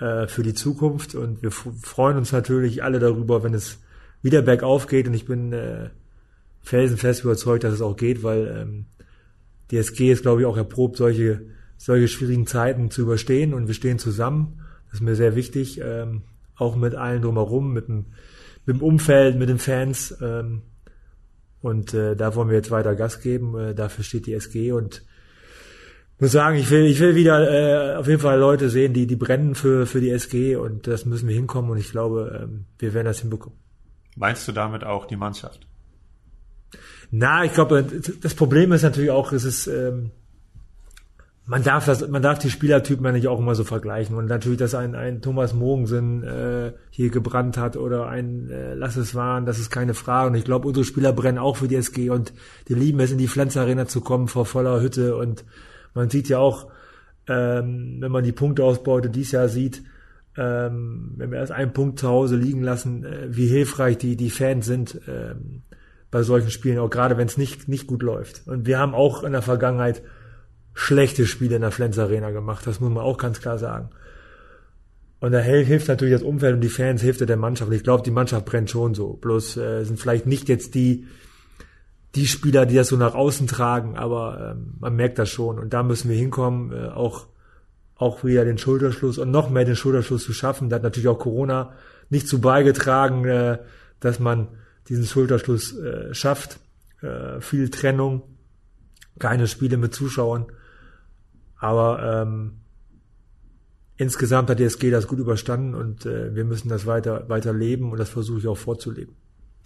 äh, 0.00 0.26
für 0.28 0.42
die 0.42 0.54
Zukunft. 0.54 1.14
Und 1.14 1.42
wir 1.42 1.50
freuen 1.50 2.16
uns 2.16 2.32
natürlich 2.32 2.82
alle 2.82 3.00
darüber, 3.00 3.42
wenn 3.42 3.54
es 3.54 3.80
wieder 4.24 4.42
bergauf 4.42 4.88
geht. 4.88 5.06
Und 5.06 5.14
ich 5.14 5.26
bin 5.26 5.52
äh, 5.52 5.90
felsenfest 6.62 7.22
überzeugt, 7.22 7.62
dass 7.62 7.74
es 7.74 7.82
auch 7.82 7.94
geht, 7.94 8.24
weil 8.24 8.62
ähm, 8.62 8.86
die 9.70 9.76
SG 9.76 10.10
ist, 10.10 10.22
glaube 10.22 10.40
ich, 10.40 10.46
auch 10.46 10.56
erprobt, 10.56 10.96
solche, 10.96 11.42
solche 11.76 12.08
schwierigen 12.08 12.46
Zeiten 12.46 12.90
zu 12.90 13.02
überstehen. 13.02 13.54
Und 13.54 13.68
wir 13.68 13.74
stehen 13.74 14.00
zusammen. 14.00 14.60
Das 14.86 14.94
ist 14.94 15.02
mir 15.02 15.14
sehr 15.14 15.36
wichtig, 15.36 15.80
ähm, 15.84 16.22
auch 16.56 16.74
mit 16.74 16.94
allen 16.94 17.22
drumherum, 17.22 17.72
mit 17.72 17.86
dem, 17.88 18.06
mit 18.66 18.76
dem 18.76 18.82
Umfeld, 18.82 19.36
mit 19.36 19.48
den 19.48 19.58
Fans. 19.58 20.16
Ähm, 20.20 20.62
und 21.60 21.94
äh, 21.94 22.16
da 22.16 22.34
wollen 22.34 22.48
wir 22.48 22.56
jetzt 22.56 22.70
weiter 22.70 22.96
Gas 22.96 23.20
geben. 23.20 23.58
Äh, 23.58 23.74
dafür 23.74 24.04
steht 24.04 24.26
die 24.26 24.34
SG 24.34 24.72
und 24.72 25.04
muss 26.18 26.32
sagen, 26.32 26.56
ich 26.56 26.70
will, 26.70 26.84
ich 26.84 27.00
will 27.00 27.14
wieder 27.14 27.50
äh, 27.50 27.96
auf 27.96 28.06
jeden 28.06 28.20
Fall 28.20 28.38
Leute 28.38 28.70
sehen, 28.70 28.94
die, 28.94 29.06
die 29.06 29.16
brennen 29.16 29.54
für, 29.54 29.84
für 29.84 30.00
die 30.00 30.10
SG 30.10 30.56
und 30.56 30.86
das 30.86 31.04
müssen 31.04 31.28
wir 31.28 31.34
hinkommen 31.34 31.70
und 31.70 31.78
ich 31.78 31.90
glaube, 31.90 32.40
ähm, 32.42 32.66
wir 32.78 32.94
werden 32.94 33.06
das 33.06 33.20
hinbekommen. 33.20 33.63
Meinst 34.16 34.46
du 34.46 34.52
damit 34.52 34.84
auch 34.84 35.06
die 35.06 35.16
Mannschaft? 35.16 35.66
Na, 37.10 37.44
ich 37.44 37.52
glaube, 37.52 37.84
das 38.20 38.34
Problem 38.34 38.72
ist 38.72 38.82
natürlich 38.82 39.10
auch, 39.10 39.32
es 39.32 39.44
ist, 39.44 39.66
ähm, 39.66 40.10
man 41.46 41.62
darf 41.62 41.84
das, 41.84 42.08
man 42.08 42.22
darf 42.22 42.38
die 42.38 42.50
Spielertypen 42.50 43.04
ja 43.04 43.12
nicht 43.12 43.28
auch 43.28 43.38
immer 43.38 43.54
so 43.54 43.64
vergleichen. 43.64 44.16
Und 44.16 44.26
natürlich, 44.26 44.58
dass 44.58 44.74
ein, 44.74 44.94
ein 44.94 45.20
Thomas 45.20 45.52
Mogensen 45.52 46.22
äh, 46.22 46.72
hier 46.90 47.10
gebrannt 47.10 47.58
hat 47.58 47.76
oder 47.76 48.08
ein 48.08 48.48
äh, 48.50 48.74
Lass 48.74 48.96
es 48.96 49.14
waren, 49.14 49.44
das 49.44 49.58
ist 49.58 49.70
keine 49.70 49.94
Frage. 49.94 50.30
Und 50.30 50.36
ich 50.36 50.44
glaube, 50.44 50.66
unsere 50.66 50.84
Spieler 50.84 51.12
brennen 51.12 51.38
auch 51.38 51.56
für 51.56 51.68
die 51.68 51.76
SG 51.76 52.10
und 52.10 52.32
die 52.68 52.74
lieben 52.74 53.00
es, 53.00 53.12
in 53.12 53.18
die 53.18 53.28
Flens 53.28 53.56
Arena 53.56 53.86
zu 53.86 54.00
kommen 54.00 54.28
vor 54.28 54.46
voller 54.46 54.80
Hütte 54.80 55.16
und 55.16 55.44
man 55.92 56.10
sieht 56.10 56.28
ja 56.28 56.38
auch, 56.38 56.66
ähm, 57.28 57.98
wenn 58.00 58.10
man 58.10 58.24
die 58.24 58.32
Punkteausbeute 58.32 59.10
dieses 59.10 59.32
Jahr 59.32 59.48
sieht, 59.48 59.82
ähm, 60.36 61.12
wenn 61.16 61.30
wir 61.30 61.38
erst 61.38 61.52
einen 61.52 61.72
Punkt 61.72 61.98
zu 61.98 62.08
Hause 62.08 62.36
liegen 62.36 62.62
lassen, 62.62 63.04
äh, 63.04 63.28
wie 63.30 63.46
hilfreich 63.46 63.98
die, 63.98 64.16
die 64.16 64.30
Fans 64.30 64.66
sind 64.66 65.00
ähm, 65.08 65.62
bei 66.10 66.22
solchen 66.22 66.50
Spielen, 66.50 66.78
auch 66.78 66.90
gerade 66.90 67.16
wenn 67.16 67.26
es 67.26 67.36
nicht, 67.36 67.68
nicht 67.68 67.86
gut 67.86 68.02
läuft. 68.02 68.46
Und 68.46 68.66
wir 68.66 68.78
haben 68.78 68.94
auch 68.94 69.24
in 69.24 69.32
der 69.32 69.42
Vergangenheit 69.42 70.02
schlechte 70.74 71.26
Spiele 71.26 71.56
in 71.56 71.62
der 71.62 71.70
Flens 71.70 71.98
Arena 71.98 72.30
gemacht, 72.30 72.66
das 72.66 72.80
muss 72.80 72.90
man 72.90 73.02
auch 73.02 73.18
ganz 73.18 73.40
klar 73.40 73.58
sagen. 73.58 73.90
Und 75.24 75.32
da 75.32 75.38
hilft 75.38 75.88
natürlich 75.88 76.12
das 76.12 76.22
Umfeld 76.22 76.56
und 76.56 76.60
die 76.60 76.68
Fans, 76.68 77.00
hilft 77.00 77.26
der 77.26 77.36
Mannschaft. 77.38 77.70
Und 77.70 77.76
ich 77.76 77.82
glaube, 77.82 78.02
die 78.02 78.10
Mannschaft 78.10 78.44
brennt 78.44 78.68
schon 78.68 78.92
so. 78.92 79.14
Bloß 79.14 79.56
äh, 79.56 79.84
sind 79.84 79.98
vielleicht 79.98 80.26
nicht 80.26 80.50
jetzt 80.50 80.74
die, 80.74 81.06
die 82.14 82.26
Spieler, 82.26 82.66
die 82.66 82.74
das 82.74 82.88
so 82.88 82.96
nach 82.96 83.14
außen 83.14 83.46
tragen, 83.46 83.96
aber 83.96 84.52
ähm, 84.52 84.74
man 84.80 84.94
merkt 84.94 85.18
das 85.18 85.30
schon. 85.30 85.58
Und 85.58 85.72
da 85.72 85.82
müssen 85.82 86.10
wir 86.10 86.16
hinkommen, 86.16 86.72
äh, 86.72 86.88
auch, 86.88 87.26
auch 87.96 88.24
wieder 88.24 88.44
den 88.44 88.58
Schulterschluss 88.58 89.18
und 89.18 89.30
noch 89.30 89.50
mehr 89.50 89.64
den 89.64 89.76
Schulterschluss 89.76 90.24
zu 90.24 90.32
schaffen. 90.32 90.68
Da 90.68 90.76
hat 90.76 90.82
natürlich 90.82 91.08
auch 91.08 91.18
Corona 91.18 91.74
nicht 92.10 92.28
zu 92.28 92.40
beigetragen, 92.40 93.24
äh, 93.24 93.58
dass 94.00 94.18
man 94.18 94.48
diesen 94.88 95.04
Schulterschluss 95.04 95.76
äh, 95.78 96.12
schafft. 96.14 96.58
Äh, 97.00 97.40
viel 97.40 97.70
Trennung, 97.70 98.22
keine 99.18 99.46
Spiele 99.46 99.76
mit 99.76 99.94
Zuschauern. 99.94 100.46
Aber 101.58 102.22
ähm, 102.22 102.60
insgesamt 103.96 104.50
hat 104.50 104.58
die 104.58 104.64
SG 104.64 104.90
das 104.90 105.06
gut 105.06 105.18
überstanden 105.18 105.74
und 105.74 106.06
äh, 106.06 106.34
wir 106.34 106.44
müssen 106.44 106.68
das 106.68 106.86
weiter, 106.86 107.28
weiter 107.28 107.52
leben 107.52 107.92
und 107.92 107.98
das 107.98 108.10
versuche 108.10 108.40
ich 108.40 108.48
auch 108.48 108.58
vorzuleben. 108.58 109.16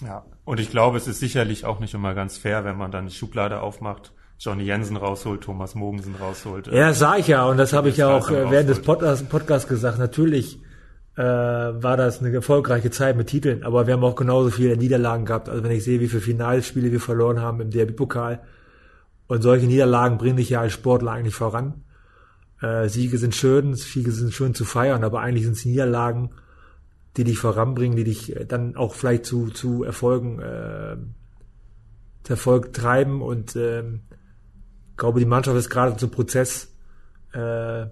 Ja, 0.03 0.25
und 0.45 0.61
ich 0.61 0.71
glaube, 0.71 0.97
es 0.97 1.09
ist 1.09 1.19
sicherlich 1.19 1.65
auch 1.65 1.81
nicht 1.81 1.95
immer 1.95 2.15
ganz 2.15 2.39
fair, 2.39 2.65
wenn 2.65 2.77
man 2.77 2.93
dann 2.93 3.07
die 3.07 3.15
Schublade 3.15 3.61
aufmacht, 3.61 4.13
Johnny 4.39 4.65
Jensen 4.65 4.97
rausholt, 4.97 5.43
Thomas 5.43 5.75
Mogensen 5.75 6.15
rausholt. 6.15 6.69
Ja, 6.69 6.89
das 6.89 7.01
sah 7.01 7.17
ich 7.17 7.27
ja 7.27 7.45
und 7.47 7.57
das 7.57 7.73
habe 7.73 7.89
ich 7.89 7.97
ja 7.97 8.09
auch 8.09 8.31
äh, 8.31 8.51
während 8.51 8.69
des 8.69 8.81
Podcasts 8.81 9.29
Podcast 9.29 9.69
gesagt. 9.69 9.99
Natürlich 9.99 10.61
äh, 11.17 11.23
war 11.23 11.97
das 11.97 12.21
eine 12.21 12.33
erfolgreiche 12.33 12.93
Zeit 12.93 13.17
mit 13.17 13.27
Titeln, 13.27 13.65
aber 13.65 13.89
wir 13.89 13.95
haben 13.95 14.05
auch 14.05 14.15
genauso 14.15 14.51
viele 14.51 14.77
Niederlagen 14.77 15.25
gehabt. 15.25 15.49
Also 15.49 15.65
wenn 15.65 15.73
ich 15.73 15.83
sehe, 15.83 15.99
wie 15.99 16.07
viele 16.07 16.23
Finalspiele 16.23 16.93
wir 16.93 17.01
verloren 17.01 17.41
haben 17.41 17.61
im 17.61 17.71
Derby-Pokal 17.71 18.41
und 19.27 19.43
solche 19.43 19.67
Niederlagen 19.67 20.19
bringen 20.19 20.37
dich 20.37 20.51
ja 20.51 20.61
als 20.61 20.73
Sportler 20.73 21.11
eigentlich 21.11 21.35
voran. 21.35 21.83
Äh, 22.63 22.89
Siege 22.89 23.19
sind 23.19 23.35
schön, 23.35 23.75
Siege 23.75 24.13
sind 24.13 24.33
schön 24.33 24.55
zu 24.55 24.65
feiern, 24.65 25.03
aber 25.03 25.21
eigentlich 25.21 25.45
sind 25.45 25.57
es 25.57 25.65
Niederlagen, 25.65 26.31
die 27.17 27.25
dich 27.25 27.39
voranbringen, 27.39 27.97
die 27.97 28.05
dich 28.05 28.37
äh, 28.37 28.45
dann 28.45 28.77
auch 28.77 28.95
vielleicht 28.95 29.27
zu, 29.27 29.49
zu 29.49 29.83
Erfolgen, 29.83 30.39
äh, 30.39 30.97
zu 32.23 32.33
Erfolg 32.35 32.73
treiben 32.73 33.21
und 33.21 33.57
ähm, 33.57 34.03
glaube, 34.99 35.21
die 35.21 35.27
Mannschaft 35.27 35.57
ist 35.57 35.71
gerade 35.71 35.97
zum 35.97 36.11
Prozess, 36.11 36.75
äh, 37.33 37.87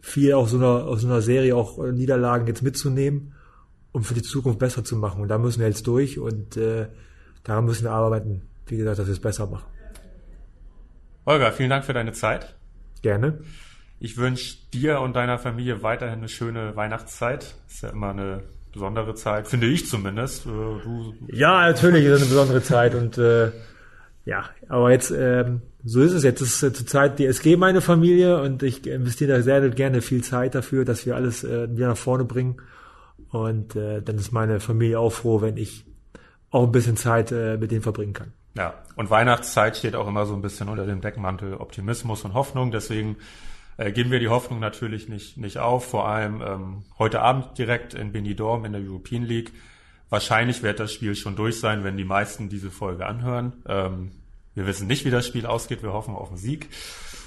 viel 0.00 0.34
aus 0.34 0.50
so 0.50 0.56
einer, 0.58 0.86
aus 0.86 1.02
so 1.02 1.06
einer 1.06 1.22
Serie 1.22 1.56
auch 1.56 1.82
äh, 1.82 1.92
Niederlagen 1.92 2.46
jetzt 2.46 2.62
mitzunehmen, 2.62 3.34
um 3.92 4.04
für 4.04 4.14
die 4.14 4.22
Zukunft 4.22 4.58
besser 4.58 4.84
zu 4.84 4.96
machen. 4.96 5.22
Und 5.22 5.28
da 5.28 5.38
müssen 5.38 5.60
wir 5.60 5.68
jetzt 5.68 5.86
durch 5.86 6.18
und 6.18 6.56
äh, 6.56 6.88
daran 7.44 7.64
müssen 7.64 7.84
wir 7.84 7.92
arbeiten, 7.92 8.42
wie 8.66 8.76
gesagt, 8.76 8.98
dass 8.98 9.06
wir 9.06 9.12
es 9.12 9.20
besser 9.20 9.46
machen. 9.46 9.66
Holger, 11.24 11.52
vielen 11.52 11.70
Dank 11.70 11.84
für 11.84 11.92
deine 11.92 12.12
Zeit. 12.12 12.56
Gerne. 13.00 13.38
Ich 14.00 14.16
wünsche 14.16 14.56
dir 14.74 15.00
und 15.00 15.14
deiner 15.14 15.38
Familie 15.38 15.84
weiterhin 15.84 16.18
eine 16.18 16.28
schöne 16.28 16.74
Weihnachtszeit. 16.74 17.54
Ist 17.68 17.82
ja 17.82 17.90
immer 17.90 18.10
eine 18.10 18.42
besondere 18.72 19.14
Zeit, 19.14 19.46
finde 19.46 19.68
ich 19.68 19.86
zumindest. 19.86 20.46
Äh, 20.46 20.48
du, 20.48 21.14
ja, 21.28 21.68
natürlich 21.68 22.04
ist 22.04 22.12
es 22.12 22.22
eine 22.22 22.30
besondere 22.30 22.62
Zeit 22.62 22.96
und 22.96 23.18
äh, 23.18 23.52
ja, 24.24 24.44
aber 24.68 24.90
jetzt 24.90 25.12
ähm, 25.16 25.62
so 25.84 26.00
ist 26.00 26.12
es 26.12 26.22
jetzt. 26.22 26.40
Es 26.40 26.62
ist 26.62 26.76
zurzeit 26.76 27.18
die 27.18 27.26
SG 27.26 27.56
meine 27.56 27.80
Familie 27.80 28.40
und 28.40 28.62
ich 28.62 28.86
investiere 28.86 29.32
da 29.32 29.42
sehr 29.42 29.68
gerne 29.70 30.02
viel 30.02 30.22
Zeit 30.22 30.54
dafür, 30.54 30.84
dass 30.84 31.06
wir 31.06 31.16
alles 31.16 31.44
äh, 31.44 31.74
wieder 31.74 31.88
nach 31.88 31.96
vorne 31.96 32.24
bringen. 32.24 32.56
Und 33.30 33.76
äh, 33.76 34.02
dann 34.02 34.16
ist 34.16 34.32
meine 34.32 34.60
Familie 34.60 34.98
auch 34.98 35.12
froh, 35.12 35.40
wenn 35.40 35.56
ich 35.56 35.84
auch 36.50 36.64
ein 36.64 36.72
bisschen 36.72 36.96
Zeit 36.96 37.32
äh, 37.32 37.56
mit 37.56 37.70
denen 37.70 37.82
verbringen 37.82 38.12
kann. 38.12 38.32
Ja, 38.54 38.74
und 38.96 39.10
Weihnachtszeit 39.10 39.76
steht 39.76 39.94
auch 39.94 40.06
immer 40.06 40.26
so 40.26 40.34
ein 40.34 40.42
bisschen 40.42 40.68
unter 40.68 40.86
dem 40.86 41.00
Deckmantel 41.00 41.54
Optimismus 41.54 42.24
und 42.24 42.34
Hoffnung. 42.34 42.70
Deswegen 42.70 43.16
äh, 43.78 43.90
geben 43.90 44.10
wir 44.10 44.20
die 44.20 44.28
Hoffnung 44.28 44.60
natürlich 44.60 45.08
nicht, 45.08 45.38
nicht 45.38 45.58
auf. 45.58 45.86
Vor 45.86 46.06
allem 46.06 46.42
ähm, 46.42 46.82
heute 46.98 47.22
Abend 47.22 47.56
direkt 47.56 47.94
in 47.94 48.12
Benidorm 48.12 48.66
in 48.66 48.72
der 48.72 48.82
European 48.82 49.22
League. 49.22 49.52
Wahrscheinlich 50.10 50.62
wird 50.62 50.78
das 50.78 50.92
Spiel 50.92 51.14
schon 51.14 51.36
durch 51.36 51.58
sein, 51.58 51.84
wenn 51.84 51.96
die 51.96 52.04
meisten 52.04 52.50
diese 52.50 52.70
Folge 52.70 53.06
anhören. 53.06 53.54
Ähm, 53.66 54.10
wir 54.54 54.66
wissen 54.66 54.86
nicht, 54.86 55.04
wie 55.04 55.10
das 55.10 55.26
Spiel 55.26 55.46
ausgeht. 55.46 55.82
Wir 55.82 55.92
hoffen 55.92 56.14
auf 56.14 56.28
einen 56.28 56.36
Sieg. 56.36 56.68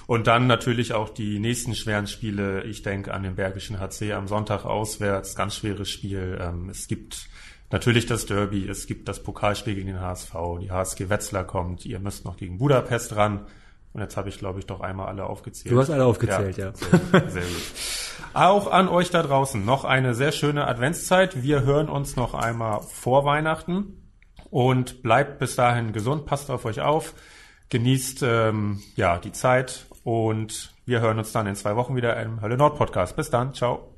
Und 0.07 0.27
dann 0.27 0.45
natürlich 0.45 0.93
auch 0.93 1.09
die 1.09 1.39
nächsten 1.39 1.73
schweren 1.73 2.05
Spiele. 2.05 2.63
Ich 2.63 2.83
denke 2.83 3.13
an 3.13 3.23
den 3.23 3.35
Bergischen 3.35 3.79
HC 3.79 4.13
am 4.13 4.27
Sonntag 4.27 4.65
auswärts. 4.65 5.35
Ganz 5.35 5.55
schweres 5.55 5.89
Spiel. 5.89 6.37
Ähm, 6.39 6.69
es 6.69 6.87
gibt 6.87 7.27
natürlich 7.71 8.05
das 8.05 8.27
Derby. 8.27 8.67
Es 8.67 8.85
gibt 8.85 9.07
das 9.07 9.23
Pokalspiel 9.23 9.73
gegen 9.73 9.87
den 9.87 10.01
HSV. 10.01 10.33
Die 10.61 10.69
HSG 10.69 11.09
Wetzlar 11.09 11.43
kommt. 11.43 11.85
Ihr 11.85 11.99
müsst 11.99 12.25
noch 12.25 12.37
gegen 12.37 12.59
Budapest 12.59 13.15
ran. 13.15 13.47
Und 13.93 14.01
jetzt 14.01 14.17
habe 14.17 14.29
ich, 14.29 14.37
glaube 14.37 14.59
ich, 14.59 14.65
doch 14.67 14.81
einmal 14.81 15.07
alle 15.07 15.25
aufgezählt. 15.25 15.73
Du 15.73 15.79
hast 15.79 15.89
alle 15.89 16.05
aufgezählt, 16.05 16.57
ja. 16.57 16.65
ja. 16.65 16.73
Sehr, 16.73 17.29
sehr 17.29 17.41
gut. 17.41 17.73
Auch 18.33 18.69
an 18.69 18.89
euch 18.89 19.09
da 19.09 19.23
draußen 19.23 19.63
noch 19.63 19.85
eine 19.85 20.13
sehr 20.13 20.33
schöne 20.33 20.67
Adventszeit. 20.67 21.41
Wir 21.41 21.63
hören 21.63 21.87
uns 21.89 22.15
noch 22.17 22.33
einmal 22.33 22.81
vor 22.81 23.23
Weihnachten 23.23 24.04
und 24.49 25.03
bleibt 25.03 25.39
bis 25.39 25.55
dahin 25.55 25.93
gesund, 25.93 26.25
passt 26.25 26.49
auf 26.49 26.65
euch 26.65 26.81
auf, 26.81 27.13
genießt 27.69 28.23
ähm, 28.23 28.81
ja 28.95 29.17
die 29.17 29.31
Zeit 29.31 29.85
und 30.03 30.73
wir 30.85 31.01
hören 31.01 31.17
uns 31.17 31.31
dann 31.31 31.47
in 31.47 31.55
zwei 31.55 31.75
Wochen 31.75 31.95
wieder 31.95 32.21
im 32.21 32.41
Hölle 32.41 32.57
Nord 32.57 32.77
Podcast. 32.77 33.15
Bis 33.15 33.29
dann, 33.29 33.53
ciao. 33.53 33.95